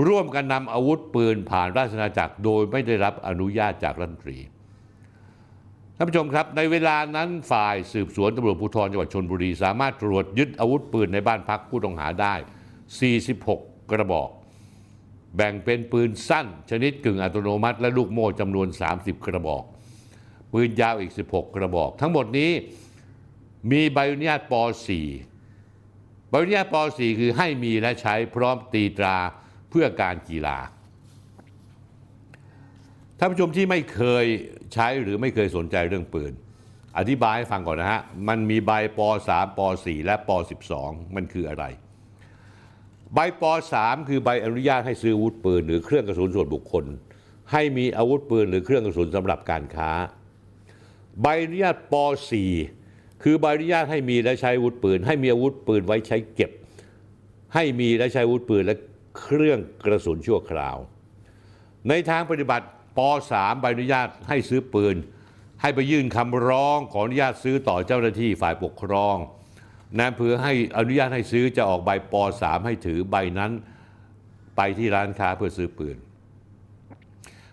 [0.06, 12.34] ร่วมกันนำอาวุธปืนผ่านราชอาณาจักร โดยไม่ได้รับอนุญาตจากรัฐมนตรีานผู้ชมครับ ในเวลานั้นฝ่ายสืบสวนตำรวจภูธรจังหวัดชนบุรี สามารถตรวจยึดอาวุธปืนในบ้านพักผู้ต้องหาได้
[13.12, 14.28] 46 กระบอก
[15.36, 19.64] แบ่งเป็นปืนสั้น ชนิดกึ่งอัตโนมัติ และลูกโม่จำนวน 30 กระบอก
[20.52, 22.50] ปืนยาวอีก 16 กระบอก ทั้งหมดนี้
[23.70, 24.54] มีใบอนุญาตป
[25.36, 29.16] .4 ใบอนุญาตป .4 คือให้มีและใช้พร้อมตีตรา
[29.70, 30.58] เพื่อการกีฬา
[33.24, 34.26] ท่านผู้ชมที่ไม่เคย
[34.74, 36.32] ใช้หรือไม่เคยสนใจเรื่องปืน
[36.98, 40.30] อธิบายให้ฟังก่อนนะฮะ มันมีใบป .3 ป .4 และป
[40.72, 41.64] .12 มันคืออะไร
[43.14, 43.42] ใบป
[43.72, 46.84] .3 คือใบอนุญาตให้ซื้ออาวุธปืน หรือเครื่องกระสุนส่วนบุคคล
[47.52, 49.90] ให้มีอาวุธปืนหรือเครื่องกระสุนสำหรับการค้า
[51.20, 51.94] ใบอนุญาตป
[52.58, 56.50] .4 คือใบอนุญาตให้มีและใช้อาวุธปืน ให้มีอาวุธปืนไว้ใช้เก็บ
[57.54, 58.76] ให้มีและใช้อาวุธปืนและ
[59.20, 60.76] เครื่องกระสุนชั่วคราว
[61.88, 62.66] ในทางปฏิบัติ
[62.96, 62.98] ป
[63.30, 64.96] .3 ใบอนุญาตให้ซื้อปืน
[65.62, 69.16] ให้ไปยื่นคำร้องขออนุญาตซื้อต่อเจ้าหน้าที่ฝ่ายปกครอง
[69.98, 73.52] นายอำเภอให้อนุญาตให้ซื้อจะออกใบป .3 ให้ถือใบนั้น
[74.56, 75.96] ไปที่ร้านค้าเพื่อซื้อปืน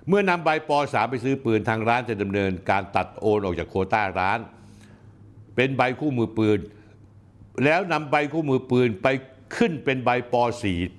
[0.07, 4.39] เมื่อนำใบป .3 ไปซื้อปืนทางร้านจะดำเนินการตัดโอนออกจากโคต้าร้าน
[5.55, 6.59] เป็นใบคู่มือปืน
[7.63, 9.07] แล้วนำใบคู่มือปืนไป
[9.55, 10.98] ขึ้นเป็นใบป .4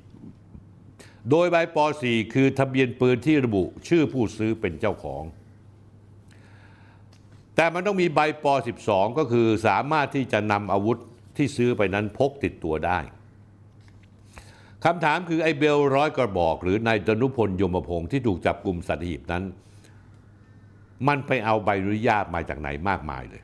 [1.31, 5.23] โดยใบป .4 คือทะเบียนปืนที่ระบุชื่อผู้ซื้อเป็นเจ้าของ
[7.57, 8.47] แต่มันต้องมีใบป
[8.83, 10.99] .12 ก็คือสามารถที่จะนำอาวุธ
[11.37, 12.99] ที่ซื้อไปนั้นพกติดตัวได้
[14.85, 19.45] คำถามคือไอ้เบลร้อยกระบอก หรือนายดนุพลยมพงศ์ที่ถูกจับกลุ่มสัตหีบนั้น
[21.09, 23.43] มันไปเอาใบอนุญาตมาจากไหนมากมายเลย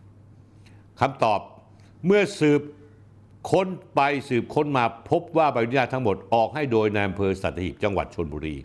[1.00, 1.40] คำตอบ
[2.06, 2.60] เมื่อสืบ
[3.50, 8.56] ค้นไปสืบค้นมาพบว่าใบอนุญาตทั้งหมดออกให้โดยนายอำเภอสัตหีบจังหวัดชนบุรี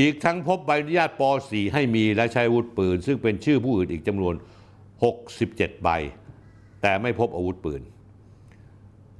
[0.00, 4.34] อีกทั้งพบใบอนุญาตป .4 ให้มีและใช้อาวุธปืน ซึ่งเป็นชื่อผู้อื่นอีกจำนวน
[5.08, 5.88] 67 ใบ
[6.82, 7.82] แต่ไม่พบอาวุธปืน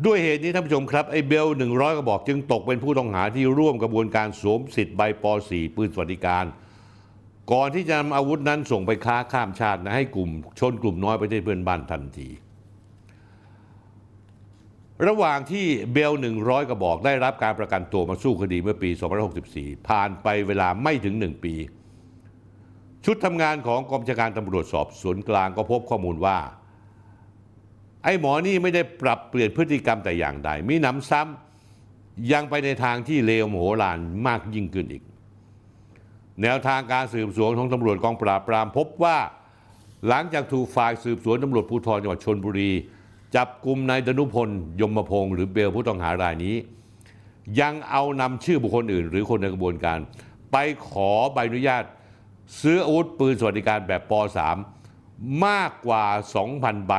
[0.05, 6.45] ด้วยเหตุนี้ท่านผู้ชมครับไอ้เบล 100 กระบอกจึงตกเป็นผู้ต้องหาที่ร่วมกระบวนการสวมสิทธิ์ใบป .4 ปืนสวัสดิการ
[7.53, 12.29] ก่อนที่จะนำอาวุธนั้นส่งไปค้าข้ามชาตินะให้กลุ่มชนกลุ่มน้อยประเทศเพื่อนบ้านทันที
[15.07, 16.13] ระหว่างที่เบล
[16.43, 18.91] 100 กระบอกได้รับการประกันตัวมาสู้คดีเมื่อปี
[19.39, 21.55] 2564 ผ่านไปเวลาไม่ถึง 1 ปี
[23.05, 26.39] ชุดทำงานของกองบัญชาการตำรวจสอบสวนกลางก็พบข้อมูลว่า
[28.05, 35.03] ไอ้หมอนี่ไม่ได้ปรับเปลี่ยนพฤติกรรมแต่อย่างใดมีหนำซ้ำยังไปในทางที่เลวโมโหลานมากยิ่งขึ้นอีก
[36.43, 39.19] แนวทางการสืบสวนของตำรวจกองปราบปรามพบว่า
[40.09, 42.73] หลังจากถูกฝ่ายสืบสวนตำรวจภูธรจังหวัดชนบุรี
[43.37, 44.49] จับกลุ่มนายดนุพล
[44.81, 46.57] ยมพงศ์หรือเบลผู้ต้องหารายนี้
[47.61, 49.99] ยังเอานำชื่อบุคคลอื่น หรือคนในกระบวนการ
[50.53, 50.57] ไป
[50.89, 51.85] ขอใบอนุญาต
[52.63, 54.13] ซื้ออาวุธปืนสวัสดิการแบบป
[54.79, 56.05] .3 มากกว่า
[56.47, 56.95] 2,000 ใบ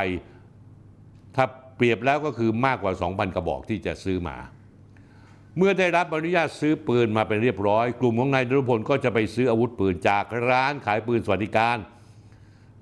[1.36, 1.45] ถ้า
[1.76, 4.38] เปรียบแล้วก็คือมากกว่า 2,000 กระบอกที่จะซื้อมา
[5.58, 11.78] เมื่อได้รับอนุญาตซื้อปืนมาเป็นเรียบร้อย กลุ่มของนายนรพลก็จะไปซื้ออาวุธปืนจากร้านขายปืนสวัสดิการ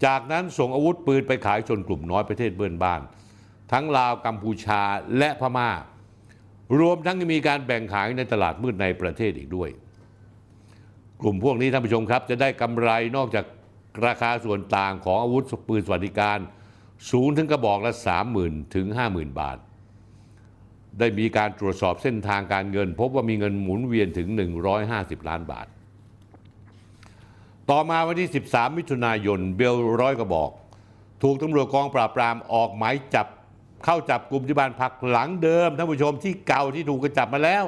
[0.06, 3.02] จากนั้นส่งอาวุธปืนไปขายชนกลุ่มน้อยประเทศเพื่อนบ้าน
[3.72, 4.82] ทั้งลาวกัมพูชา
[5.18, 5.72] และพม่า
[6.80, 9.70] รวมทั้งมีการแบ่งขายในตลาดมืดในประเทศอีกด้วย
[11.22, 13.46] กลุ่มพวกนี้ท่านผู้ชมครับ จะได้กำไรนอกจาก
[14.06, 16.40] ราคาส่วนต่างของอาวุธปืนสวัสดิการ
[17.12, 17.94] สูงถึงกระบอกละ
[18.34, 19.58] 30,000 ถึง 50,000 บาท
[21.00, 24.28] ได้มีการตรวจสอบเส้นทางการเงิน พบว่ามีเงินหมุนเวียนถึง
[24.80, 25.68] 150 ล้านบาท
[27.70, 30.52] ต่อมาวันที่ 13 มิถุนายนเบลร้อยกระบอก
[31.24, 33.28] ถูกตำรวจกองปราบปรามออกหมายจับ
[33.85, 37.65] เข้าจับกลุ่มที่บ้านพักหลังเดิมท่านผู้ชมที่เก่าที่ถูกกระจับมาแล้ว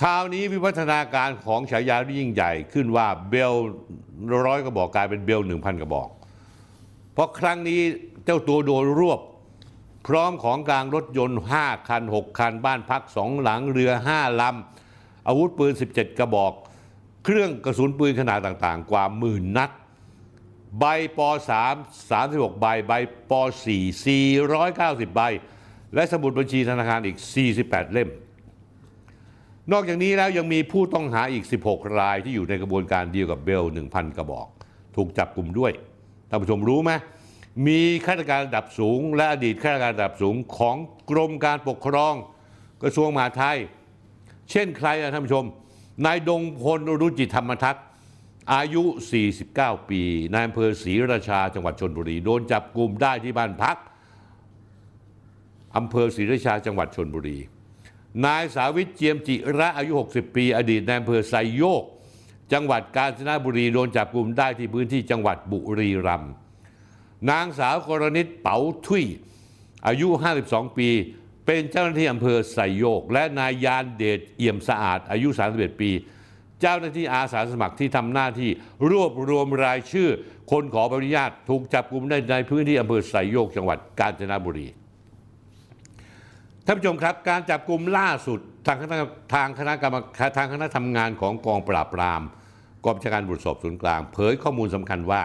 [0.00, 3.54] คราวนี้วิวัฒนาการของฉายาที่ยิ่งใหญ่ขึ้นว่าเบล
[4.46, 6.08] ร้อยกระบอกกลายเป็นเบลหนึ่งพันกระบอก
[7.12, 7.80] เพราะครั้งนี้
[8.24, 9.20] เจ้าตัวโดนรวบ
[10.06, 16.52] พร้อมของกลางรถยนต์ 5 คัน 6 คัน บ้านพัก2หลังเรือ 5 ลำ อาวุธปืน 17 กระบอก
[17.24, 19.70] เครื่องกระสุนปืนขนาดต่างๆ กว่าหมื่นนัด
[20.78, 20.84] ใบ
[21.18, 21.20] ป
[21.50, 21.54] .3
[22.10, 22.92] 36 ใบ ใบ
[23.30, 23.32] ป
[23.64, 23.66] .4
[24.48, 25.20] 490 ใบ
[25.94, 27.16] และสมุดบัญชีธนาคารอีก
[27.54, 28.10] 48 เล่ม
[29.72, 34.46] นอกจากนี้แล้วยังมีผู้ต้องหาอีก 16 รายที่อยู่ในกระบวนการเดียวกับเบล 1,000 กระบอก
[34.96, 35.72] ถูกจับกลุ่มด้วย
[36.28, 36.92] ท่านผู้ชมรู้ไหม
[37.66, 40.76] มีข้าราชการระดับสูง และอดีตข้าราชการระดับสูงของ
[41.10, 42.14] กรมการปกครอง
[42.82, 43.58] กระทรวงมหาดไทย
[44.50, 45.44] เช่นใครอะท่านผู้ชม
[46.04, 47.84] นายดงพลรุจิธรรมทัศน์
[48.54, 48.84] อายุ
[49.36, 50.02] 49 ปี
[50.32, 53.76] นายอำเภอศรีราชาจังหวัดชนบุรี โดนจับกลุ่มได้ที่บ้านพัก
[55.76, 57.38] อำเภอศรีราชาจังหวัดชนบุรี
[58.24, 61.84] นายสาวิตเจียมจิระอายุ 60 ปี อดีตนายอำเภอไซโยก
[62.52, 66.32] จังหวัดกาญจนบุรีโดนจับกลุ่มได้ที่พื้นที่จังหวัดบุรีรัมย์
[67.30, 69.04] นางสาวกรณิตเป๋าทุย
[69.86, 70.08] อายุ
[70.44, 70.88] 52 ปี
[71.46, 75.90] เป็นเจ้าหน้าที่อำเภอไซโยก และนายยานเดชเอี่ยมสะอาดอายุ 31 ปี
[76.60, 78.50] เจ้าหน้าที่อาสาสมัครที่ทำหน้าที่
[78.90, 80.08] รวบรวมรายชื่อ
[80.50, 84.66] คนขอใบอนุญาตถูกจับกลุ่มได้ในพื้นที่อำเภอไซโยกจังหวัดกาญจนบุรี
[86.66, 88.96] ท่านผู้ชมครับการจับกลุ่มล่าสุดทางคณะ
[89.34, 92.22] ทางคณะกรรมการทางคณะทำงานของกองปราบปราม
[92.84, 95.22] กองบัญชาการตรวจสอบสวนกลาง เผยข้อมูลสำคัญว่า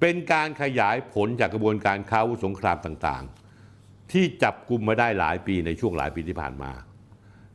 [0.00, 6.72] เป็นการขยายผลจากกระบวนการค้าอาวุธสงครามต่างๆ ที่จับกลุ่มมาได้หลายปีในช่วงหลายปีที่ผ่านมา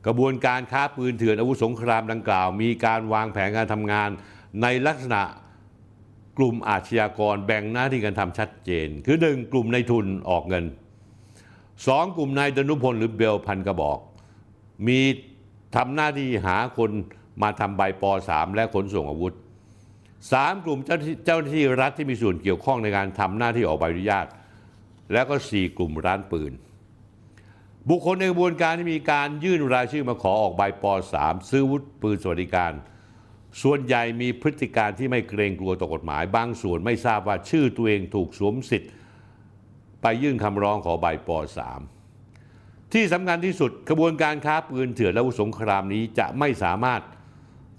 [0.06, 4.10] กระบวนการค้าปืนเถื่อนอาวุธสงครามดังกล่าว มีการวางแผนการทำงาน
[4.62, 5.24] ในลักษณะ
[6.38, 10.66] กลุ่มอาชญากรแบ่งหน้าที่การทำชัดเจน คือหนึ่งกลุ่มในทุนออกเงิน
[11.88, 14.00] สองกลุ่มนายดนุพลหรือเบลพันกระบอก
[14.88, 15.00] มี
[15.76, 16.92] ทำหน้าที่หาคน
[17.42, 19.34] มาทำใบป .3 และขนส่งอาวุธ
[20.32, 24.28] สามกลุ่มเจ้าเจ้าหน้าที่รัฐที่มีส่วนเกี่ยวข้องในการทำหน้าที่ออกใบอนุญาต
[25.14, 26.52] แล้วก็สี่กลุ่มร้านปืน
[27.90, 32.72] บุคคลในกระบวนการที่มีการยื่นรายชื่อมาขอออกใบป .3 ซื้ออาวุธปืนสวัสดิการ
[33.62, 38.92] ส่วนใหญ่มีพฤติการที่ไม่เกรงกลัวต่อกฎหมาย บางส่วนไม่ทราบว่าชื่อตัวเองถูกสวมสิทธิ์
[40.02, 41.30] ไปยื่นคำร้องขอใบป
[42.10, 47.02] .3 ที่สำคัญที่สุดกระบวนการค้าปืนเถื่อนและอาวุธสงครามนี้จะไม่สามารถ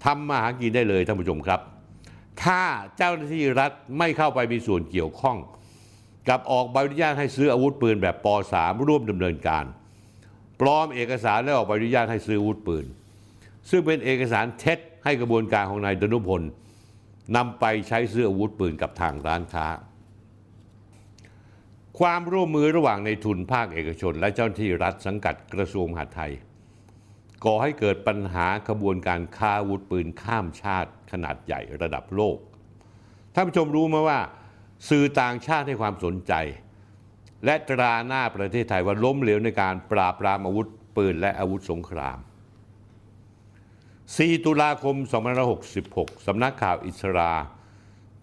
[0.05, 1.59] ทำมาหากินได้เลยท่านผู้ชมครับ
[2.43, 2.61] ถ้า
[2.97, 5.37] เจ้าหน้าที่รัฐไม่เข้าไปมีส่วนเกี่ยวข้อง
[6.29, 9.65] กับออกใบอนุญาตให้ซื้ออาวุธปืนแบบป .3 ร่วมดำเนินการ
[10.61, 12.85] ปลอมเอกสารและออกใบอนุญาตให้ซื้ออาวุธปืน
[13.69, 16.41] ซึ่งเป็นเอกสารเท็จให้กระบวนการของนายดนุพล
[17.35, 19.67] นำไปใช้ซื้ออาวุธปืนกับทางร้านค้า
[21.99, 26.33] ความร่วมมือระหว่างในทุนภาคเอกชน และเจ้าหน้าที่รัฐสังกัดกระทรวงมหาดไทย
[27.45, 32.37] ก่อให้เกิดปัญหาขบวนการค้าอาวุธปืนข้ามชาติขนาดใหญ่ระดับโลก
[33.33, 34.19] ท่านผู้ชมรู้ไหมว่า
[34.89, 36.33] สื่อต่างชาติให้ความสนใจ
[37.45, 42.17] และตราหน้าประเทศไทยว่าล้มเหลวในการปราบปรามอาวุธปืนและอาวุธสงคราม
[43.71, 44.95] 4 ตุลาคม
[45.61, 47.31] 2566 สำนักข่าวอิสรา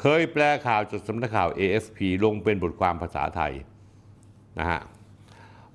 [0.01, 3.52] เคยแปลข่าวจากสำนักข่าว AFP ลงเป็นบทความภาษาไทย
[4.59, 4.80] นะฮะ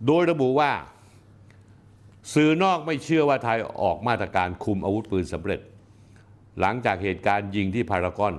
[0.06, 0.72] โดยระบุว่า
[2.34, 5.60] สื่อนอกไม่เชื่อว่าไทยออกมาตรการคุมอาวุธปืนสำเร็จ
[6.60, 8.36] หลังจากเหตุการณ์ยิงที่พารากอน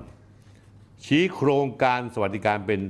[1.04, 2.80] ชี้โครงการสวัสดิการเป็น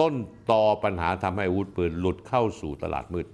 [0.00, 0.14] ต้น
[0.50, 3.26] ตอปัญหาทำให้อาวุธปืนหลุดเข้าสู่ตลาดมืด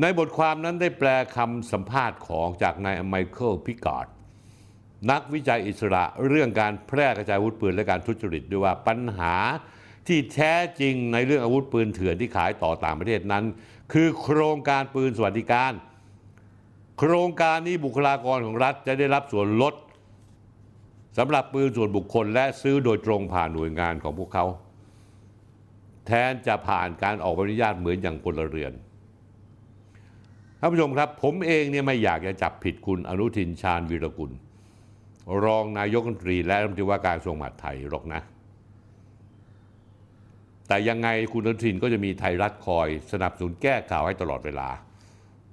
[0.00, 4.06] ในบทความนั้นได้แปลคำสัมภาษณ์ของจากนายไมเคิลพิการ์ด
[5.10, 9.36] นักวิจัยอิสระเรื่องการแพร่กระจายอาวุธปืนและการทุจริตด้วยว่าปัญหา
[10.06, 13.44] ที่แท้จริงในเรื่องอาวุธปืนเถื่อนที่ขายต่อต่างประเทศนั้น
[13.92, 15.72] คือโครงการปืนสวัสดิการ
[16.98, 19.74] โครงการนี้บุคลากรของรัฐจะได้รับส่วนลด
[21.18, 24.46] สำหรับปืนส่วนบุคคลและซื้อโดยตรงผ่านหน่วยงานของพวกเขา
[26.06, 28.72] แทนจะผ่านการออกใบอนุญาตเหมือนอย่างพลเรือน
[30.60, 34.32] ท่านผู้ชมครับ ผมเองเนี่ยไม่อยากจะจับผิดคุณอนุทินชาญวีรกุล
[35.44, 38.20] รองนายกรัฐมนตรีและรัฐมนตรีว่าการกระทรวงมหาดไทยหรอกนะ
[40.68, 44.68] แต่ยังไงคุณอนุทินก็จะมีไทยรัฐคอย สนับสนุนแก้ข่าวให้ตลอดเวลา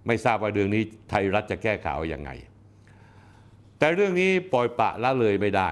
[0.07, 2.31] ไม่ทราบว่าเรื่องนี้ไทยรัฐจะแก้ข่าวยังไง
[3.80, 5.70] แต่เรื่องนี้ปล่อยปะละเลยไม่ได้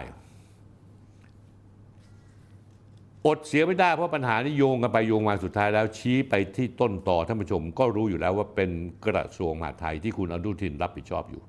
[3.28, 8.72] อดเสียไม่ได้เพราะปัญหานี้โยงกันไปโยงมาสุดท้ายแล้วชี้ไปที่ต้นต่อท่านผู้ชมก็รู้อยู่แล้วว่าเป็น
[9.08, 11.44] กระทรวงมหาดไทยที่คุณอนุทินรับผิดชอบอยู่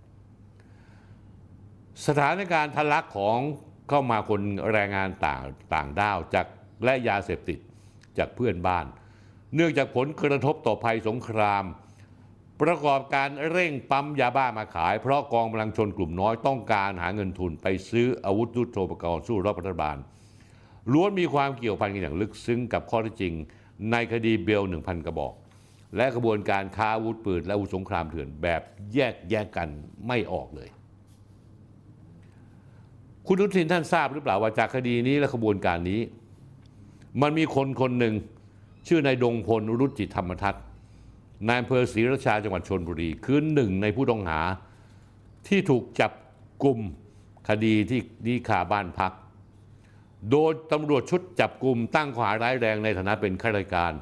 [2.06, 3.38] สถานการณ์ทะลักของ
[3.88, 4.40] เข้ามาคน
[4.72, 5.42] แรงงานต่าง
[5.74, 6.46] ต่างด้าวจาก
[6.84, 7.58] และยาเสพติด
[8.18, 8.86] จากเพื่อนบ้าน
[9.54, 11.64] เนื่องจากผลกระทบต่อภัยสงคราม
[12.62, 19.96] ประกอบการเร่งปั๊มยาบ้ามาขาย เพราะกองกำลังชนกลุ่มน้อยต้องการหาเงินทุนไปซื้ออาวุธยุทโธปกรณ์สู้รบรัฐบาล
[20.92, 23.34] ล้วนมีความเกี่ยวพันกันอย่างลึกซึ้งกับข้อเท็จจริง
[23.90, 25.34] ในคดีเบล 1,000 กระบอก
[25.96, 28.62] และกระบวนการค้าอาวุธปืนและอาวุธสงครามเถื่อนแบบ
[28.94, 29.68] แยกแยกกัน
[30.06, 30.68] ไม่ออกเลย
[33.26, 36.00] คุณอนุทินท่านทราบหรือเปล่าว่าจากคดีนี้และขบวนการนี้
[37.22, 38.14] มันมีคนคนหนึ่ง
[38.88, 40.58] ชื่อนายดงพลรุจิธรรมทัศน
[41.46, 44.40] นายอำเภอศรีราชาจังหวัดชนบุรี คือหนึ่งในผู้ต้องหา
[45.48, 46.12] ที่ถูกจับ
[46.64, 46.78] กลุ่ม
[47.48, 49.12] คดีที่นีคาบ้านพัก
[50.30, 53.92] โดยตำรวจชุดจับกลุ่มตั้งข้อหาร้ายแรงในฐานะเป็นข้าราชการ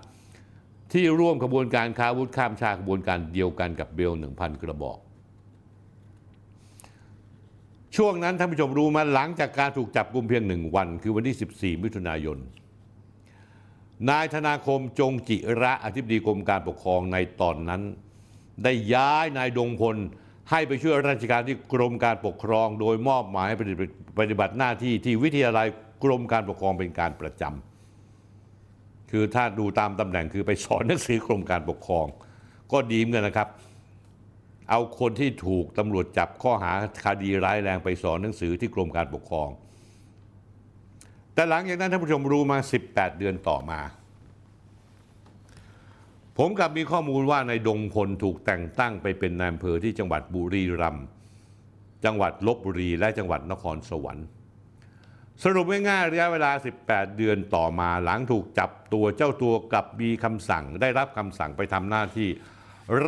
[0.92, 4.98] ที่ร่วมขบวนการค้าอาวุธข้ามชาติขบวนการเดียวกันกับเบล 1,000 กระบอก
[7.96, 12.38] ช่วงนั้นท่านผู้ชมรู้มาหลังจากการถูกจับกลุ่มเพียงหนึ่งวัน คือวันที่ 14 มิถุนายน
[14.10, 17.82] นายธนาคมจงจิระอธิบดีกรมการปกครองในตอนนั้น
[18.64, 19.97] ได้ย้ายนายดงพล
[20.51, 23.56] ให้ไปช่วยราชการที่กรมการปกครอง โดยมอบหมายให้
[24.18, 25.66] ปฏิบัติหน้าที่ที่วิทยาลัย
[26.05, 32.06] กรมการปกครองเป็นการประจำคือถ้าดูตามตำแหน่งคือไปสอนหนังสือกรมการปกครอง
[32.73, 33.48] ก็ดีเหมือนกันนะครับ
[34.70, 36.73] เอาคนที่ถูกตำรวจจับข้อหา
[37.05, 39.48] คดีร้ายแรงไปสอนหนังสือที่กรมการปกครอง
[41.36, 42.58] แต่หลังจากนั้นท่านผู้ชมรู้มา
[42.88, 43.80] 18 เดือนต่อมา
[46.38, 51.06] ผมกลับมีข้อมูลว่าในายดงพลถูกแต่งตั้งไปเป็นนายอำเภอที่จังหวัดบุรีรัมย์
[52.04, 54.26] จังหวัดลบบุรีและจังหวัดนครสวรรค์
[55.42, 56.50] สรุปง่ายๆระยะเวลา
[56.84, 62.28] 18 เดือนต่อมาหลังถูกจับตัวเจ้าตัวกลับมีคำสั่ง ได้รับคำสั่งไปทำหน้าที่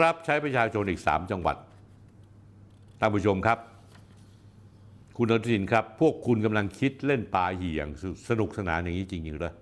[0.01, 1.57] รับใช้ประชาชนอีก 3 จังหวัด
[3.01, 3.59] ท่านผู้ชมครับ
[5.21, 7.89] คุณอนุทินครับ พวกคุณกำลังคิดเล่นปลาเหี่ยง
[8.29, 9.55] สนุกสนานอย่างนี้จริงๆหรือ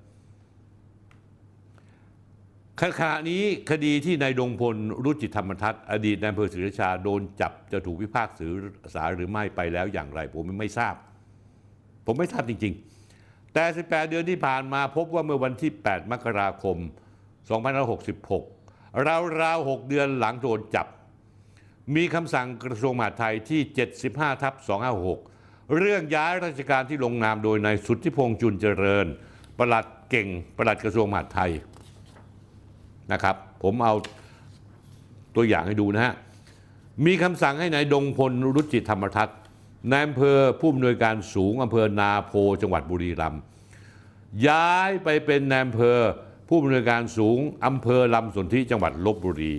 [2.80, 8.28] ขณะนี้คดีที่นายดงพลรุจิธรรมทัศน์อดีตนายอำเภอศรีราชาโดนจับจะถูกพิพาก
[8.94, 10.94] ษาหรือไม่ไปแล้วอย่างไร ผมไม่ทราบ
[12.06, 12.74] ผมไม่ทราบจริง
[13.14, 16.76] ๆ แต่ 18 เดือนที่ผ่านมาพบว่าเมื่อวันที่ 8 มกราคม
[18.52, 19.08] 2566
[19.40, 20.86] ราวๆ 6 เดือนหลังโดนจับ
[21.94, 23.60] มีคำสั่งกระทรวงมหาดไทยที่
[24.02, 25.35] 75ทับ256
[25.74, 29.06] เรื่องย้ายราชการที่ลงนามโดยนายสุทธิพงษ์จุนเจริญ
[29.58, 31.52] ประหลัดเก่ง ประหลัดกระทรวงมหาดไทย
[33.12, 33.94] นะครับ ผมเอา
[35.36, 36.14] ตัวอย่างให้ดูนะฮะ
[37.06, 39.38] มีคำสั่งให้นายดงพลรุจิธรรมทัศน์
[39.92, 42.32] นายอำเภอผู้อำนวยการสูงอำเภอนาโพ
[42.62, 43.42] จังหวัดบุรีรัมย์
[44.46, 45.98] ย้ายไปเป็นนายอำเภอ
[46.48, 49.54] ผู้อำนวยการสูงอำเภอลำสนธิจังหวัดลบบุรี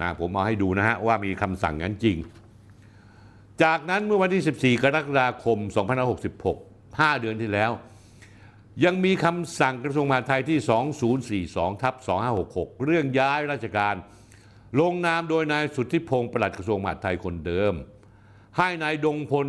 [0.00, 2.16] นะผมเอาให้ดูนะฮะว่ามีคำสั่งนั้นจริง
[3.62, 5.58] จากนั้นเมื่อวันที่ 14 กรกฎาคม
[6.38, 7.72] 2566 5 เดือนที่แล้ว
[8.84, 10.58] ยังมีคำสั่งกระทรวงมหาดไทยที่
[11.40, 11.94] 2042ทับ
[12.38, 13.94] 2566 เรื่องย้ายราชการ
[14.80, 17.74] ลงนามโดยนายสุทธิพงศ์ปลัดกระทรวงมหาดไทยคนเดิม
[18.58, 19.46] ให้นายดงพล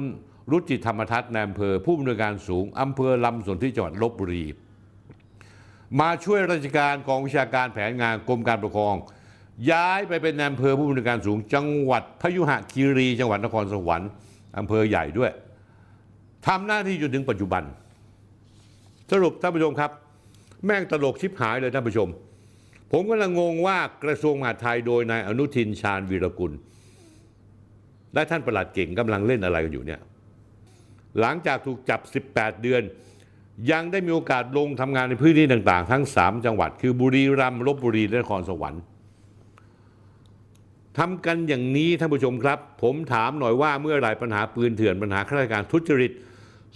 [0.51, 4.45] รุจิธรรมทัศน์ในอำเภอผู้อำนวยการสูงอำเภอลำสนธิจังหวัดลบบุรี
[5.99, 8.95] มาช่วยราชการกองวิชาการแผนงานกรมการปกครอง
[9.71, 14.09] ย้ายไปเป็นนายอำเภอผู้อำนวยการสูง จังหวัดพยุหคีรี จังหวัดนครสวรรค์
[14.57, 15.31] อำเภอใหญ่ด้วย
[16.47, 17.63] ทำหน้าที่จนถึงปัจจุบัน
[19.11, 19.91] สรุปท่านผู้ชมครับ
[20.65, 22.09] แม่งตลกชิบหายเลยท่านผู้ชม
[22.91, 26.51] ผมก็ลังงงว่ากระทรวงมหาดไทยโดยนายอนุทินชาญวีรกุล
[28.13, 30.01] และท่านประหลัดเก่งกำลังเล่นอะไรกันอยู่เนี่ย
[31.19, 31.99] หลังจากถูกจับ
[32.31, 32.81] 18 เดือน
[33.71, 38.81] ยังได้มีโอกาสลงทำงานในพื้นที่ต่าง ๆ ทั้ง 3 จังหวัด คือบุรีรัมย์ลบบุรีและนครสวรรค์
[40.97, 46.11] ทำกันอย่างนี้ท่านผู้ชมครับ ผมถามหน่อยว่าเมื่อไหร่ปัญหาปืนเถื่อนปัญหาข้าราชการทุจริต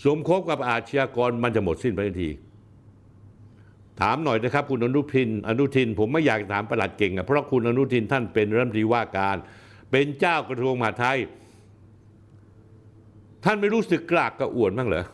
[0.03, 2.30] สมคบกับอาชญากรมันจะหมดสิ้นไปทันที
[4.02, 9.38] ถามหน่อยนะครับ คุณอนุทิน อนุทิน ผมไม่อยากถามประหลัดเก่งอะเพราะคุณอนุทินท่านเป็นรัฐมนตรีว่าการ
[9.91, 11.19] เป็นเจ้ากระทรวงมหาดไทย
[13.44, 15.06] ท่านไม่รู้สึกกลากกระอ่วนบ้างเหรอ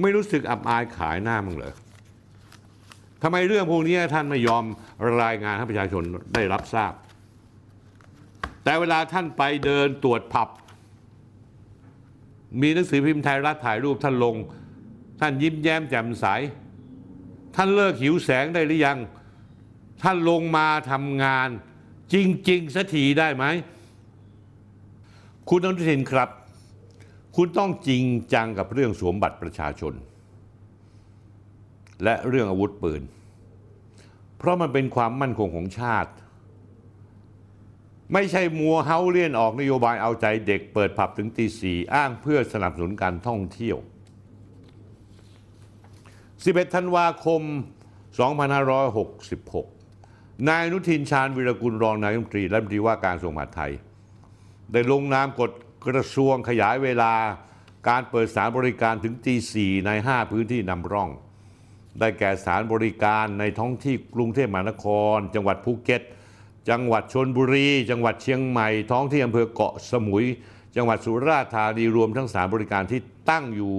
[0.00, 1.72] ไม่รู้สึกอับอายขายหน้าบ้างเหรอ
[3.26, 4.64] ทำไมเรื่องพวกนี้ท่านไม่ยอม
[5.22, 6.02] รายงานให้ประชาชน
[6.34, 6.92] ได้รับทราบ
[8.64, 10.48] แต่เวลาท่านไปเดินตรวจผับ
[12.60, 14.36] มีหนังสือพิมพ์ไทยรัฐถ่ายรูปท่านลง
[15.20, 16.26] ท่านยิ้มแย้มแจ่มใส
[17.56, 18.98] ท่านเลิกหิวแสงได้หรือยัง
[20.02, 21.48] ท่านลงมาทำงาน
[22.14, 22.16] จ
[22.50, 23.44] ริง ๆสักทีได้ไหม
[25.50, 26.28] คุณอนุทินครับ
[27.36, 29.94] คุณต้องจริงจังกับเรื่องสวมบัตรประชาชน
[32.04, 33.02] และเรื่องอาวุธปืน
[34.38, 36.10] เพราะมันเป็นความมั่นคงของชาติ
[38.12, 43.76] ไม่ใช่มัวเฮาเลี่ยนออกนโยบายเอาใจเด็กเปิดผับถึงตีสี่อ้างเพื่อสนับสนุนการท่องเที่ยว
[46.24, 47.42] 11 ธันวาคม
[49.54, 53.72] 2566 นายนุทินชาญวิรกุลรองนายกรัฐมนตรีและรัฐมนตรีว่าการกระทรวงมหาดไทย
[54.72, 55.50] ได้ลงนามกฎ
[55.86, 57.12] กระทรวงขยายเวลา
[57.88, 61.10] การเปิดสารบริการถึงตีสี่ใน 5 พื้นที่นำร่อง
[62.00, 66.02] ได้แก่สถารบริการในท้องที่กรุงเทพมหานคร จังหวัดภูเก็ต
[66.70, 70.26] จังหวัดชนบุรี จังหวัดเชียงใหม่ ท้องที่อำเภอเกาะสมุย
[70.76, 73.00] จังหวัดสุราษฎร์ธานีรวมทั้งสถานบริการที่
[73.30, 73.76] ตั้งอยู่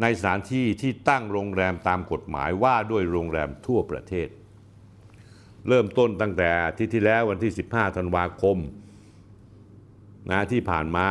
[0.00, 4.28] ในสถานที่ที่ตั้งโรงแรมตามกฎหมายว่าด้วยโรงแรมทั่วประเทศ
[5.68, 8.58] เริ่มต้นตั้งแต่ที่ที่แล้ววันที่ 15 ธันวาคม
[10.30, 11.08] นะที่ผ่านมา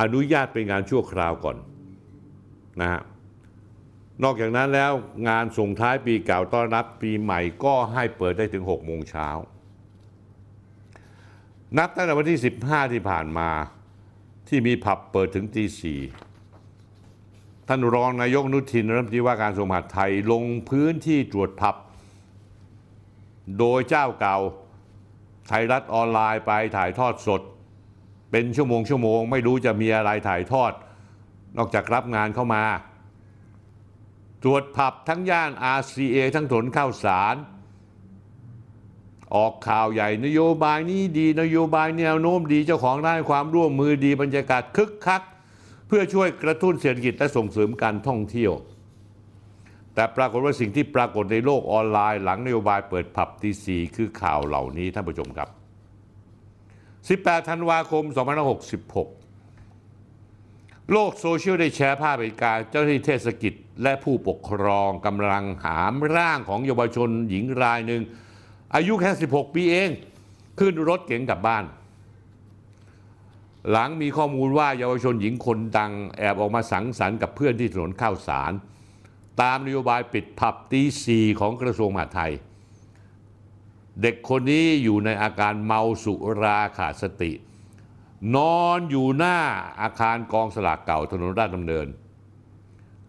[0.00, 1.56] อนุญาตเป็นงานชั่วคราวก่อน
[2.80, 3.00] นะฮะ
[4.22, 4.92] นอกจากนั้นแล้ว
[5.28, 9.28] งานส่งท้ายปีเก่าต้อนรับปีใหม่ก็ให้เปิดได้ถึง 6 โมงเช้า
[11.78, 13.50] นับตั้งแต่วันที่ 15 ที่ผ่านมา
[14.48, 16.00] ที่มีผับเปิดถึงตีสี่
[17.68, 21.76] ท่านรองนายกนุทินรัฐมนตรีว่าการกระทรวงมหาดไทยลงพื้นที่ตรวจผับ
[23.58, 24.38] โดยเจ้าเก่า
[25.48, 27.42] ไทยรัฐออนไลน์ไปถ่ายทอดสด
[28.30, 30.72] เป็นชั่วโมงชั่วโมง ไม่รู้จะมีอะไรถ่ายทอด
[31.56, 32.62] นอกจากรับงานเข้ามา
[34.42, 37.36] ตรวจผับทั้งย่าน RCA ทั้งถนนข้าวสาร
[39.34, 45.22] ออกข่าวใหญ่นโยบายนี้ดีนโยบายแนวโน้มดีเจ้าของได้านความร่วมมือดีบรรยากาศคึกคัก
[45.86, 48.52] เพื่อช่วยกระตุ้นเศรษฐกิจและส่งเสริมการท่องเที่ยว
[49.94, 55.48] แต่ปรากฏว่าสิ่งที่ปรากฏในโลกออนไลน์ หลังนโยบายเปิดผับตีสีคือข่าวเหล่านี้ท่านผู้ชมครับ
[57.28, 58.04] 18 ธันวาคม
[58.66, 59.25] 2566
[60.92, 68.02] โลกโซเชียลได้แชร์ภาพเหตุการณ์เจ้าหน้าที่เทศกิจ และผู้ปกครองกำลังหามร่างของเยาวชนหญิงรายหนึ่ง
[68.74, 69.90] อายุแค่ 16 ปีเอง
[70.58, 71.64] ขึ้นรถเก๋งกลับบ้าน
[73.70, 78.52] หลังมีข้อมูลว่าเยาวชนหญิงคนดัง แอบออกมาสังสรรค์กับเพื่อนที่ถนนข้าวสาร
[79.40, 82.32] ตามนโยบายปิดผับตีสีของกระทรวงมหาดไทย
[84.02, 87.32] เด็กคนนี้อยู่ในอาการเมาสุราขาดสติ
[88.34, 89.38] นอนอยู่หน้า
[89.80, 91.86] อาคารกองสลากเก่าถนนราชดำเนิน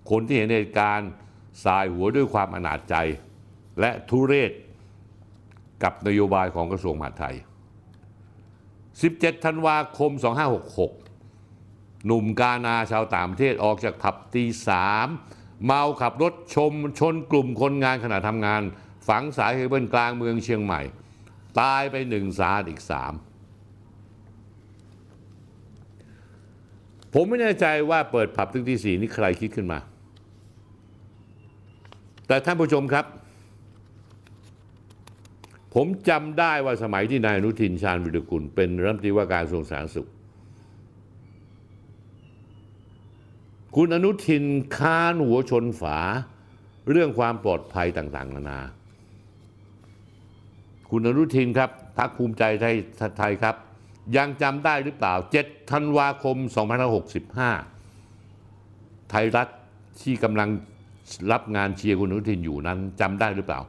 [0.09, 1.09] คนที่เห็นเหตุการณ์
[1.63, 2.95] สายหัวด้วยความอนาจใจ
[3.79, 4.51] และทุเรศ
[5.84, 7.35] กับนโยบายของกระทรวงมหาดไทย
[8.59, 10.11] 17 ธันวาคม
[10.89, 15.07] 2566 หนุ่มกานาชาวต่างประเทศออกจากผับตีสาม
[15.65, 18.61] เมาขับรถชมชนกลุ่มคนงานขณะทำงาน
[19.07, 20.81] ฝังสายเคเบิลกลางเมืองเชียงใหม่
[21.59, 23.13] ตายไปหนึ่งสาหัสอีกสาม
[27.13, 29.79] ผมไม่แน่ใจว่าเปิดผับถึงตีสี่นี่ใครคิดขึ้นมา
[32.27, 33.05] แต่ท่านผู้ชมครับ
[35.75, 40.09] ผมจำได้ว่าสมัยที่นายอนุทินชาญวิรุกุล เป็นรัฐมนตรีว่าการกระทรวงสาธารณสุข
[43.75, 44.43] คุณอนุทิน
[44.77, 45.97] ค้านหัวชนฝา
[46.89, 48.59] เรื่องความปลอดภัยต่างๆ นานา
[50.89, 52.75] คุณอนุทินครับพักภูมิใจไทย
[53.19, 53.55] ไทยครับ
[54.15, 55.13] ยังจำได้หรือเปล่า
[55.43, 56.38] 7 ธันวาคม
[58.13, 59.47] 2565 ไทยรัฐ
[60.01, 60.49] ที่กำลัง
[61.31, 63.59] รับงานเชียร์คุณอนุทินอยู่นั้นจำได้หรือเปล่า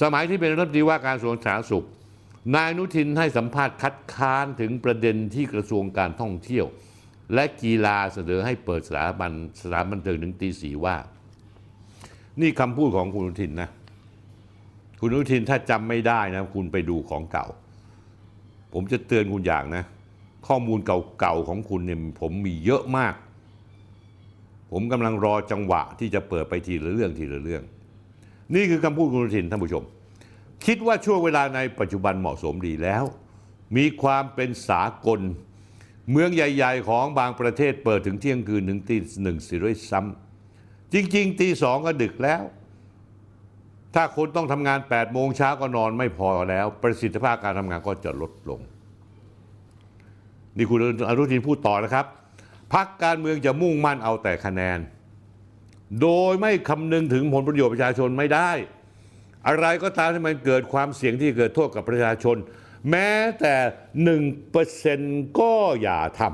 [0.00, 1.86] สมัยที่เป็นรัฐมนตรีว่าการกระทรวงสาธารณสุข
[2.54, 6.66] นายอนุทินให้สัมภาษณ์คัดค้านถึงประเด็นที่กระทรวงการท่องเที่ยว
[7.34, 10.96] และกีฬาเสนอให้เปิดสถาบันสถานบันเทิงถึงตีสีว่า
[12.40, 13.70] นี่คำพูดของคุณอนุทินนะ
[15.00, 17.46] คุณอนุทินถ้าจำไม่ได้นะคุณไปดูของเก่า
[18.72, 19.84] ผมจะเตือนคุณอย่างนะ
[20.46, 23.14] ข้อมูลเก่าๆของคุณเนี่ยผมมีเยอะมาก
[24.72, 27.62] ผมกำลังรอจังหวะที่จะเปิดไปทีละเรื่องทีละเรื่อง
[28.54, 29.84] นี่คือคำพูดคุณอนุทินท่านผู้ชม
[30.66, 33.04] คิดว่าช่วงเวลาในปัจจุบันเหมาะสมดีแล้ว
[33.76, 35.20] มีความเป็นสากล
[36.10, 42.42] เมืองใหญ่ ๆ ของบางประเทศเปิดถึงเที่ยงคืนถึงตีหนึ่งสิด้วยซ้ำจริง ๆ ตีสองก็ดึกแล้ว
[43.94, 48.60] ถ้าคนต้องทำงาน8ปดโมงเช้าก็นอนไม่พอแล้ว ประสิทธิภาพการทำงานก็จะลดลง
[50.56, 52.06] นี่คุณอนุทินพูดต่อนะครับ
[52.74, 54.78] พักการเมืองจะมุ่งมั่นเอาแต่คะแนน
[56.00, 58.50] โดยไม่คำนึงถึงผลประโยชน์ประชาชนไม่ได้
[59.48, 62.36] อะไรก็ตามที่มันเกิดความเสี่ยงที่เกิดโทษกับประชาชน
[62.90, 63.10] แม้
[63.40, 63.54] แต่
[64.02, 65.00] หนึ่งเปอร์เซ็น
[65.40, 65.52] ก็
[65.82, 66.32] อย่าทำ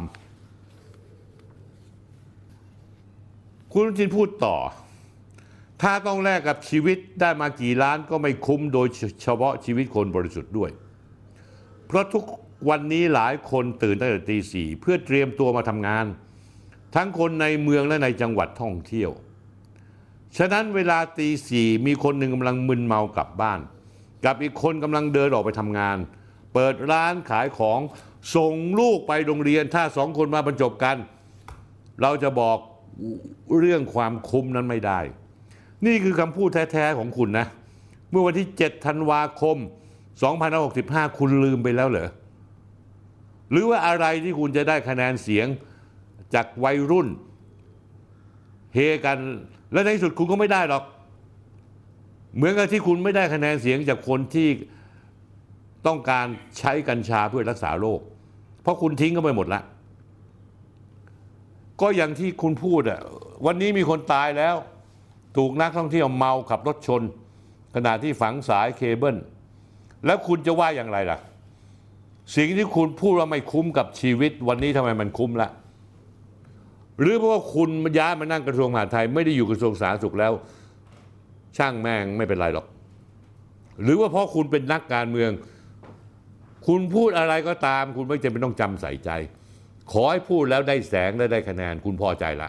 [3.72, 4.56] คุณอนุทินพูดต่อ
[5.82, 8.86] ถ้าต้องแลกกับชีวิตได้มากี่ล้านก็ไม่คุ้มโดย
[9.22, 10.70] เฉพาะชีวิตคนบริสุทธิ์ด้วย
[11.86, 12.24] เพราะทุก
[12.68, 16.06] วันนี้หลายคนตื่นตั้งแต่ตีสี่เพื่อเตรียมตัวมาทำงาน
[16.94, 19.10] ทั้งคนในเมืองและในจังหวัดท่องเที่ยว
[20.38, 23.60] ฉะนั้นเวลาตีสี่มีคนหนึ่งกำลังมึนเมากลับบ้าน
[24.24, 25.96] กับอีกคนกำลังเดินออกไปทำงาน
[26.54, 27.80] เปิดร้านขายของ
[28.36, 30.96] ส่งลูกไปโรงเรียนถ้าสองคนมาบรรจบกัน
[32.02, 32.58] เราจะบอก
[33.58, 35.00] เรื่องความคุ้มนั้นไม่ได้
[35.86, 37.46] นี่คือคำพูดแท้ๆของคุณนะ
[38.10, 39.56] เมื่อวันที่ 7 ธันวาคม
[40.36, 42.08] 2565 คุณลืมไปแล้วเหรอ
[43.50, 45.46] หรือว่าอะไรที่คุณจะได้คะแนนเสียง
[46.34, 47.08] จากวัยรุ่น
[48.74, 49.18] เฮกัน
[49.72, 50.84] และในที่สุดคุณก็ไม่ได้หรอก
[52.36, 54.48] เหมือนกับที่คุณไม่ได้คะแนนเสียงจากคนที่
[55.86, 56.26] ต้องการ
[56.58, 58.00] ใช้กัญชาเพื่อรักษาโรค
[58.62, 59.60] เพราะคุณทิ้งก็ไปหมดละ
[61.80, 63.00] ก็อย่างที่คุณพูดอะ
[63.46, 64.56] วันนี้มีคนตายแล้ว
[65.36, 67.02] ถูกนักท่องเที่ยวเมาขับรถชน
[67.74, 69.16] ขณะที่ฝังสายเคเบิล
[70.06, 71.18] แล้วคุณจะว่าอย่างไรล่ะ
[72.36, 75.48] สิ่งที่คุณพูดว่าไม่คุ้มกับชีวิตวันนี้ทำไมมันคุ้มละ
[77.00, 80.32] หรือเพราะว่าคุณย้ายมานั่งกระทรวงมหาดไทยไม่ได้อยู่กระทรวงสาธารณสุขแล้ว
[81.56, 82.66] ช่างแม่งไม่เป็นไรหรอก
[83.82, 85.30] หรือว่าเพราะคุณเป็นนักการเมือง
[86.66, 89.10] คุณพูดอะไรก็ตาม คุณไม่จำเป็นต้องจำใส่ใจ
[89.92, 92.48] ขอให้พูดแล้วได้แสงและได้คะแนนคุณพอใจละ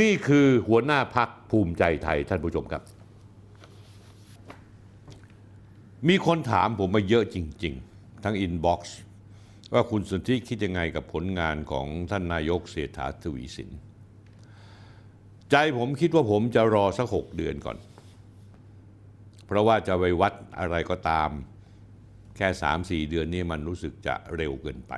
[0.00, 2.82] นี่คือหัวหน้าพรรคภูมิใจไทยท่านผู้ชมครับ
[6.08, 8.98] มีคนถามผมมาเยอะจริง ๆ ทั้ง inbox
[9.72, 13.70] ว่าคุณสนธิคิดยังไงกับผลงานของท่านนายกเศรษฐาทวีสิน
[15.50, 17.78] ใจผมคิดว่าผมจะรอสักหกเดือนก่อน
[19.46, 21.30] เพราะว่าจะไปวัดอะไรก็ตาม
[22.36, 24.92] แค่สามสี่เดือนนี้มันรู้สึกจะเร็วเกินไป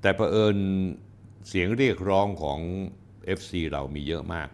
[0.00, 0.56] แต่เผอิญ
[1.48, 2.60] เสียงเรียกร้องของ
[3.38, 4.48] FC เรามีเยอะมาก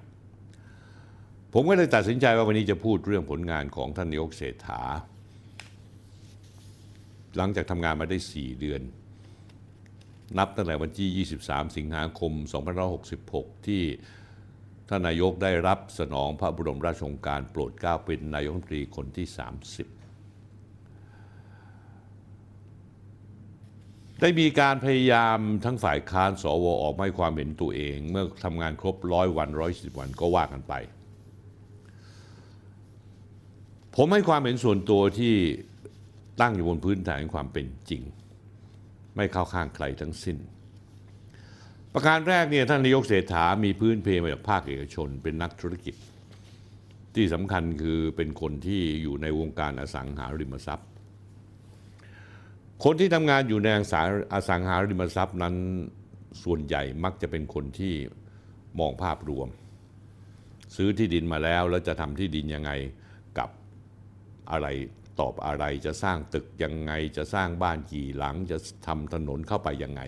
[1.53, 4.83] ผมก็เลยตัดสินใจว่าวันนี้จะพูดเรื่องผลงานของท่านนายกเศรษฐา
[7.37, 8.83] หลังจากทำงานมาได้ 4 เดือน
[10.39, 12.33] นับตั้งแต่วันที่ 23 สิงหาคม
[13.01, 13.83] 2566 ที่
[14.89, 19.27] ท่านนายกได้รับสนองพระบรมราชโองการโปรดเกล้าเป็นนายกรัฐมนตรีคนที่
[19.93, 20.04] 30
[24.27, 30.75] ได้มีการพยายามทั้งฝ่ายค้านสวออกมาให้ความเห็นตัวเอง เมื่อทำงานครบร้อยวันร้อยสิบวันก็ว่ากันไป
[33.97, 35.35] ผมให้ความเห็นส่วนตัวที่
[36.41, 38.03] ตั้งอยู่บนพื้นฐานความเป็นจริง
[39.17, 40.37] ไม่เข้าข้างใครทั้งสิ้น
[41.93, 45.95] ประการแรกเนี่ยท่านนายกเศรษฐามีพื้นเพมาจากภาคเอกชน เป็นนักธุรกิจ
[47.15, 50.91] ที่สำคัญคือเป็นคนที่อยู่ในวงการอสังหาริมทรัพย์
[52.87, 53.69] คนที่ทำงานอยู่ใน
[54.33, 55.55] อสังหาริมทรัพย์นั้น
[56.43, 57.95] ส่วนใหญ่มักจะเป็นคนที่
[58.81, 59.49] มองภาพรวม
[60.77, 62.71] ซื้อที่ดินมาแล้วแล้วจะทำที่ดินยังไง
[63.39, 63.49] กับ
[64.51, 64.67] อะไร
[65.21, 70.03] ตอบอะไรจะสร้างตึกยังไงจะสร้างบ้านกี่หลังจะทำถนนเข้าไปยังไง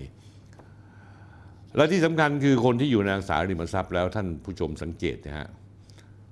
[1.77, 5.48] และที่สำคัญคือคนที่อยู่ในอสังหาริมทรัพย์แล้วท่านผู้ชมสังเกตนะฮะ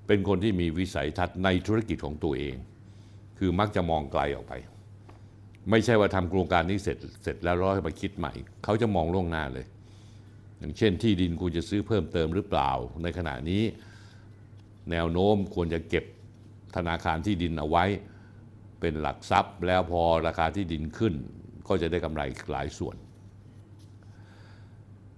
[0.07, 2.55] เป็นคนที่มีวิสัยทัศน์ในธุรกิจของตัวเอง
[3.39, 4.55] คือมักจะมองไกลออกไป
[5.71, 8.33] ไม่ใช่ว่าทำโครงการนี้เสร็จเสร็จแล้วร้อยมาคิดใหม่
[8.65, 9.67] เขาจะมองล่วงหน้าเลย
[10.59, 12.71] อย่างเช่นที่ดินควรจะซื้อเพิ่มเติมหรือเปล่า
[13.03, 13.63] ในขณะนี้
[14.91, 16.05] แนวโน้มควรจะเก็บ
[16.77, 17.85] ธนาคารที่ดินเอาไว้
[18.81, 21.15] เป็นหลักทรัพย์ แล้วพอราคาที่ดินขึ้น
[21.69, 22.23] ก็จะได้กำไร
[22.53, 22.97] หลายส่วน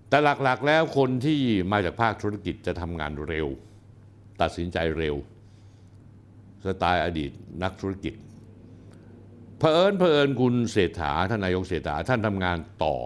[0.09, 1.40] แต่หลักๆแล้วคนที่
[1.73, 3.48] มาจากภาคธุรกิจจะทำงานเร็ว
[4.40, 5.16] ตัดสินใจเร็ว
[6.66, 7.31] สไตล์อดีต
[7.62, 8.14] นักธุรกิจ
[9.59, 12.97] เผอิญเผอิญคุณเศรษฐาท่านนายกเศรษฐาท่านทำงานต่อ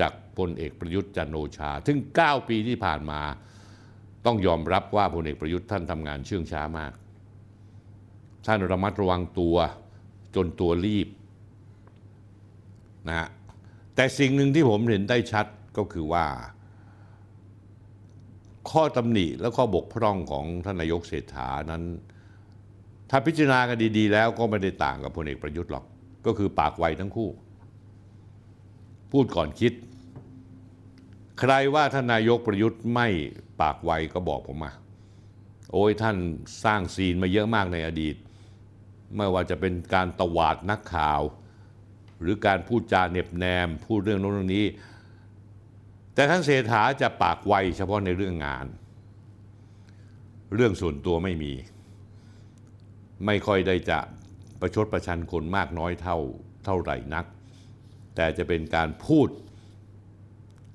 [0.00, 3.20] จากพลเอกประยุทธ์จันโอชาถึง9 ปีที่ผ่านมา
[4.26, 6.92] ต้องยอมรับว่าพลเอกประยุทธ์ท่านทำงานเชื่องช้ามาก
[8.46, 9.56] ท่านระมัดระวังตัว
[10.34, 11.08] จนตัวรีบ
[13.08, 13.28] นะฮะ
[13.94, 16.26] แต่สิ่งหนึ่งที่ผมเห็นได้ชัดก็คือว่า
[18.70, 21.82] ข้อตำหนิและข้อบกพร่องของท่านนายกเศรษฐานั้น
[23.14, 25.84] ถ้าพิจารณากันดีๆ แล้วก็ไม่ได้ต่างกับพลเอกประยุทธ์หรอก
[26.26, 27.30] ก็คือปากไวทั้งคู่
[29.12, 29.72] พูดก่อนคิด
[31.40, 33.08] ใครว่าท่านนายกประยุทธ์ไม่
[33.60, 34.72] ปากไวก็บอกผมมา
[35.72, 36.16] โอ้ยท่าน
[36.64, 38.16] สร้างซีนมาเยอะมากในอดีต
[39.16, 41.20] ไม่ว่าจะเป็นการตวาดนักข่าว
[42.20, 44.66] หรือการพูดจาเน็บแนม พูดเรื่องโน้นเรื่องนี้
[46.14, 48.66] แต่ท่านเศรษฐาจะปากไวเฉพาะในเรื่องงาน
[50.54, 51.52] เรื่องส่วนตัวไม่มี
[53.26, 53.98] ไม่ค่อยได้จะ
[54.60, 56.18] ประชดประชันคนมากน้อยเท่า
[56.64, 57.24] เท่าไหร่นัก
[58.14, 59.28] แต่จะเป็นการพูด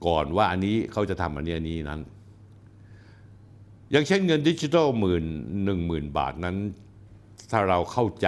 [0.07, 2.01] ก่อนว่าอันนี้เขาจะทำอันนี้อันนี้นั้น
[3.91, 5.23] อย่างเช่นเงินดิจิทัลหมื่น
[5.63, 6.57] หนึ่งหมื่นบาทนั้น
[7.51, 8.27] ถ้าเราเข้าใจ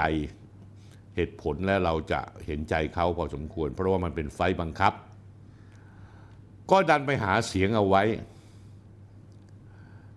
[1.15, 4.93] เหตุผลและเราจะเห็นใจเขาพอสมควร เพราะว่ามันเป็นไฟบังคับ
[6.71, 8.03] ก็ดันไปหาเสียงเอาไว้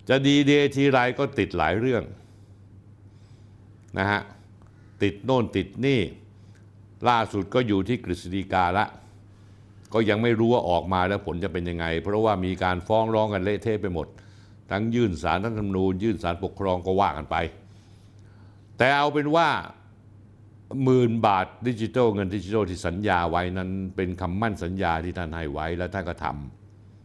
[0.08, 2.02] จะดีเดทีไรก็ติดหลายเรื่อง
[3.98, 4.20] นะฮะ
[5.02, 6.00] ติดโน่นติดนี่
[7.08, 8.84] ล่าสุดก็อยู่ที่กฤษฎีกาละ
[9.92, 14.06] ก็ยังไม่รู้ว่าออกมาแล้วผลจะเป็นยังไง เพราะว่ามีการฟ้องร้องกันเละเทะไปหมด
[14.70, 17.36] ทั้งยื่นสารรัฐธรรมนูญ ยื่นสารปกครองก็ว่ากันไป
[18.78, 19.48] แต่เอาเป็นว่า
[20.84, 26.26] หมื่นบาทดิจิทัลเงินดิจิทัลที่สัญญาไว้นั้นเป็นคำมั่นสัญญาที่ท่านให้ไว้แล้วท่านก็ท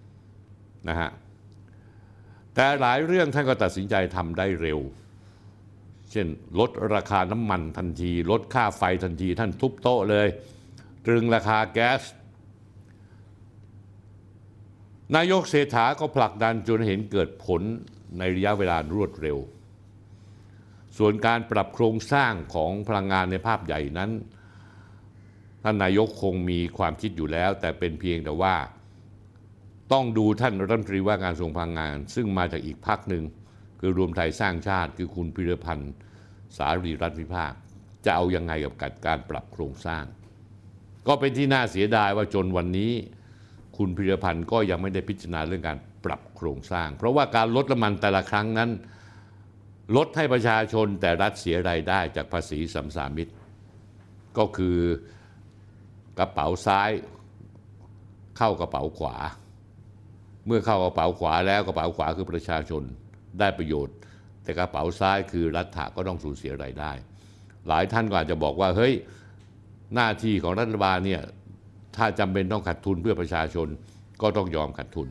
[0.05, 1.09] ำนะฮะ
[2.53, 4.79] แต่หลายเรื่องท่านก็ตัดสินใจทำได้เร็ว
[6.11, 6.27] เช่น
[6.59, 10.27] ลดราคาน้ำมันทันที ลดค่าไฟทันที ท่านทุบโต๊ะเลย
[11.05, 12.01] ตรึงราคาแก๊ส
[15.15, 17.61] นายกเศรษฐาก็ผลักดันจนเห็นเกิดผล
[18.17, 19.37] ในระยะเวลารวดเร็ว
[20.97, 24.11] ส่วนการปรับโครงสร้างของพลังงานในภาพใหญ่นั้น
[25.63, 28.55] ท่านนายกคงมีความคิดอยู่แล้ว แต่เป็นเพียงแต่ว่า
[29.91, 33.23] ต้องดูท่านรัฐมนตรีว่าการกระทรวงพลังงาน ซึ่งมาจากอีกพักหนึ่ง
[33.79, 35.93] คือรวมไทยสร้างชาติคือคุณพิรพันธ์
[36.57, 37.53] สารีรัฐวิภาค
[38.05, 38.73] จะเอายังไงกับ
[39.07, 40.03] การปรับโครงสร้าง
[41.07, 42.91] ก็เป็นที่น่าเสียดายว่าจนวันนี้
[43.77, 48.69] คุณพิรพันธ์ก็ยังไม่ได้พิจารณาเรื่องการปรับโครงสร้าง เพราะว่าการลดน้ำมันแต่ละครั้งนั้น
[49.95, 53.27] ลดให้ประชาชนแต่รัฐเสียรายได้จากภาษีสัมสามิต
[54.37, 54.77] ก็คือ
[56.19, 56.89] กระเป๋าซ้าย
[58.37, 59.15] เข้ากระเป๋าขวา
[60.45, 62.83] เมื่อเข้ากระเป๋าขวาแล้วกระเป๋าขวาคือประชาชน
[63.39, 63.95] ได้ประโยชน์
[64.43, 66.91] แต่กระเป๋าซ้ายคือรัฐะก็ต้องสูญเสียรายได้
[67.67, 68.93] หลายท่านก็อาจจะบอกว่าเฮ้ย
[69.95, 71.21] หน้าที่ของรัฐบาลเนี่ย
[71.97, 73.67] ถ้าจำเป็นต้องขาดทุนเพื่อประชาชน
[74.21, 75.09] ก็ต้องยอมขาดทุน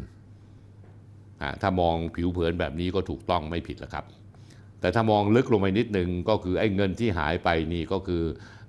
[1.62, 4.04] ถ้ามองผิวเผินแบบนี้ก็ถูกต้องไม่ผิดแล้วครับ
[4.80, 8.22] แต่ถ้ามองลึกลงไปนิดนึงก็คือไอ้เงินที่หายไปนี่ก็คือ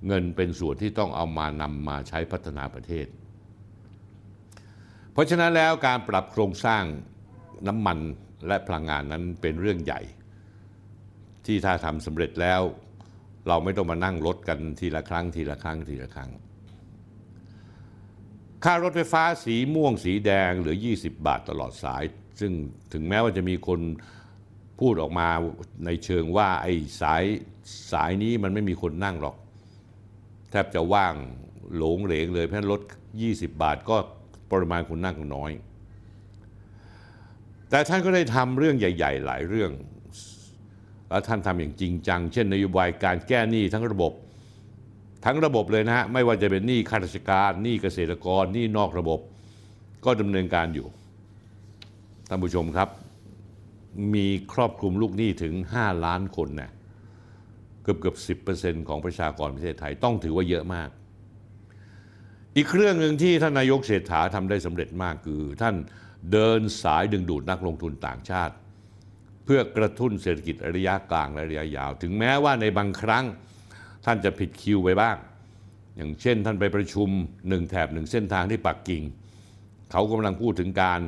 [0.06, 3.06] เงินเป็นส่วนที่ต้องเอามานำมาใช้พัฒนาประเทศ
[5.12, 6.82] เพราะฉะนั้นแล้วการปรับโครงสร้าง
[7.68, 7.98] น้ำมัน
[8.46, 10.00] และพลังงานนั้นเป็นเรื่องใหญ่
[11.46, 12.60] ที่ถ้าทำสำเร็จแล้ว
[13.48, 16.30] เราไม่ต้องมานั่งลดกันทีละครั้งทีละครั้งทีละครั้ง
[18.64, 22.02] ค่ารถไฟฟ้าสีม่วงสีแดงเหลือ 20 บาทตลอดสาย
[22.40, 22.52] ซึ่ง
[22.92, 23.80] ถึงแม้ว่าจะมีคน
[24.80, 25.28] พูดออกมา
[25.84, 27.24] ในเชิงว่าไอ้สาย
[27.92, 29.36] สายนี้มันไม่มีคนนั่งหรอก
[30.50, 31.14] แทบจะว่าง
[31.76, 32.80] หลงเหลงเลยเพราะรถ
[33.20, 33.96] 20 บาทก็
[34.50, 35.50] ปริมาณคนนั่งน้อย
[37.70, 39.70] แต่ท่านก็ได้ทำเรื่องใหญ่ ๆ หลายเรื่อง
[41.08, 44.12] แล้วท่านทำอย่างจริงจัง เช่นนโยบายการแก้หนี้ทั้งระบบ
[45.24, 49.20] ทั้งระบบเลยนะฮะไม่ว่าจะเป็นหนี้ข้าราชการหนี้เกษตรกรหนี้นอกระบบ
[50.04, 50.86] ก็ดำเนินการอยู่
[52.28, 52.88] ท่านผู้ชมครับ
[54.14, 56.70] มีครอบคลุมลูกหนี้ถึง 5 ล้านคนนะ
[57.82, 58.34] เกือบเกือบสิ
[58.88, 60.88] ของประชากรประเทศไทยต้องถือว่าเยอะมาก
[62.56, 65.74] อีกเรื่องหนึ่งที่ท่านนายกเศรษฐาทำได้สำเร็จมากคือท่าน
[66.32, 68.54] เดินสายดึงดูดนักลงทุนต่างชาติ
[69.44, 73.24] เพื่อกระตุ้นเศรษฐกิจระยะกลางและระยะยาว ถึงแม้ว่าในบางครั้ง
[74.04, 75.16] ท่านจะผิดคิวไปบ้าง
[75.96, 77.08] อย่างเช่นท่านไปประชุม
[77.48, 79.02] หนึ่งแถบหนึ่งเส้นทางที่ปักกิ่ง
[79.90, 81.00] เขากำลังพูดถึงการ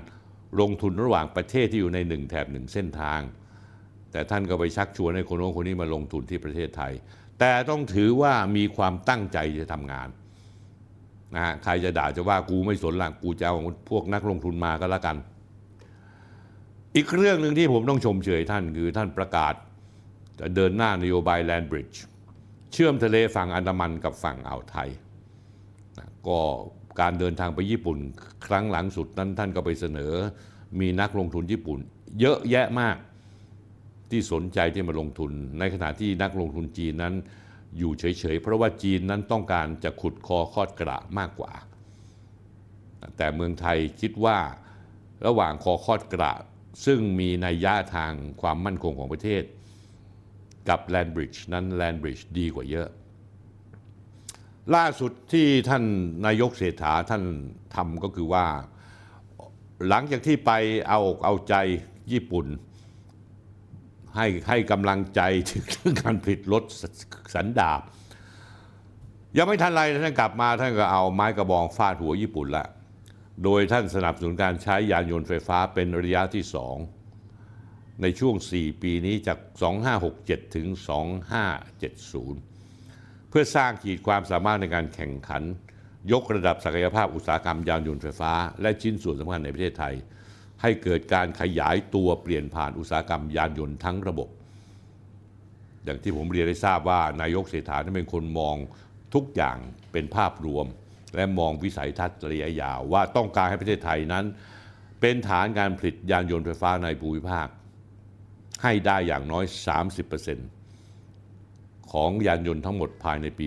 [0.60, 3.20] ลงทุนระหว่างประเทศที่อยู่ในหนึ่งแถบหนึ่งเส้นทาง
[4.12, 6.92] แต่ท่านก็ไปชักชวนให้คนโน้นคนนี้มาลงทุนที่ประเทศไทย
[7.38, 10.08] แต่ต้องถือว่ามีความตั้งใจจะทำงาน
[11.34, 13.56] นะฮะใครจะด่าจะว่ากูไม่สนละกูจะเอา
[13.90, 15.16] พวกนักลงทุนมาก็แล้วกัน
[16.96, 19.54] อีกเรื่องหนึ่งที่ผมต้องชมเชยท่านคือท่านประกาศ
[20.40, 22.02] จะเดินหน้านโยบายแลนบริดจ์
[22.72, 24.88] เชื่อมทะเลฝั่งอันดามันกับฝั่งอ่าวไทย
[26.28, 26.38] ก็
[27.00, 27.98] การเดินทางไปญี่ปุ่น
[28.46, 30.12] ครั้งหลังสุดนั้นท่านก็ไปเสนอ
[30.80, 31.80] มีนักลงทุนญี่ปุ่น
[32.20, 32.96] เยอะแยะมาก
[34.10, 37.14] ที่สนใจที่มาลงทุน ในขณะที่นักลงทุนจีนนั้น
[37.78, 41.52] อยู่เฉยๆ เพราะว่าจีนนั้นต้องการจะขุดคอคอดกระมากกว่า
[43.16, 44.38] แต่เมืองไทยคิดว่า
[45.26, 46.32] ระหว่างคอคอดกระ
[46.86, 49.42] ซึ่งมีนัยยะทางความมั่นคงของประเทศ
[50.68, 52.88] กับแลนบริดจ์นั้นแลนบริดจ์ดีกว่าเยอะ
[54.74, 55.84] ล่าสุดที่ท่าน
[56.26, 57.22] นายกเศรษฐาท่าน
[57.74, 58.46] ทำก็คือว่า
[59.88, 60.52] หลังจากที่ไป
[60.88, 61.54] เอาเอาใจ
[62.12, 62.46] ญี่ปุ่น
[64.16, 65.20] ให้ให้กำลังใจ
[65.50, 65.64] ถึง
[66.00, 66.64] การผลิตรถ
[67.34, 67.82] สันดาบ
[69.36, 72.66] ยังไม่ทันไรท่านกลับมาท่านก็เอาไม้กระบองฟาดหัวญี่ปุ่นละ
[73.44, 76.76] โดยท่านสนับสนุนการใช้ยานยนต์ไฟฟ้าเป็นระยะที่สอง
[78.02, 79.38] ในช่วง 4 ปีนี้จาก
[79.96, 80.66] 2567 ถึง
[82.38, 85.42] 2570 เพื่อสร้างขีดความสามารถในการแข่งขัน
[86.12, 89.94] ยกระดับศักยภาพอุตสาหกรรมยานยนต์ไฟฟ้า และชิ้นส่วนสำคัญในประเทศไทย
[90.62, 94.28] ให้เกิดการขยายตัวเปลี่ยนผ่านอุตสาหกรรมยานยนต์ทั้งระบบ
[95.84, 98.56] อย่างที่ผมเรียนได้ทราบว่านายกเศรษฐานั้นเป็นคนมอง
[99.14, 99.56] ทุกอย่าง
[99.92, 100.66] เป็นภาพรวม
[101.16, 104.24] และมองวิสัยทัศน์ระยะยาวว่าต้องการให้ประเทศไทยนั้น
[105.00, 107.48] เป็นฐานการผลิตยานยนต์ไฟฟ้าในภูมิภาค
[108.62, 109.44] ให้ได้อย่างน้อย
[110.68, 113.46] 30%ของยานยนต์ทั้งหมดภายในปี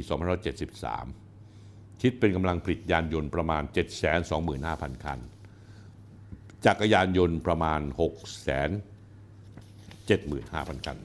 [1.20, 3.64] 2573 คิดเป็นกำลังผลิตยานยนต์ประมาณ
[4.34, 5.20] 725,000 คัน
[6.66, 10.98] จักรยานยนต์ประมาณ 675,000 คัน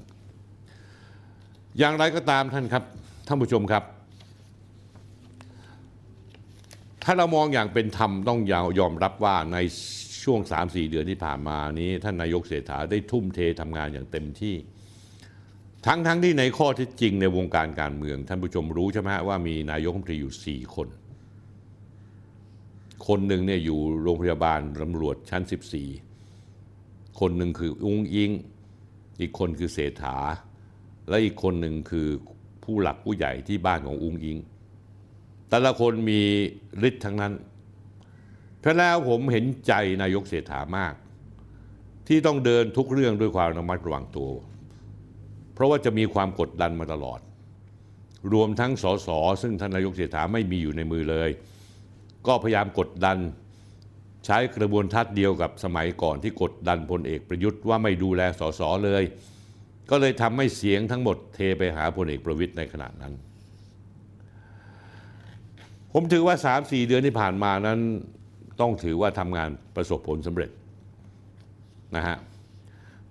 [1.79, 2.85] อย่างไรก็ตามท่านครับ
[3.27, 3.85] ท่านผู้ชมครับ
[7.05, 8.41] ถ้าเรามองอย่างเป็นธรรมต้อง
[8.81, 9.59] ยอมรับว่าใน
[10.23, 14.55] ช่วง 3-4 เดือนที่ผ่านมานี้ ท่านนายกเศรษฐาได้ทุ่มเททำงานอย่างเต็มที่
[15.87, 20.89] ทั้งทั้งที่ในข้อที่จริงในวงการการเมือง ท่านผู้ชมรู้ใช่ไหมว่ามีนายกรัฐมนตรีอยู่ 4 คน
[23.09, 25.43] คนหนึ่งเนี่ยอยู่โรงพยาบาลตำรวจชั้น
[26.31, 28.31] 14 คนหนึ่งคืออุ้งอิง
[29.21, 30.17] อีกคนคือเศรษฐา
[31.09, 32.09] และอีกคนหนึ่งคือ
[32.65, 34.39] ผู้หลักผู้ใหญ่ที่บ้านของอุ้งอิง
[35.49, 36.21] แต่ละคนมี
[36.89, 37.33] ฤทธิ์ทั้งนั้น
[38.61, 39.73] เพราะแล้วผมเห็นใจ
[40.03, 40.95] นายกเศรษฐามาก
[42.09, 44.31] ที่ต้องเดินทุกเรื่องด้วยความระมัดระวังตัว
[45.55, 47.21] เพราะว่าจะมีความกดดันมาตลอด
[48.33, 49.09] รวมทั้งสส
[49.43, 51.31] ซึ่งท่านนายกเศรษฐาไม่มีอยู่ในมือเลย
[52.29, 53.19] ก็พยายามกดดัน
[54.27, 59.03] ใช้กระบวนทัศน์เดียวกับสมัยก่อนที่กดดันพลเอกประยุทธ์ว่าไม่ดูแลสสเลย
[59.91, 63.13] ก็เลยทำให้เสียงทั้งหมดเทไปหาพลเอกประวิทย์ในขณะนั้น
[65.93, 67.79] ผมถือว่า 3-4 เดือนที่ผ่านมานั้น
[68.61, 70.51] ต้องถือว่าทำงานประสบผลสำเร็จ
[71.97, 72.17] นะฮะ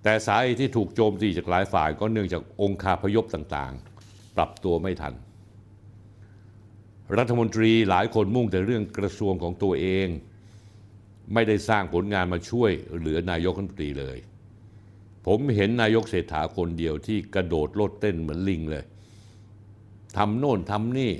[0.04, 5.14] แต่สาเหตุที่ถูกโจมตีจากหลายฝ่ายก็เนื่องจากองค์คาพยพต่างๆ ปรับตัวไม่ทัน
[7.18, 10.08] รัฐมนตรีหลายคนมุ่งแต่เรื่องกระทรวงของตัวเอง
[11.34, 14.18] ไม่ได้สร้างผลงานมาช่วยเหลือนายกรัฐมนตรีเลย
[15.26, 18.84] ผมเห็นนายกเศรษฐาคนเดียวที่กระโดดโลดเต้นเหมือนลิงเลย
[20.18, 21.12] ทำโน่นทำนี่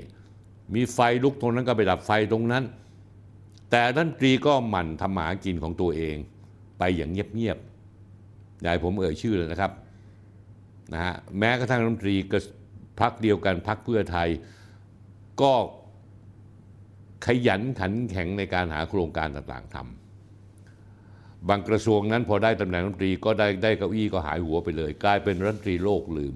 [0.74, 2.64] มีไฟลุกตรงนั้นก็ไปดับไฟตรงนั้น
[3.70, 6.16] แต่รัฐมนตรีก็หมั่นทำหมากินของตัวเอง
[6.78, 9.72] ไปอย่างเงียบๆยาให้ผมเอ่ยชื่อเลยนะครับ
[10.92, 12.38] นะฮะแม้กระทั่งรัฐมนตรีก็
[13.00, 14.28] พักเดียวกันพักเพื่อไทย
[15.42, 15.52] ก็
[17.26, 26.34] ขยันขันแข็งในการหาโครงการต่างๆทำบางกระทรวงนั้นพอได้ตำแหน่งรัฐมนตรีก็ได้ได้เก้าอี้ก็หายหัวไปเลย กลายเป็นรัฐมนตรีโลกลืม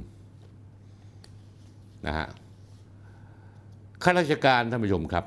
[2.07, 2.29] นะฮะ
[4.03, 5.25] ข้าราชการท่านผู้ชมครับ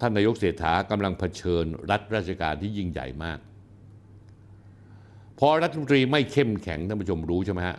[0.00, 3.38] ท่านนายกเศรษฐากำลังเผชิญรัฐราชการที่ยิ่งใหญ่มาก
[5.38, 7.78] พอรัฐมนตรีไม่เข้มแข็งท่านผู้ชมรู้ใช่ไหมฮะ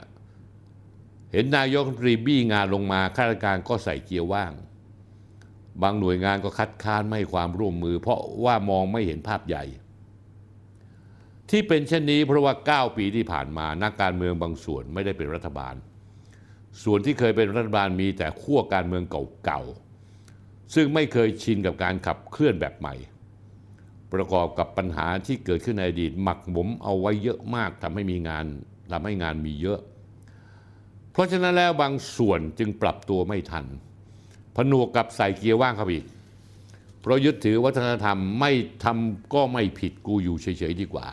[1.32, 4.52] เห็นนายกรัฐมนตรีบี้งานลงมาข้าราชการก็ใส่เกียร์ว่าง
[5.82, 9.64] บางหน่วยงานก็คัดค้านไม่ให้ความร่วมมือ เพราะว่ามองไม่เห็นภาพใหญ่
[11.49, 15.76] ที่เป็นเช่นนี้เพราะว่า 9 ปีที่ผ่านมานักการเมืองบางส่วนไม่ได้เป็นรัฐบาล
[16.84, 19.04] ส่วนที่เคยเป็นรัฐบาลมีแต่ขั้วการเมือง
[19.45, 22.95] เก่าๆซึ่งไม่เคยชินกับการขับเคลื่อนแบบใหม่
[24.14, 28.45] ประกอบกับปัญหาที่เกิดขึ้นในอดีตหมักหมมเอาไว้เยอะมากทำให้มีงาน
[28.91, 29.80] ทำให้งานมีเยอะ
[31.12, 33.66] เพราะฉะนั้นแล้วบางส่วนจึงปรับตัวไม่ทัน
[34.58, 36.06] ผนวกกับใส่เกียร์ว่างเข้าไปอีก
[37.02, 38.52] เพราะยึดถือวัฒนธรรมไม่
[38.84, 41.08] ทำก็ไม่ผิดกูอยู่เฉยๆดีกว่า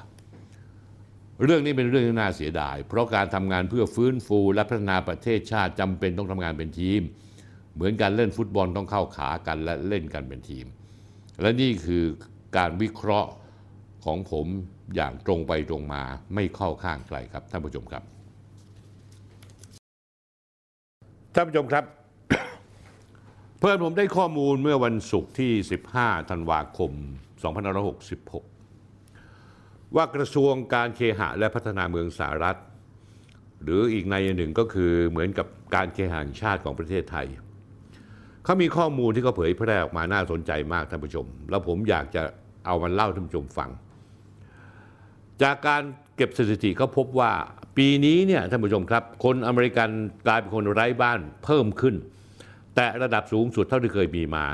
[1.45, 7.01] เรื่องนี้เป็นเรื่องที่น่าเสียดาย เพราะการทำงานเพื่อฟื้นฟูและพัฒนาประเทศชาติจำเป็นต้องทำงานเป็นทีม
[7.75, 10.67] เหมือนการเล่นฟุตบอลต้องเข้าขากันและเล่นกันเป็นทีม
[11.41, 12.05] และนี่คือ
[12.57, 13.31] การวิเคราะห์
[14.05, 14.47] ของผม
[14.95, 16.03] อย่างตรงไปตรงมา
[16.35, 18.03] ไม่เข้าข้างใครครับท่านผู้ชมครับ
[21.35, 21.85] ท่านผู้ชมครับ
[23.67, 25.53] พื่อนผมได้ข้อมูลเมื่อวันศุกร์ที่
[25.91, 26.93] 15 ธันวาคม
[28.99, 32.57] 2566 ว่ากระทรวงการเคหะและพัฒนาเมืองสหรัฐ
[33.63, 37.27] หรืออีกในหนึ่งก็คือเหมือนกับการเคหะแห่งชาติของประเทศไทย
[38.45, 42.23] เขามีข้อมูลที่เขาเผยแพร่ออกมาน่าสนใจมากท่านผู้ชม แล้วผมอยากจะ
[42.67, 43.71] เอามันเล่าท่านผู้ชมฟัง
[45.43, 45.83] จากการ
[46.17, 47.33] เก็บสถิติเขาพบว่า
[47.77, 49.89] ปีนี้เนี่ยท่านผู้ชมครับ คนอเมริกัน
[50.27, 51.97] กลายเป็นคนไร้บ้านเพิ่มขึ้น
[52.75, 54.47] แต่ระดับสูงสุดเท่าที่เคยมีมา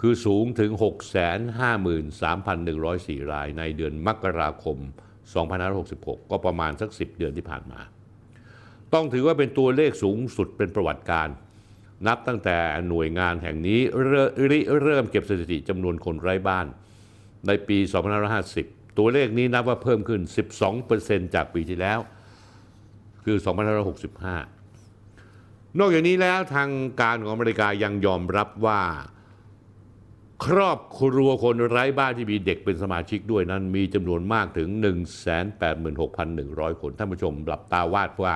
[0.00, 0.70] คือสูงถึง
[1.56, 4.78] 653,104 รายในเดือนมกราคม
[5.54, 7.80] 2566 ก็ประมาณสัก 10 เดือนที่ผ่านมา
[8.94, 11.28] ต้องถือว่าเป็นตัวเลขสูงสุดเป็นประวัติการ
[12.06, 12.58] นับตั้งแต่
[12.88, 14.30] หน่วยงานแห่งนี้เริ่ม
[14.82, 16.66] เริ่มเก็บสถิติจำนวนคนไร้บ้าน
[17.46, 17.78] ในปี
[18.38, 20.20] 2550 ตัวเลขนี้นับว่าเพิ่มขึ้น
[20.78, 21.98] 12%จากปีที่แล้ว
[23.24, 24.55] คือ 2565
[25.78, 26.70] นอกจากนี้แล้วทาง
[27.00, 28.80] การของอเมริกายังยอมรับว่า
[30.46, 34.68] ครอบครัวคนไร้บ้านที่มีเด็กเป็นสมาชิกด้วยนั้น มีจำนวนมากถึง
[35.54, 38.34] 186,100 คน ท่านผู้ชมหลับตาวาดว่า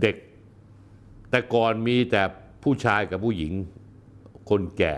[0.00, 0.16] เด็ก
[1.30, 2.22] แต่ก่อนมีแต่
[2.62, 3.52] ผู้ชายกับผู้หญิง
[4.50, 4.94] คนแก่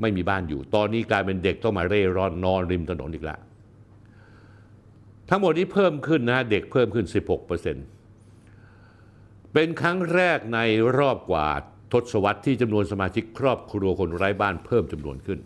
[0.00, 3.40] ไม่มีบ้านอยู่ ตอนนี้กลายเป็นเด็กต้องมาเร่ร่อนนอนริมถนนอีกแล้ว
[5.28, 7.76] ทั้งหมดนี้เพิ่มขึ้นนะเด็กเพิ่มขึ้น 16%เป็น
[9.52, 10.60] เป็นครั้งแรกใน
[10.98, 11.48] รอบกว่า
[11.92, 15.40] ทศวรรษที่จำนวนสมาชิกครอบครัวคนไร้บ้านเพิ่มจำนวนขึ้น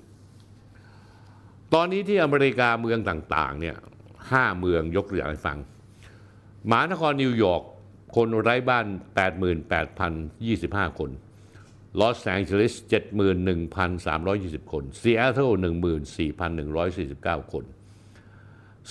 [1.75, 3.77] ตอนนี้ที่อเมริกาเมืองต่างๆเนี่ย
[4.31, 5.59] ห้าเมืองยกตัวอย่างให้ฟัง
[6.71, 7.63] มหานครนิวยอร์ก
[8.17, 8.87] คนไร้บ้าน
[9.73, 11.11] 88,025 คน
[12.01, 12.75] ลอสแองเจลิส
[13.93, 15.51] 71,320 คน ซีแอตเทิล
[17.51, 17.65] 14,149 คน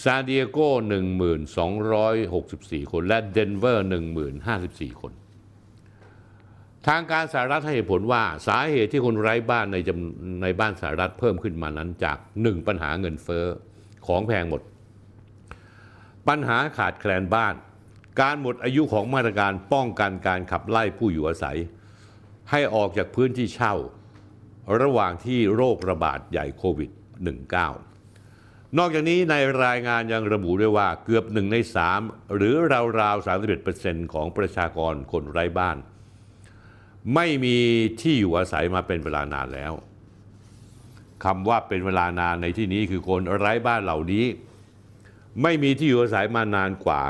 [0.02, 0.60] ซานดิเอโก
[1.76, 3.88] 1,264 คน และเดนเวอร์
[4.44, 5.14] 1,054 คน
[6.88, 9.78] ทางการสหรัฐให้เหตุผลว่าสาเหตุที่คนไร้บ้านใน
[10.42, 13.46] ในบ้านสหรัฐเพิ่มขึ้นมานั้นจาก 1 ปัญหาเงินเฟ้อ
[14.08, 14.62] ของแพงหมด
[16.28, 17.54] ปัญหาขาดแคลนบ้าน
[18.22, 21.58] การหมดอายุของมาตรการป้องกันการขับไล่ผู้อยู่อาศัย
[22.52, 23.76] ให้ออกจากพื้นที่เช่า
[24.82, 27.93] ระหว่างที่โรคระบาดใหญ่โควิด -19
[28.78, 29.36] นอกจากนี้ใน
[29.66, 32.02] รายงานยังระบุด้วยว่าเกือบหนึ่งในสาม
[32.36, 32.56] หรือ
[33.00, 33.28] ราวๆ
[33.66, 35.78] 31%ของประชากรคนไร้บ้าน
[37.16, 37.58] ไม่มี
[38.02, 39.74] ที่อยู่อาศัยมาเป็นเวลานานแล้ว
[41.24, 44.26] คำว่าเป็นเวลานานในที่นี้คือคนไร้บ้านเหล่านี้
[45.42, 47.02] ไม่มีที่อยู่อาศัยมานานกว่า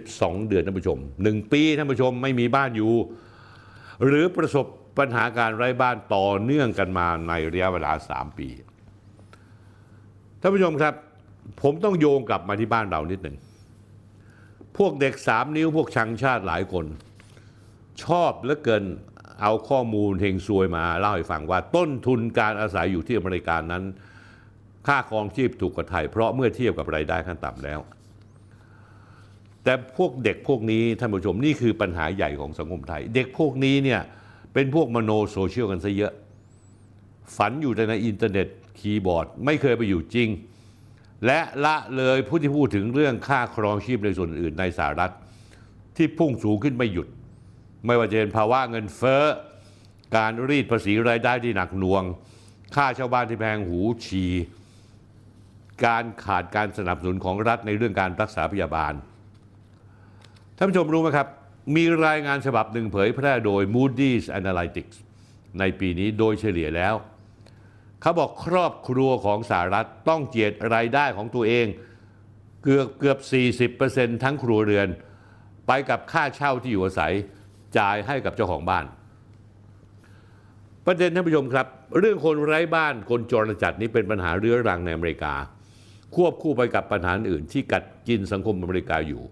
[0.00, 2.94] 12 เดือนท่านผู้ชม 1 ปีท่านผู้ชมไม่มีบ้านอยู่
[4.04, 4.66] หรือประสบ
[4.98, 8.48] ปัญหาการไร้บ้านต่อเนื่องกันมาในระยะเวลา 3 ปี
[10.40, 10.94] ท่านผู้ชมครับ
[11.60, 13.36] ผมต้องโยงกลับมาที่บ้านเรานิดหนึ่ง
[14.78, 16.86] พวกเด็กสามนิ้วพวกชังชาติหลายคน
[18.04, 18.84] ชอบเหลือเกิน
[19.42, 23.82] เอาข้อมูลเฮงซวยมาเล่าให้ฟังว่าต้นทุนการอาศัยอยู่ที่อเมริกานั้น
[24.86, 27.80] ค่าครองชีพถูกกว่าไทย เพราะเมื่อเทียบกับรายได้ขั้นต่ำแล้ว
[29.64, 34.00] แต่พวกเด็กพวกนี้ท่านผู้ชมนี่คือปัญหาใหญ่ของสังคมไทย เด็กพวกนี้เนี่ย
[34.54, 36.12] เป็นพวกมโนโซเชียลกันซะเยอะ
[37.36, 38.48] ฝันอยู่แต่ในอินเทอร์เน็ต
[38.78, 40.28] คีย์บอร์ด ไม่เคยไปอยู่จริง
[41.26, 45.12] และละเลยผู้ที่พูดถึงเรื่องค่าครองชีพในส่วนอื่นในสหรัฐ
[45.96, 47.06] ที่พุ่งสูงขึ้นไม่หยุด
[47.86, 49.24] ไม่ว่าจะเป็นภาวะเงินเฟ้อ
[50.16, 52.04] การรีดภาษีรายได้ที่หนักหน่วง
[52.74, 54.24] ค่าชาวบ้านที่แพงหูฉี
[55.84, 58.92] การขาดการสนับสนุนของรัฐในเรื่องการรักษาพยาบาล
[60.56, 61.28] ท่านผู้ชมรู้ไหมครับ
[61.76, 64.96] มีรายงานฉบับหนึ่งเผยแพร่โดย Moody's Analytics
[65.58, 66.94] ในปีนี้โดยเฉลี่ยแล้ว
[68.02, 71.66] เขาบอกครอบครัวของสหรัฐต้องเจียดรายได้ของตัวเอง
[72.64, 73.18] เกือบเกือบ
[73.70, 74.88] 40%ทั้งครัวเรือน
[75.66, 77.12] ไปกับค่าเช่าที่อยู่อาศัย
[77.78, 78.84] จ่ายให้กับเจ้าของบ้าน
[80.86, 81.66] ประเด็นท่านผู้ชมครับ
[81.98, 85.34] เรื่องคนไร้บ้านคนจรจัดนี้เป็นปัญหาเรื้อรังในอเมริกา
[86.14, 89.22] ควบคู่ไปกับปัญหาอื่น ที่กัดกินสังคมอเมริกาอยู่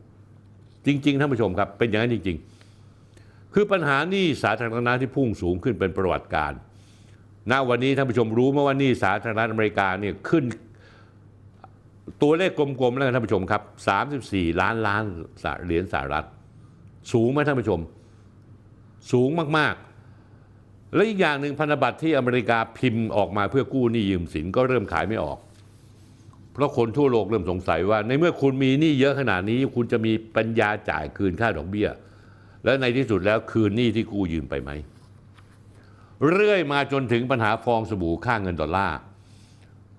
[0.87, 2.37] จริงๆท่านผู้ชมครับเป็นอย่างนั้นจริง
[2.95, 6.61] ๆ คือปัญหานี้สาธารณะที่พุ่งสูงขึ้นเป็นประวัติการณ์
[7.51, 10.45] ณวันนี้ท่านผู้ชมรู้ไหมว่านี้สาธารณะอเมริกาเนี่ยขึ้น
[12.23, 13.63] ตัวเลขกลมๆแล้วกันท่านผู้ชมครับ
[14.11, 15.05] 34 ล้านล้าน
[15.65, 16.27] เหรียญสหรัฐ
[17.13, 17.81] สูงไหมท่านผู้ชม
[19.13, 25.39] สูงมากๆ และอีกอย่างหนึ่งพันธบัตรที่อเมริกาพิมพ์ออกมาเพื่อกู้หนี้ยืมสินก็เริ่มขายไม่ออก
[26.53, 31.89] เพราะคนทั่วโลกเริ่มสงสัยว่า ในเมื่อคุณมีหนี้เยอะขนาดนี้ คุณจะมีปัญญาจ่ายคืนค่าดอกเบี้ย
[32.65, 34.71] และในที่สุดแล้วคืนหนี้ที่กู้ยืมไปไหม
[36.29, 38.99] เรื่อยมาจนถึงปัญหาฟองสบู่ค่าเงินดอลลาร์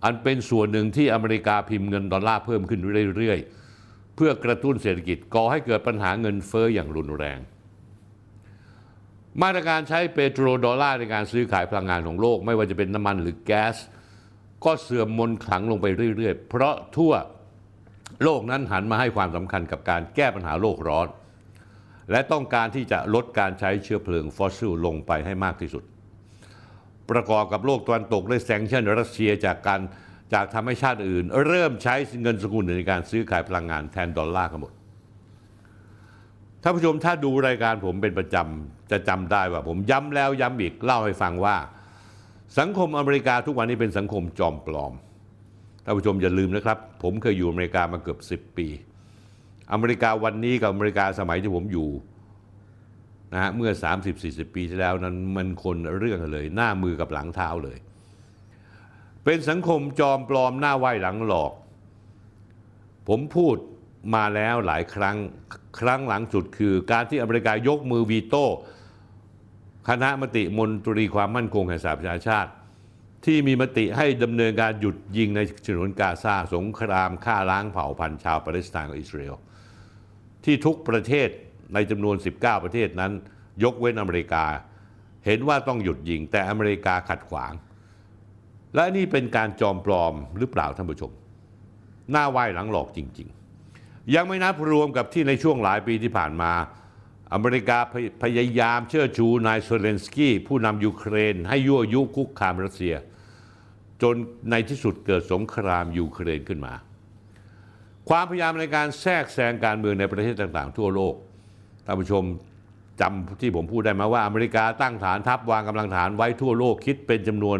[0.03, 2.81] อันเป็นส่วนหนึ่งที่อเมริกาพิมพ์เงินดอลลาร์เพิ่มขึ้น
[3.17, 7.39] เรื่อยๆ เพื่อกระตุ้นเศรษฐกิจก่อให้เกิดปัญหาเงินเฟ้ออย่างรุนแรง
[9.41, 13.75] มาตรการใช้เปโตรดอลลาร์ในการซื้อขายพลังงานของโลก ไม่ว่าจะเป็นน้ำมันหรือแก๊ส
[14.65, 15.87] ก็เสื่อมมนขลังลงไป
[16.17, 17.13] เรื่อยๆ เพราะทั่ว
[18.23, 21.07] โลกนั้นหันมาให้ความสำคัญกับการแก้ปัญหาโลกร้อน
[22.11, 25.83] และต้องการที่จะลดการใช้เชื้อเพลิงฟอสซิลลงไปให้มากที่สุด
[27.11, 29.81] ประกอบกับโลกตะวันตกได้ sanction รัสเซียจากการ
[30.33, 34.73] จากทำให้ชาติอื่น เริ่มใช้เงินสกุลในการซื้อขายพลังงานแทนดอลลาร์กันหมด
[36.61, 41.55] ท่านผู้ชมถ้าดูรายการผมเป็นประจำจะจำได้ว่าผมย้ำแล้วย้ำอีกเล่าให้ฟังว่า
[42.59, 44.93] สังคมอเมริกาทุกวันนี้เป็นสังคมจอมปลอม
[45.83, 48.67] ท่านผู้ชมอย่าลืมนะครับ ผมเคยอยู่อเมริกามาเกือบ 10 ปี
[49.73, 51.87] อเมริกาวันนี้กับอเมริกาสมัยที่ผมอยู่
[53.33, 53.71] นะฮะเมื่อ
[54.13, 57.77] 30-40 ปีที่แล้วนั้นมันคนเรื่องเลย หน้ามือกับหลังเท้าเลย
[59.23, 61.51] เป็นสังคมจอมปลอมหน้าไหวหลังหลอก
[63.07, 63.55] ผมพูด
[64.15, 65.17] มาแล้วหลายครั้ง
[65.79, 68.45] ครั้งหลังสุดคือการที่อเมริกายกมือวีโต้
[69.89, 72.51] คณะมติมนตรีความมั่นคงแห่งสหประชาชาติ
[73.25, 79.35] ที่มีมติให้ดำเนินการหยุดยิงในฉนวนกาซาสงครามฆ่าล้างเผ่าพันธุ์ชาวปาเลสไตน์กับอิสราเอล
[80.45, 81.29] ที่ทุกประเทศ
[81.73, 83.11] ในจำนวน 19 ประเทศนั้น
[83.63, 84.45] ยกเว้นอเมริกา
[85.25, 87.53] เห็นว่าต้องหยุดยิง แต่อเมริกาขัดขวาง
[88.75, 91.11] และนี่เป็นการจอมปลอมหรือเปล่าท่านผู้ชม
[92.11, 93.27] หน้าไหว้หลังหลอกจริง
[93.71, 96.51] ๆ ยังไม่นับรวมกับที่ในช่วงหลายปีที่ผ่านมา
[97.33, 102.95] อเมริกาพยพยายามเชิดชูนายเซเลนสกี้ผู้นำยูเครน ให้ยั่วยุคุกคามรัสเซีย
[104.01, 104.15] จน
[104.51, 106.73] ในที่สุดเกิดสงครามยูเครนขึ้นมา
[108.09, 111.15] ความพยายามในการแทรกแซงการเมืองในประเทศต่างๆ ทั่วโลก
[111.91, 112.25] ท่านผู้ชม
[113.01, 117.57] จำที่ผมพูดได้ไหมว่าอเมริกาตั้งฐานทัพวางกำลังฐานไว้ทั่วโลกคิดเป็นจำนวน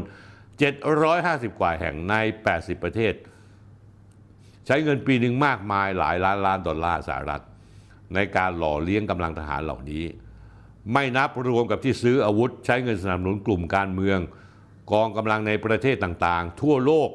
[0.79, 2.13] 750 กว่าแห่งใน
[2.49, 3.13] 80 ประเทศ
[4.65, 7.43] ใช้เงินปีหนึ่งมากมายหลายล้านล้านดอลลาร์สหรัฐ
[8.13, 10.03] ในการหล่อเลี้ยงกำลังทหารเหล่านี้
[10.93, 14.19] ไม่นับรวมกับที่ซื้ออาวุธ ใช้เงินสนับสนุนกลุ่มการเมือง
[14.91, 17.09] กองกำลังในประเทศต่างๆ ทั่วโลก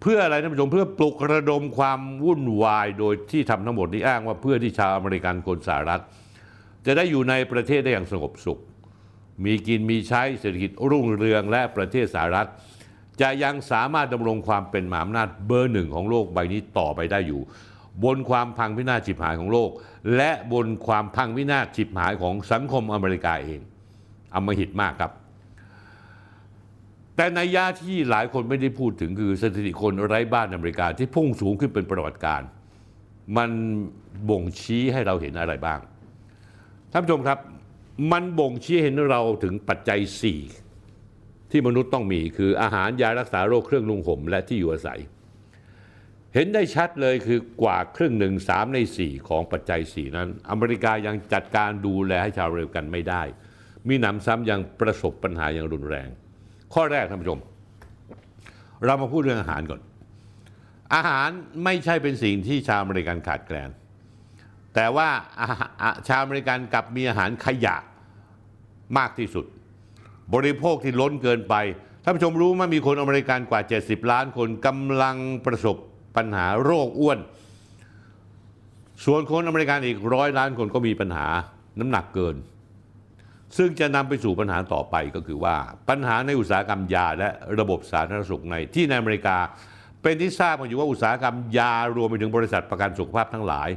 [0.00, 6.02] เพื่ออะไรท่านผู้ชมเพื่อปลุกระดมความวุ่นวายโดยที่ทำทั้งหมดนี้อ้างว่าเพื่อที่ชาวอเมริกันคนสหรัฐ
[6.86, 8.60] จะได้อยู่ในประเทศได้อย่างสงบสุข
[9.44, 12.48] มีกินมีใช้เศรษฐกิจรุ่งเรืองและประเทศสหรัฐ
[13.20, 17.40] จะยังสามารถดำรงความเป็นมหาอำนาจเบอร์หนึ่งของโลกใบนี้ต่อไปได้อยู่
[18.04, 19.70] บนความพังพินาศฉิบหายของโลก
[20.16, 23.60] และบนความพังพินาศฉิบหายของสังคมอเมริกาเอง
[24.34, 25.12] อมหิตมากครับ
[27.16, 32.42] แต่ในยะที่หลายคนไม่ได้พูดถึงคือสถิติคนไร้บ้านอเมริกาที่พุ่งสูงขึ้นเป็นประวัติการ
[33.36, 33.50] มัน
[34.28, 35.80] บ่งชี้ให้เราเห็นอะไรบ้าง
[36.92, 37.38] ท่านผู้ชมครับ
[38.12, 40.00] มันบ่งชี้เห็นเราถึงปัจจัย
[40.74, 45.00] 4 ที่มนุษย์ต้องมีคืออาหารยารักษาโรคเครื่องนุ่งห่มและที่อยู่อาศัย
[46.34, 53.22] เห็นได้ชัดเลยคือกว่าครึ่งหนึ่งสามใน 4 ของปัจจัย 4 นั้น อเมริกายังจัดการดูแลให้ชาวเรือกันไม่ได้
[53.88, 56.08] มีหนำซ้ำยังประสบปัญหาอย่างรุนแรง
[56.74, 57.40] ข้อแรกท่านผู้ชม
[58.84, 59.80] เรามาพูดเรื่องอาหารก่อน
[60.94, 61.28] อาหาร
[61.64, 63.70] ไม่ใช่เป็นสิ่งที่ชาวอเมริกันขาดแคลน
[64.74, 65.08] แต่ว่า
[66.08, 67.76] ชาวอเมริกันกลับมีอาหารขยะ
[68.98, 69.44] มากที่สุด
[70.34, 71.54] บริโภคที่ล้นเกินไป
[72.02, 75.16] ท่านผู้ชมรู้ว่ามีคนอเมริกันกว่า 70 ล้านคนกำลัง
[75.46, 75.76] ประสบ
[76.16, 77.18] ปัญหาโรคอ้วน
[79.04, 81.26] ส่วนคนอเมริกันอีกร้อยล้านคนก็มีปัญหา
[81.80, 82.36] น้ำหนักเกิน
[83.56, 85.56] ซึ่งจะนำไปสู่ปัญหาต่อไปก็คือว่า
[85.88, 87.28] ปัญหาในอุตสาหกรรมยาและ
[87.60, 89.36] ระบบสาธารณสุขในที่ในอเมริกา
[90.02, 93.68] เป็นที่ทราบกันอยู่ว่าอุตสาหกรรมยารวมไปถึงบริษัทประกันสุขภาพทั้งหลาย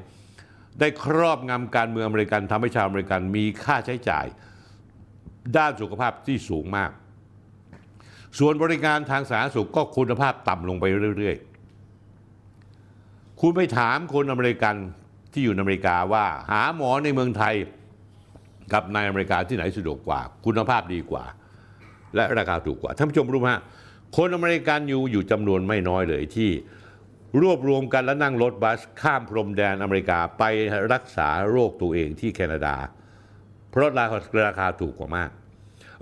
[0.79, 4.25] ได้ครอบงำการเมืองอเมริกันทำให้ชาวอเมริกันมีค่าใช้จ่าย
[5.57, 6.91] ด้านสุขภาพที่สูงมาก
[8.39, 10.85] ส่วนบริการทางสาธารณสุขก็คุณภาพต่ำลงไป
[11.17, 11.35] เรื่อย
[12.57, 14.75] ๆ คุณไปถามคนอเมริกัน
[15.31, 17.55] ที่อยู่อเมริกาว่าหาหมอในเมืองไทย
[18.73, 21.23] กับในอเมริกาที่ไหนสะดวกกว่า คุณภาพดีกว่า
[22.15, 23.49] และราคาถูกกว่าท่านผู้ชมรู้ไหม
[24.17, 26.49] คนอเมริกันอยู่อยู่จำนวนไม่น้อยเลยที่
[27.41, 30.43] รวบรวมกันและนั่งรถบัสข้ามพรมแดนอเมริกาไป
[30.93, 32.75] รักษาโรคตัวเองที่แคนาดา
[33.71, 35.29] เพราะราคาราคาถูกกว่ามาก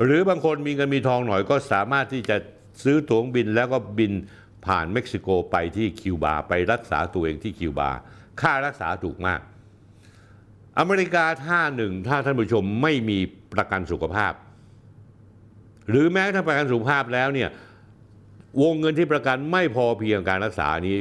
[0.03, 2.35] หรือบางคนมีเงินมีทองหน่อยก็สามารถที่จะ
[2.83, 4.13] ซื้อตั๋วร์บินแล้วก็บิน
[4.65, 7.89] ผ่านเม็กซิโกไปที่คิวบาไปรักษาตัวเองที่คิวบา
[8.41, 9.39] ค่ารักษาถูกมาก
[10.79, 13.19] อเมริกาท่าหนึ่งถ้าท่านผู้ชมไม่มี
[13.53, 14.33] ประกันสุขภาพ
[15.89, 17.49] หรือแม้ถ้าประกันสุขภาพแล้วเนี่ย
[18.61, 20.97] วงเงินที่ประกันไม่พอเพียงการรักษานี้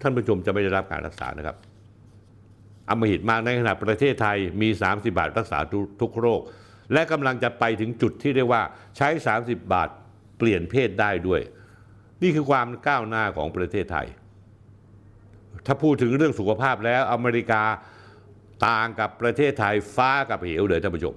[0.00, 1.56] ท่านผู้ชมจะไม่ได้รับการรักษานะครับ
[2.90, 6.40] อำมหิตมากในขณะประเทศไทยมี 30 บาทรักษาทุกทุกโรค
[6.92, 8.62] และกำลังจะไปถึงจุดที่เรียกว่า
[8.96, 9.08] ใช้
[9.40, 9.88] 30 บาท
[10.38, 11.40] เปลี่ยนเพศได้ด้วย
[12.22, 14.06] นี่คือความก้าวหน้าของประเทศไทย
[15.66, 17.62] ถ้าพูดถึงเรื่องสุขภาพแล้วอเมริกา
[18.66, 21.14] ต่างกับประเทศไทยฟ้ากับเหวเลยท่านผู้ชม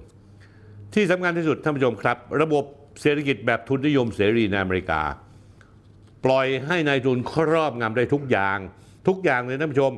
[0.94, 2.64] ที่สำคัญที่สุดท่านผู้ชมครับ ระบบ
[3.02, 5.02] เศรษฐกิจแบบทุนนิยมเสรีในอเมริกา
[6.24, 8.58] ปล่อยให้นายทุนครอบงำได้ทุกอย่าง
[9.08, 9.92] ทุกอย่างเลยท่านผู้ชม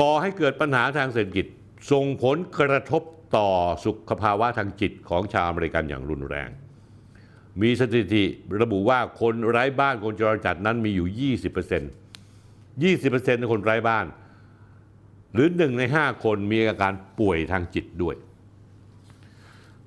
[0.00, 1.46] ก่อให้เกิดปัญหาทางเศรษฐกิจ
[1.90, 3.02] ส่งผลกระทบ
[3.36, 3.48] ต่อ
[3.84, 6.48] สุขภาวะทางจิตของชาวอเมริกันอย่างรุนแรง
[7.62, 8.24] มีสถิติ
[8.62, 11.08] ระบุว่าคนไร้บ้านคนจรจัดนั้นมีอยู่
[11.40, 11.40] 20%
[12.82, 14.06] 20%ของคนไร้บ้าน
[15.34, 18.16] หรือหนึ่งในห้าคนมีอาการป่วยทางจิตด้วย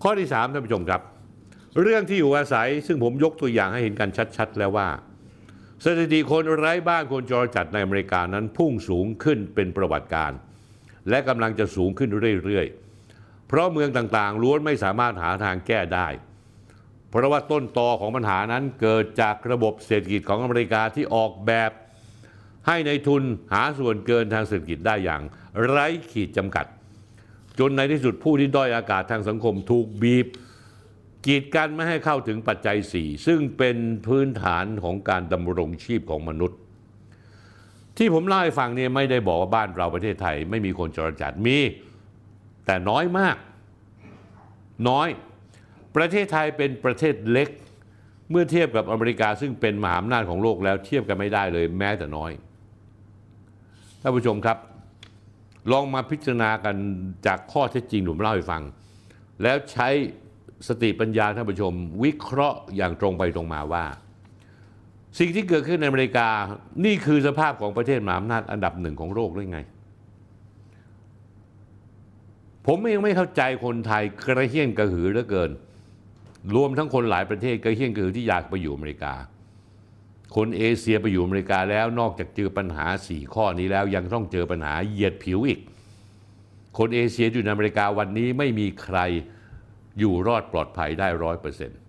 [0.02, 1.02] ข้อที่สามท่านผู้ชมครับ
[1.82, 4.88] เรื่องที่อยู่อาศัยซึ่งผมยกตัวอย่างให้เห็นกันชัด ๆ แล้วว่า
[5.86, 10.32] สถิติคนไร้บ้านคนจรจัดในอเมริกานั้นพุ่งสูงขึ้นเป็นประวัติการ
[11.10, 12.10] และกำลังจะสูงขึ้น
[12.44, 16.08] เรื่อยๆ เพราะเมืองต่างๆล้วนไม่สามารถหาทางแก้ได้
[17.10, 21.72] เพราะว่าต้นตอของปัญหานั้นเกิดจากระบบเศรษฐกิจของอเมริกาที่ออกแบบ
[22.68, 23.24] ให้ในทุน
[23.54, 25.22] หาส่วนเกินทางเศรษฐกิจได้อย่าง
[25.66, 26.66] ไร้ขีดจำกัด
[27.60, 30.28] จนในที่สุดผู้ที่ด้อยอากาศทางสังคมถูกบีบ
[31.26, 33.78] กีดกันไม่ให้เข้าถึงปัจจัย 4 ซึ่งเป็น
[34.08, 36.60] พื้นฐานของการดำรงชีพของมนุษย์
[37.98, 41.58] ที่ผมเล่าให้ฟังเนี่ยไม่ได้บอกว่าบ้านเราประเทศไทย ไม่มีคนจรจัดมี
[42.66, 43.36] แต่น้อยมาก
[44.90, 45.08] น้อย
[45.96, 47.50] ประเทศไทยเป็นประเทศเล็ก
[48.30, 52.32] เมื่อเทียบกับอเมริกาซึ่งเป็นมหาอำนาจของโลกแล้วเทียบกันไม่ได้เลยแม้แต่น้อย
[54.02, 54.58] ท่านผู้ชมครับ
[55.72, 56.76] ลองมาพิจารณากัน
[57.28, 58.62] จากข้อเท็จจริงผมเล่าให้ฟัง
[59.44, 59.90] แล้วใช้
[60.68, 61.74] สติปัญญาท่านผู้ชม
[62.04, 63.86] วิเคราะห์อย่างตรงไปตรงมาว่า
[65.20, 66.28] สิ่งที่เกิดขึ้นในอเมริกา
[66.86, 69.60] นี่คือสภาพของประเทศมหาอำนาจอันดับหนึ่งของโลกหรือไง
[72.68, 75.52] ผมเองไม่เข้าใจคนไทยกระเฮี้ยนกระหือเหลือเกิน
[76.56, 79.14] รวมทั้งคนหลายประเทศกระเฮี้ยนกระหือที่อยากไปอยู่อเมริกา
[80.36, 85.60] คนเอเชียไปอยู่อเมริกาแล้วนอกจากเจอปัญหาสี่ข้อนี้แล้วยังต้องเจอปัญหาเหยียดผิวอีก
[86.78, 89.00] คนเอเชียอยู่ในอเมริกาวันนี้ไม่มีใคร
[90.00, 91.80] อยู่รอดปลอดภัยได้ร้อยเปอร์เซ็นต์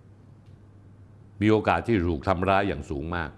[1.41, 3.29] มีโอกาสที่ถูกทำร้ายอย่างสูงมาก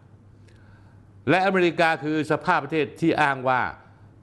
[1.30, 3.62] และอเมริกาคือสภาพประเทศที่อ้างว่า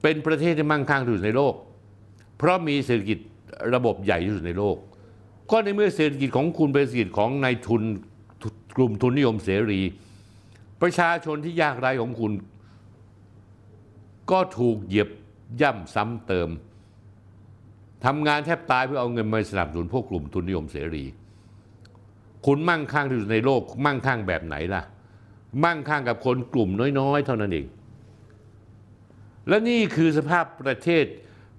[0.01, 1.55] เป็นประเทศที่มั่งคั่งที่สุดในโลก
[2.37, 3.19] เพราะมีเศรษฐกิจ
[3.75, 4.77] ระบบใหญ่ที่สุดในโลก
[5.51, 7.81] ก็ในเมื่อเศรษฐกิจของคุณเป็นเศรษฐกิจของนายทุน
[8.77, 9.81] กลุ่มทุนนิยมเสรี
[10.81, 12.31] ประชาชนที่ยากไร้ของคุณ
[14.31, 15.09] ก็ถูกเหยียบ
[15.61, 16.49] ย่ำซ้ำเติม
[18.05, 21.05] ทำงานแทบตายเพื่อเอาเงินมาสนับสนุนพวกกลุ่มทุนนิยมเสรี
[22.45, 24.83] คุณมั่งคั่งที่สุดในโลก มั่งคั่งแบบไหนล่ะ
[25.63, 26.69] มั่งคั่งกับคนกลุ่ม
[26.99, 27.65] น้อยๆ เท่านั้นเอง
[29.47, 31.05] และนี่คือสภาพประเทศ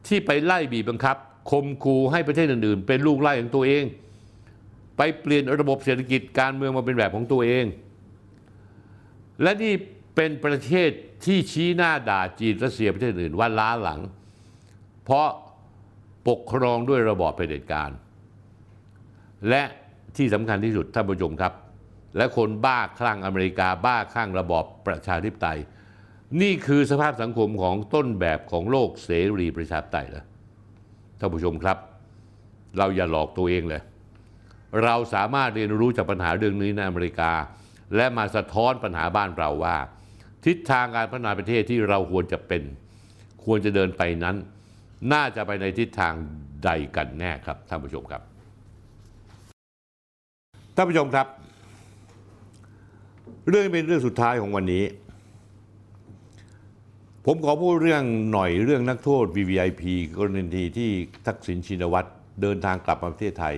[0.07, 1.17] ที่ไปไล่บีบบังคับ
[1.51, 3.85] คมคูให้ประเทศอื่นๆ เป็นลูกไล่ของตัวเอง
[4.97, 7.65] ไปเปลี่ยนระบบเศรษฐกิจการเมืองมาเป็นแบบของตัวเอง
[9.43, 9.75] และนี่
[10.15, 10.91] เป็นประเทศ
[11.25, 14.01] ที่ชี้หน้าด่าจีนรัสเซียประเทศอื่นว่าล้าหลัง
[15.05, 15.29] เพราะ
[16.29, 17.91] ปกครองด้วยระบอบเผด็จการ
[19.49, 19.63] และ
[20.17, 21.53] ที่สำคัญที่สุดท่านผู้ชมครับ
[22.17, 25.59] และคนบ้าคลั่งอเมริกาบ้าคลั่งระบอบประชาธิปไตย
[26.43, 30.25] นี่คือสภาพสังคมของต้นแบบของโลกเสรีประชาธิปไตยแล้ว
[31.19, 31.79] ท่านผู้ชมครับ
[32.79, 33.83] เราอย่าหลอกตัวเองเลย
[34.85, 37.33] เราสามารถเรียนรู้จากปัญหาเรื่องนี้ในอเมริกา
[37.97, 39.77] และมาสะท้อนปัญหาบ้านเราว่า
[40.47, 42.63] ทิศทางการพัฒนาประเทศที่เราควรจะเป็น
[43.45, 44.37] ควรจะเดินไปนั้น
[45.13, 46.15] น่าจะไปในทิศทาง
[46.65, 48.23] ใดกันแน่ครับท่านผู้ชมครับ
[50.75, 51.27] ท่านผู้ชมครับ
[53.49, 54.85] เรื่องเป็นเรื่องสุดท้ายของวันนี้
[57.27, 58.03] ผมขอพูดเรื่อง
[58.33, 59.83] หน่อยเรื่องนักโทษ VVIP
[60.17, 60.91] กรณีที่
[61.27, 62.09] ทักษิณชินวัตร
[62.43, 63.57] เดินทางกลับมาประเทศไทย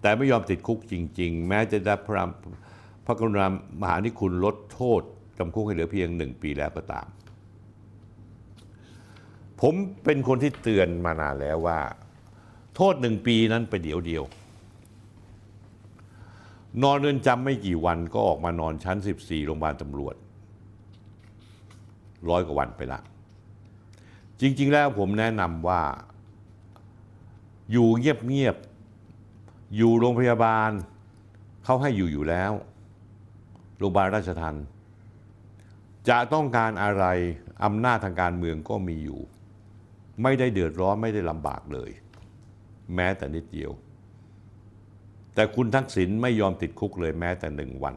[0.00, 2.24] แต่ไม่ยอมติดคุกจริง ๆ แม้จะได้พระ
[3.06, 3.46] พระกรุณา
[3.80, 5.02] มหานิคุณลดโทษ
[5.38, 7.06] จำคุกให้เหลือเพียงหนึ่งปีแล้วก็ตาม
[9.66, 11.78] ผมเป็นคนที่เตือนมานานแล้วว่า
[12.74, 14.24] โทษหนึ่งปีนั้นไปเดี๋ยวเดียว
[16.82, 20.14] นอนเรือนจำไม่กี่วันก็ออกมานอนชั้น 14โรงพยาบาลตำรวจ
[22.28, 23.00] ร้อยกว่าวันไปละ
[24.40, 25.82] จริง ๆ แล้วผมแนะนำว่า
[27.72, 28.56] อยู่เงียบ
[29.16, 30.70] ๆ อยู่โรงพยาบาล
[31.64, 32.52] เขาให้อยู่อยู่แล้ว
[33.78, 34.56] โรงพยาบาลราชทัน
[36.08, 37.04] จะต้องการอะไร
[37.64, 39.20] อำนาจทางการเมืองก็มีอยู่
[40.22, 41.90] ไม่ได้เดือดร้อนไม่ได้ลำบากเลย
[42.94, 43.70] แม้แต่นิดเดียว
[45.34, 47.96] แต่คุณทักษิณไม่ยอมติดคุกเลยแม้แต่หนึ่งวัน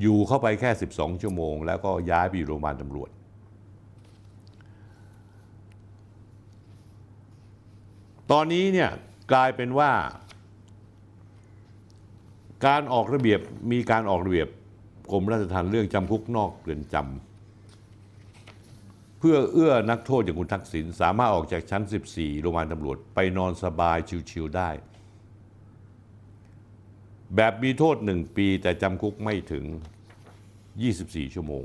[0.00, 3.10] อยู่เข้าไปแค่ 12 ชั่วโมง แล้วก็ย้ายไปอยู่โรงพยาบาลตำรวจ
[8.30, 8.90] ตอนนี้เนี่ย
[9.32, 9.90] กลายเป็นว่า
[12.66, 13.40] การออกระเบียบ
[13.72, 14.48] มีการออกระเบียบ
[15.10, 17.29] กรมราชทัณฑ์เรื่องจำคุกนอกเรือนจำ
[19.22, 21.82] เพื่อเอื้อนักโทษอย่างคุณทักษิณสามารถออกจากชั้น
[22.12, 23.98] 14 โรงพยาบาลตำรวจไปนอนสบาย
[24.30, 24.70] ชิวๆได้
[27.36, 29.64] แบบมีโทษหนึ่งปีแต่จำคุกไม่ถึง
[30.50, 31.64] 24 ชั่วโมง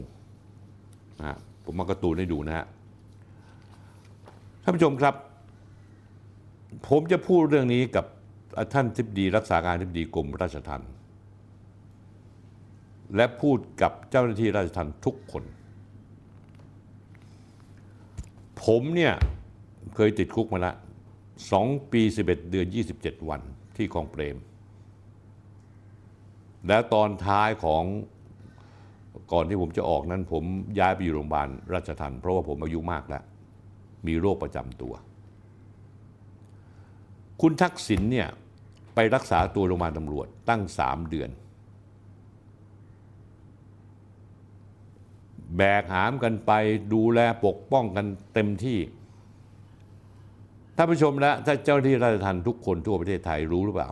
[1.19, 2.65] นะฮะผมมากระตูนให้ดูนะฮะ
[4.63, 5.15] ท่านผู้ชมครับ
[6.87, 8.05] ผมจะพูดเรื่องนี้กับ
[8.73, 10.91] ท่านทิบดีรักษาการทิบดีกรมราชทัณฑ์
[13.15, 15.43] และพูดกับเจ้าหน้าที่ราชทัณฑ์ทุกคน
[18.63, 19.13] ผมเนี่ย
[19.95, 20.73] เคยติดคุกมาละ
[21.51, 22.67] สองปีสิบเอ็ดเดือน
[22.97, 23.41] 27วัน
[23.75, 24.37] ที่คลองเปรม
[26.67, 27.83] แล้วตอนท้ายของ
[29.31, 30.43] ก่อนที่ผมจะออกนั้น ผม
[30.79, 33.23] ย้ายไปอยู่โรงพยาบาลราชทันเพราะว่าผมอายุมากแล้ว
[34.07, 34.93] มีโรคประจำตัว
[37.41, 38.27] คุณทักษิณเนี่ย
[38.95, 41.29] ไปรักษาตัวโรงพยาบาลตำรวจตั้งสามเดือน
[45.57, 46.51] แบกหามกันไป
[46.93, 48.79] ดูแลปกป้องกันเต็มที่
[50.75, 53.89] ท่านผู้ชมและถ้าเจ้าหน้าที่ราชทัณฑ์ทุกคนทั่วประเทศไทยรู้หรือเปล่า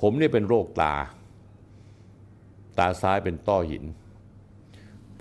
[0.00, 0.94] ผมเนี่ยเป็นโรคตา
[2.78, 3.84] ตาซ้ายเป็นต้อหิน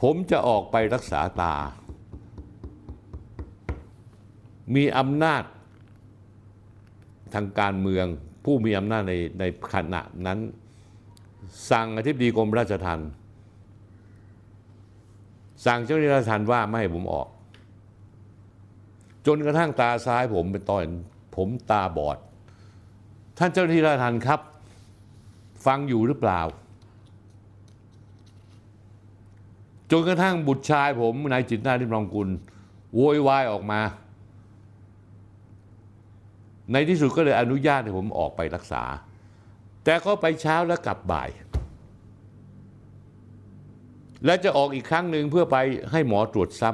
[0.01, 1.55] ผมจะออกไปรักษาตา
[4.75, 5.43] มีอำนาจ
[7.34, 8.05] ทางการเมือง
[8.45, 9.43] ผู้มีอำนาจในใน
[9.73, 10.39] ขณะนั้น
[11.69, 13.09] สั่งอธิบดีกรมราชทัณฑ์
[15.65, 17.27] สั่งเจ้าหน้าที่ราชทัณฑ์ว่าไม่ให้ผมออก
[19.26, 20.85] จนกระทั่งตาซ้ายผมเป็นตอน
[21.35, 22.18] ผมตาบอด
[23.38, 24.40] ท่านเจ้าหน้าที่ราชทัณฑ์ครับ
[25.65, 26.41] ฟังอยู่หรือเปล่า
[29.91, 32.30] จนกระทั่งบุตรชายผมนายจิตนาริมรองกุล
[32.95, 33.81] โวยวายออกมา
[36.72, 38.84] ในที่สุดก็เลยอนุญาตให้ผมออกไปรักษา
[39.84, 41.30] แต่ก็ไปเช้าแล้วกลับบ่าย
[44.25, 45.57] และจะออกอีกครั้งหนึ่งเพื่อไป
[45.91, 46.71] ให้หมอตรวจซ้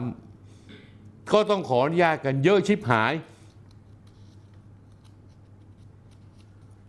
[0.64, 3.14] ำก็ต้องขออนุญาตกันเยอะชิบหาย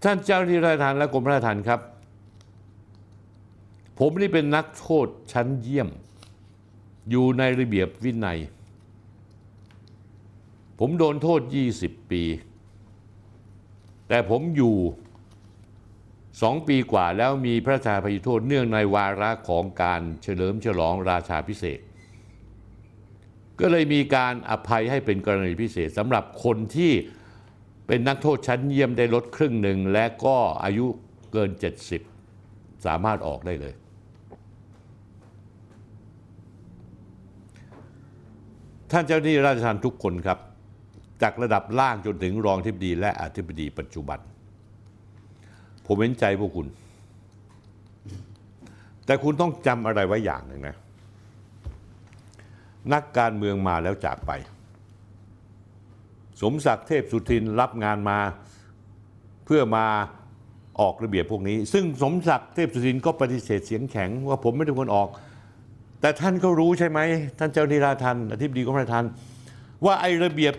[0.03, 1.81] ท่านเจ้าหน้าที่ราชทานและกรมราชทัณฑ์ครับ
[3.99, 5.89] ผมนี่เป็นนักโทษชั้นเยี่ยม
[7.11, 8.39] อยู่ในระเบียบวินัย
[10.78, 11.41] ผมโดนโทษ
[11.77, 12.23] 20 ปี
[14.09, 14.74] แต่ผมอยู่
[16.40, 21.81] สองปีกว่าแล้วมีพระราชาภัยโทษเนื่องในวาระของการเฉลิมฉลองราชาพิเศษ
[23.61, 26.93] ก็เลยมีการอภัยให้เป็นกรณีพิเศษสำหรับคนที่
[27.86, 30.86] เป็นนักโทษชั้นเยี่ยมได้ลดครึ่งหนึ่งและก็อายุ
[31.32, 31.51] เกิน
[32.19, 33.74] 70 สามารถออกได้เลย
[38.90, 40.39] ท่านเจ้าหน้าที่ราชทัณฑ์ทุกคนครับ
[41.23, 44.19] จากระดับล่างจนถึงรองทิบดีและอธิบดีปัจจุบัน
[45.93, 46.67] ผมเห็นใจพวกคุณ
[49.07, 50.77] แต่คุณต้องจำอะไรไว้อย่างหนึ่งนะ
[52.93, 54.31] นักการเมืองมาแล้วจากไป
[56.41, 58.19] สมศักดิ์เทพสุทินรับงานมา
[59.45, 59.87] เพื่อมา
[60.81, 65.09] ออกระเบียบพวกนี้ ซึ่งสมศักดิ์เทพสุทินก็ปฏิเสธเสียงแข็ง ว่าผมไม่ได้คนออก
[66.01, 66.99] แต่ท่านก็รู้ใช่ไหม
[67.39, 69.05] ท่านเจ้าหน้าที่ราทันอธิบดีกรมราชทัน
[69.85, 70.55] ว่าไอ้ระเบียบ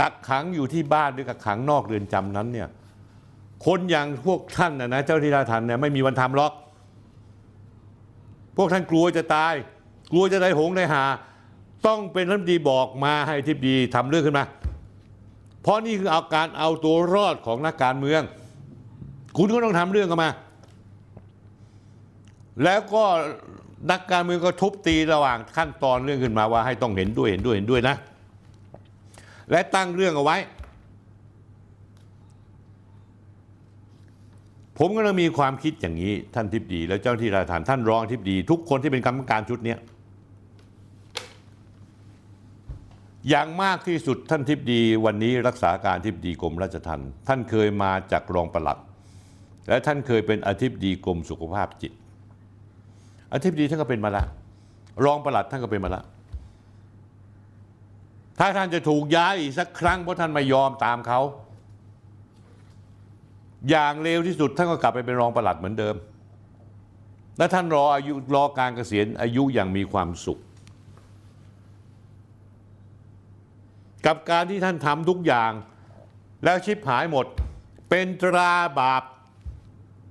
[0.00, 2.68] กักขังอยู่ที่บ้านหรือกักขังนอกเรือนจำนั้นเนี่ย
[3.66, 6.52] คนอย่างพวกท่านนะนะเจ้าที่ราชทันเนี่ยไม่มีวันทำหรอก
[8.56, 9.54] พวกท่านกลัวจะตาย
[10.12, 11.04] กลัวจะได้หงได้หา
[11.86, 14.44] ต้องเป็นรัฐมนตรีบอกมาให้ทิบดีทำเรื่องขึ้นมา
[15.62, 18.22] เพราะนี่คือเอาการเอาตัวรอดของนักการเมือง
[19.36, 20.30] คุณก็ต้องทำเรื่องกันมา
[22.64, 23.04] แล้วก็
[23.90, 27.96] นักการเมืองก็ทุบตีระหว่างขั้นตอนเรื่องขึ้นมาว่าให้ต้องเห็นด้วยเห็นด้วยเห็นด้วยนะ
[29.50, 30.36] และตั้งเรื่องเอาไว้
[34.82, 39.78] ผมก็ต้องมีความคิดอย่างนี้ท่านทิบดี แล้วเจ้าหน้าที่ราชทานท่านรองทิบดี ทุกคนที่เป็นกรรมการชุดเนี้ย
[43.28, 48.78] อย่างมากที่สุดท่านทิบดีวันนี้รักษาการทิบดีกรมราชทัณฑ์ท่านเคยมาจากรองปลัด
[49.68, 51.92] และท่านเคยเป็นอธิบดีกรมสุขภาพจิต
[53.32, 54.26] อธิบดีท่านก็เป็นมาแล้ว
[55.04, 56.04] รองปลัดท่านก็เป็นมาแล้ว
[58.38, 61.20] ถ้าท่านจะถูกย้ายอีกสักครั้งเพราะท่านไม่ยอมตามเขา
[63.70, 65.96] อย่างเร็วที่สุดท่านก็กลับไปเป็นรองปลัดเหมือนเดิม
[67.38, 70.40] และท่านรออายุรอการเกษียณอายุอย่างมีความสุข
[74.06, 75.52] กับการที่ท่านทำทุกอย่าง
[76.44, 77.26] แล้วชิบหายหมด
[77.90, 79.02] เป็นตราบาป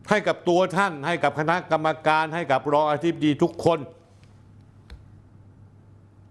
[0.09, 3.79] ให้กับตัวท่าน ให้กับคณะกรรมการ ให้กับรองอธิบดีทุกคน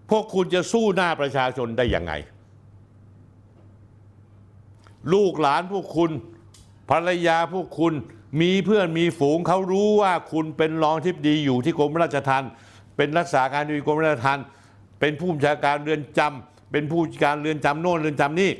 [0.09, 2.13] พวกคุณจะสู้หน้าประชาชนได้ยังไง
[5.13, 6.11] ลูกหลานพวกคุณ
[6.89, 7.93] ภรรยาพวกคุณ
[8.41, 12.51] มีเพื่อนมีฝูงเขารู้ว่าคุณเป็นรองทิบดีอยู่ที่กรมราชทัณฑ์
[12.95, 14.45] เป็นรักษาการอยู่กรมราชทัณฑ์
[14.99, 18.51] เป็นผู้บัญชาการเรือนจำเป็นผู้การเรือนจำโน่นเรือนจำนี่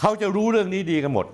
[0.00, 1.26] เขาจะรู้เรื่องนี้ดีกันหมด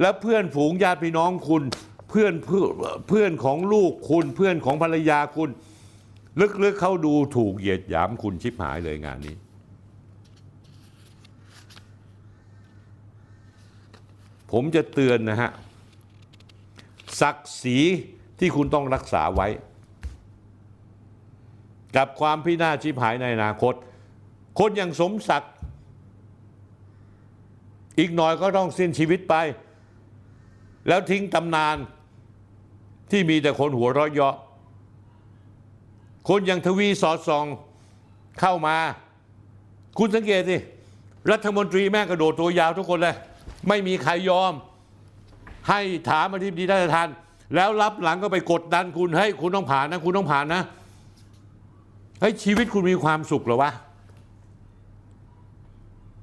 [0.00, 1.62] และเพื่อนฝูงญาติพี่น้องคุณ
[2.08, 2.70] เพื่อนเพื่อน
[3.08, 5.50] เพื่อนของลูกคุณเพื่อนของภรรยาคุณ
[6.64, 9.34] ลึกๆเขาดูถูกเหยียดหยามคุณชิบหายเลยงานนี้
[14.52, 15.50] ผมจะเตือนนะฮะ
[17.20, 17.78] ศักดิ์ศรี
[18.38, 19.48] ที่คุณต้องรักษาไว้
[21.96, 23.74] กับความพินาศชิบหายในอนาคต
[24.58, 25.52] คนอย่างสมศักดิ์
[27.98, 29.34] อีกหน่อยก็ต้องสิ้นชีวิตไป
[30.88, 31.76] แล้วทิ้งตำนาน
[33.10, 34.36] ที่มีแต่คนหัวเราะเยาะ
[36.28, 37.46] คนอย่างทวีสอดส่อง
[38.40, 38.76] เข้ามา
[39.98, 40.56] คุณสังเกตสิ
[41.30, 43.16] รัฐมนตรีแม่กระโดดตัวยาวทุกคนเลย
[43.68, 44.52] ไม่มีใครยอม
[45.68, 47.08] ให้ถามอธิบดีราชทัน
[47.54, 50.62] แล้วรับหลังก็ไปกดดันคุณให้คุณต้องผ่านนะ คุณต้องผ่านนะ
[52.20, 53.72] เฮ้ยชีวิตคุณมีความสุขหรอวะ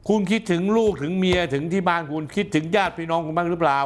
[0.08, 3.80] คุณคิดถึงลูกถึงเมียถึงที่บ้านคุณคิดถึงญาติพี่น้องคุณบ้างหรือเปล่า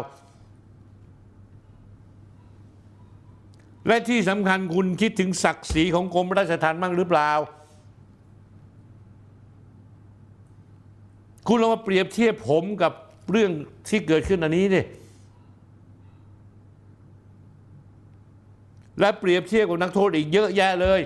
[3.88, 7.32] และที่สำคัญคุณคิดถึงศักดิ์ศรีของกรมราชทัณฑ์บ้างหรือเปล่า
[11.48, 12.94] คุณลองมาเปรียบเทียบผมกับ
[13.32, 13.52] เรื่อง
[13.90, 14.82] ที่เกิดขึ้นอันนี้ดิ
[19.00, 21.02] และเปรียบเทียบกับนักโทษอีกเยอะแยะเลย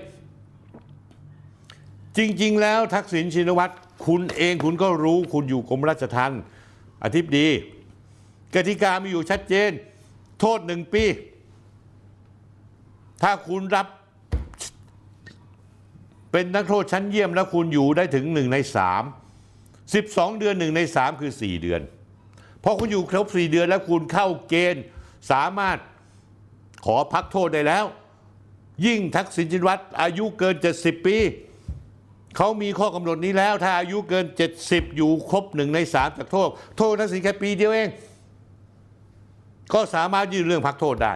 [2.18, 3.74] จริง ๆ แล้วทักษิณชินวัตร
[4.08, 6.42] คุณเองคุณก็รู้คุณอยู่กรมราชทัณฑ์
[7.04, 7.48] อธิบดี
[8.56, 9.72] กติกามีอยู่ชัดเจน
[10.40, 11.04] โทษหนึ่งปี
[13.22, 13.88] ถ้าคุณรับ
[16.32, 19.04] เป็นนักโทษชั้นเยี่ยมแล้วคุณอยู่ได้ถึงหนึ่งในสาม
[19.94, 21.82] สิบสองเดือนหนึ่งในสามคือสี่เดือน
[22.68, 24.84] พอคุณอยู่ครบสี่เดือนแล้วคุณเข้าเกณฑ์
[25.32, 25.78] สามารถ
[26.86, 27.86] ขอพักโทษได้แล้ว
[28.86, 31.18] ยิ่งทักษิณชินวัตรอายุเกิน 70 ปี
[32.38, 34.26] เขามีข้อกำหนดนี้แล้ว ถ้าอายุเกิน
[34.62, 37.90] 70 อยู่ครบหนึ่งในสามจากโทษ โทษทักษิณแค่ปีเดียวเอง
[39.74, 41.14] ก็สามารถยื่นเรื่องพักโทษได้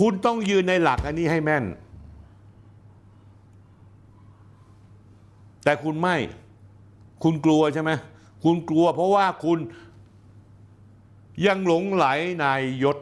[0.00, 1.64] คุณต้องยืนในหลักอันนี้ให้แม่น
[5.64, 6.16] แต่คุณไม่
[7.22, 7.90] คุณกลัวใช่ไหม
[8.44, 9.58] คุณกลัวเพราะว่าคุณ
[11.46, 12.06] ยังหลงไหล
[12.40, 12.46] ใน
[12.82, 12.98] ยศ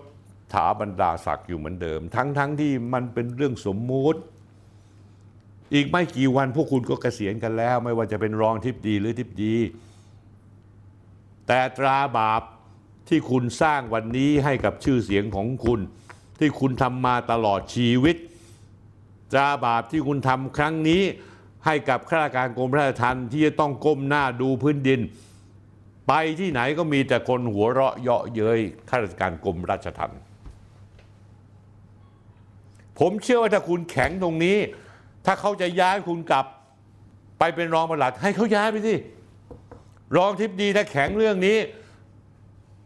[0.52, 4.20] ถาบรรดาศักดิ์อยู่เหมือนเดิม ทั้งๆทที่มันเป็นเรื่องสมมุติ
[5.74, 9.54] อีกไม่กี่วันพวกคุณก็เกษียณกันแล้ว ไม่ว่าจะเป็นรองทิพดีหรือทิพดี
[11.46, 12.42] แต่ตราบาป
[13.08, 15.80] ที่คุณสร้างวันนี้ให้กับชื่อเสียงของคุณ
[16.38, 18.16] ที่คุณทำมาตลอดชีวิต
[19.32, 21.02] ตราบาปที่คุณทำครั้งนี้
[21.66, 25.00] ให้กับข้าราชการกรมราชทัณฑ์ที่จะต้องก้มหน้าดูพื้นดิน
[26.08, 30.20] ไปที่ไหนก็มีแต่คนหัวเราะเยาะเย้ยข้าราชการกรมราชทัณฑ์
[32.98, 34.56] ผมเชื่อว่าถ้าคุณแข็งตรงนี้
[35.26, 36.46] ถ้าเขาจะย้ายคุณกลับ
[37.38, 38.94] ไปเป็นรองปลัดให้เขาย้ายไปสิ
[40.16, 41.58] รองทิพดีถ้าแข็งเรื่องนี้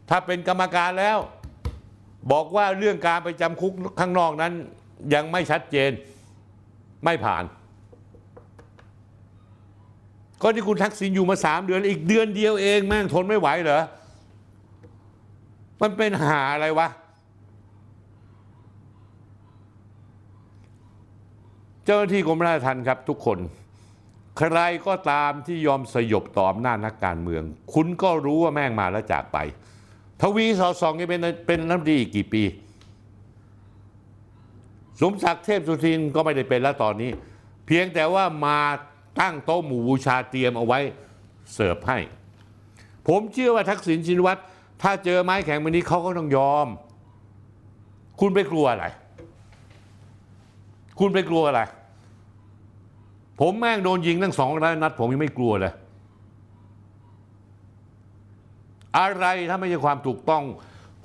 [0.09, 1.19] ถ้าเป็นกรรมการแล้ว
[2.33, 4.53] บอกว่าเรื่องการไปจำคุกข้างนอกนั้น
[5.15, 5.91] ยังไม่ชัดเจน
[7.05, 7.45] ไม่ผ่าน
[10.43, 13.83] ก็ที่คุณทักษิณอยู่มาสามเดือนอีกเดือนเดียวเองแม่งทนไม่ไหวเหรอ
[15.81, 16.89] มันเป็นหาอะไรวะ
[21.85, 23.39] เจ้าหน้าที่กรมราชทัณฑ์ครับทุกคน
[24.39, 27.43] ใครก็ตามที่ยอมสยบต่ออำนานักการเมือง
[27.75, 29.39] คุณก็รู้ว่าแม่งมาแล้วจากไป
[30.21, 32.43] ทวีสอสองยังเป็นเป็นรัฐมนตรีอีกกี่ปี
[35.01, 37.11] สมศักดิ์เทพสุทินก็ไม่ได้เป็นแล้วตอนนี้
[37.67, 38.59] เพียงแต่ว่ามา
[39.21, 40.79] ตั้งโต๊ะหมู่บูชาเตรียมเอาไว้
[41.53, 41.99] เสิร์ฟให้
[43.09, 44.41] ผมเชื่อว่าทักษิณชินวัตร
[44.83, 46.67] ถ้าเจอไม้แข็งแบบนี้เขาก็ต้องยอม
[48.21, 48.87] คุณไปกลัวอะไร
[50.99, 51.61] คุณไปกลัวอะไร
[53.41, 55.73] ผมแม่งโดนยิงตั้งสองร้อยนัด ผมยังไม่กลัวเลย
[58.99, 60.45] อะไรถ้าไม่ใช่ความถูกต้อง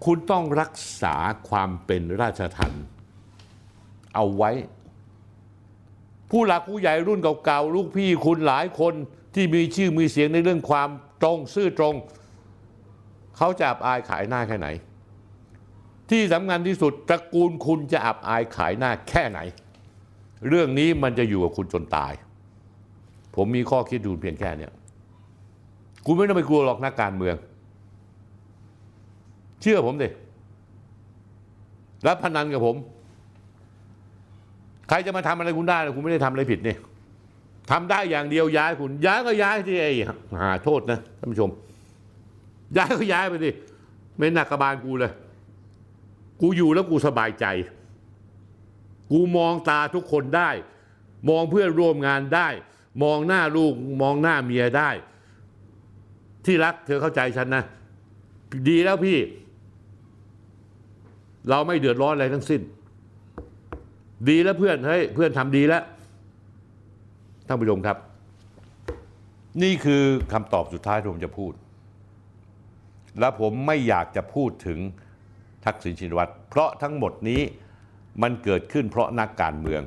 [0.05, 1.15] คุณต้องรักษา
[1.49, 2.85] ความเป็นราชทัณฑ์
[4.15, 4.51] เอาไว้
[6.31, 8.93] ผู้หลักผู้ใหญ่รุ่นเก่าๆลูกพี่คุณหลายคน
[9.35, 10.89] ที่มีชื่อมีเสียงในเรื่องความ
[11.21, 11.95] ตรงซื่อตรง
[13.37, 14.67] เขาจะอับอายขายหน้าแค่ไหน
[16.09, 19.39] ที่สำคัญที่สุดตระกูลคุณจะอับอายขายหน้าแค่ไหน
[20.47, 22.13] เรื่องนี้มันจะอยู่กับคุณจนตาย
[23.35, 24.71] ผมมีข้อคิดดูเพียงแค่เนี้ย
[26.05, 27.35] คุณไม่ต้องไปกลัวหรอกนักการเมือง
[29.61, 30.09] เชื่อผมดิ
[32.07, 32.75] รับพนันกับผม
[34.87, 36.75] ใครจะมาทำอะไรคุณได้ล่ะคุณไม่ได้ทำอะไรผิดนี่
[37.71, 39.91] ทำได้อย่างเดียวย้ายคุณ ย้ายก็ย้ายที่ไอ้
[40.41, 41.49] หาโทษนะท่านผู้ชม
[42.77, 43.51] ย้ายก็ย้ายไปดิ
[44.17, 45.11] ไม่หนักกระบาลกูเลย
[46.41, 47.45] กูอยู่แล้วกูสบายใจ
[49.11, 50.49] กูมองตาทุกคนได้
[51.29, 52.47] มองเพื่อนร่วมงานได้
[53.03, 54.89] มองหน้าลูกมองหน้าเมียได้
[56.45, 57.63] ที่รักเธอเข้าใจฉันนะ
[58.69, 59.17] ดีแล้วพี่
[61.49, 62.61] เราไม่เดือดร้อนอะไรทั้งสิ้น
[64.29, 65.83] ดีแล้วเพื่อนเฮ้ยเพื่อนทำดีแล้ว
[67.47, 67.97] ท่านผู้ชมครับ
[69.63, 70.03] นี่คือ
[70.33, 71.53] คำตอบสุดท้ายที่ผมจะพูด
[73.19, 74.79] และผมไม่อยากจะพูดถึง
[75.65, 77.41] ทักษิณชินวัตรเพราะทั้งหมดนี้
[78.21, 79.81] มันเกิดขึ้นเพราะนักการเมือง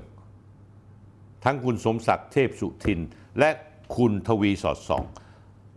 [1.44, 3.00] ทั้งคุณสมศักดิ์เทพสุทิน
[3.38, 3.50] และ
[3.96, 5.04] คุณทวีสอดส่อง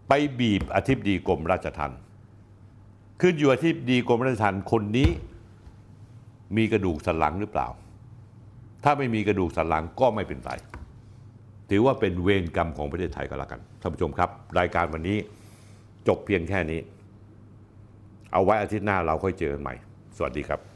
[0.07, 1.99] ไปบีบอธิบดีกรมราชทัณฑ์
[3.21, 5.09] ขึ้นอยู่อธิบดีกรมราชทัณฑ์คนนี้
[6.57, 7.67] มีกระดูกสันหลังหรือเปล่า
[8.83, 10.51] ถ้าไม่มีกระดูกสันหลังก็ไม่เป็นไร
[11.69, 14.29] ถือว่าเป็นเวรกรรมของประเทศไทยก็แล้วกันท่านผู้ชมครับ
[14.59, 15.17] รายการวันนี้
[16.07, 16.79] จบเพียงแค่นี้
[18.33, 19.75] เอาไว้อาทิตย์หน้าเราค่อยเจอกันใหม่
[20.17, 20.72] สวัสดีครับ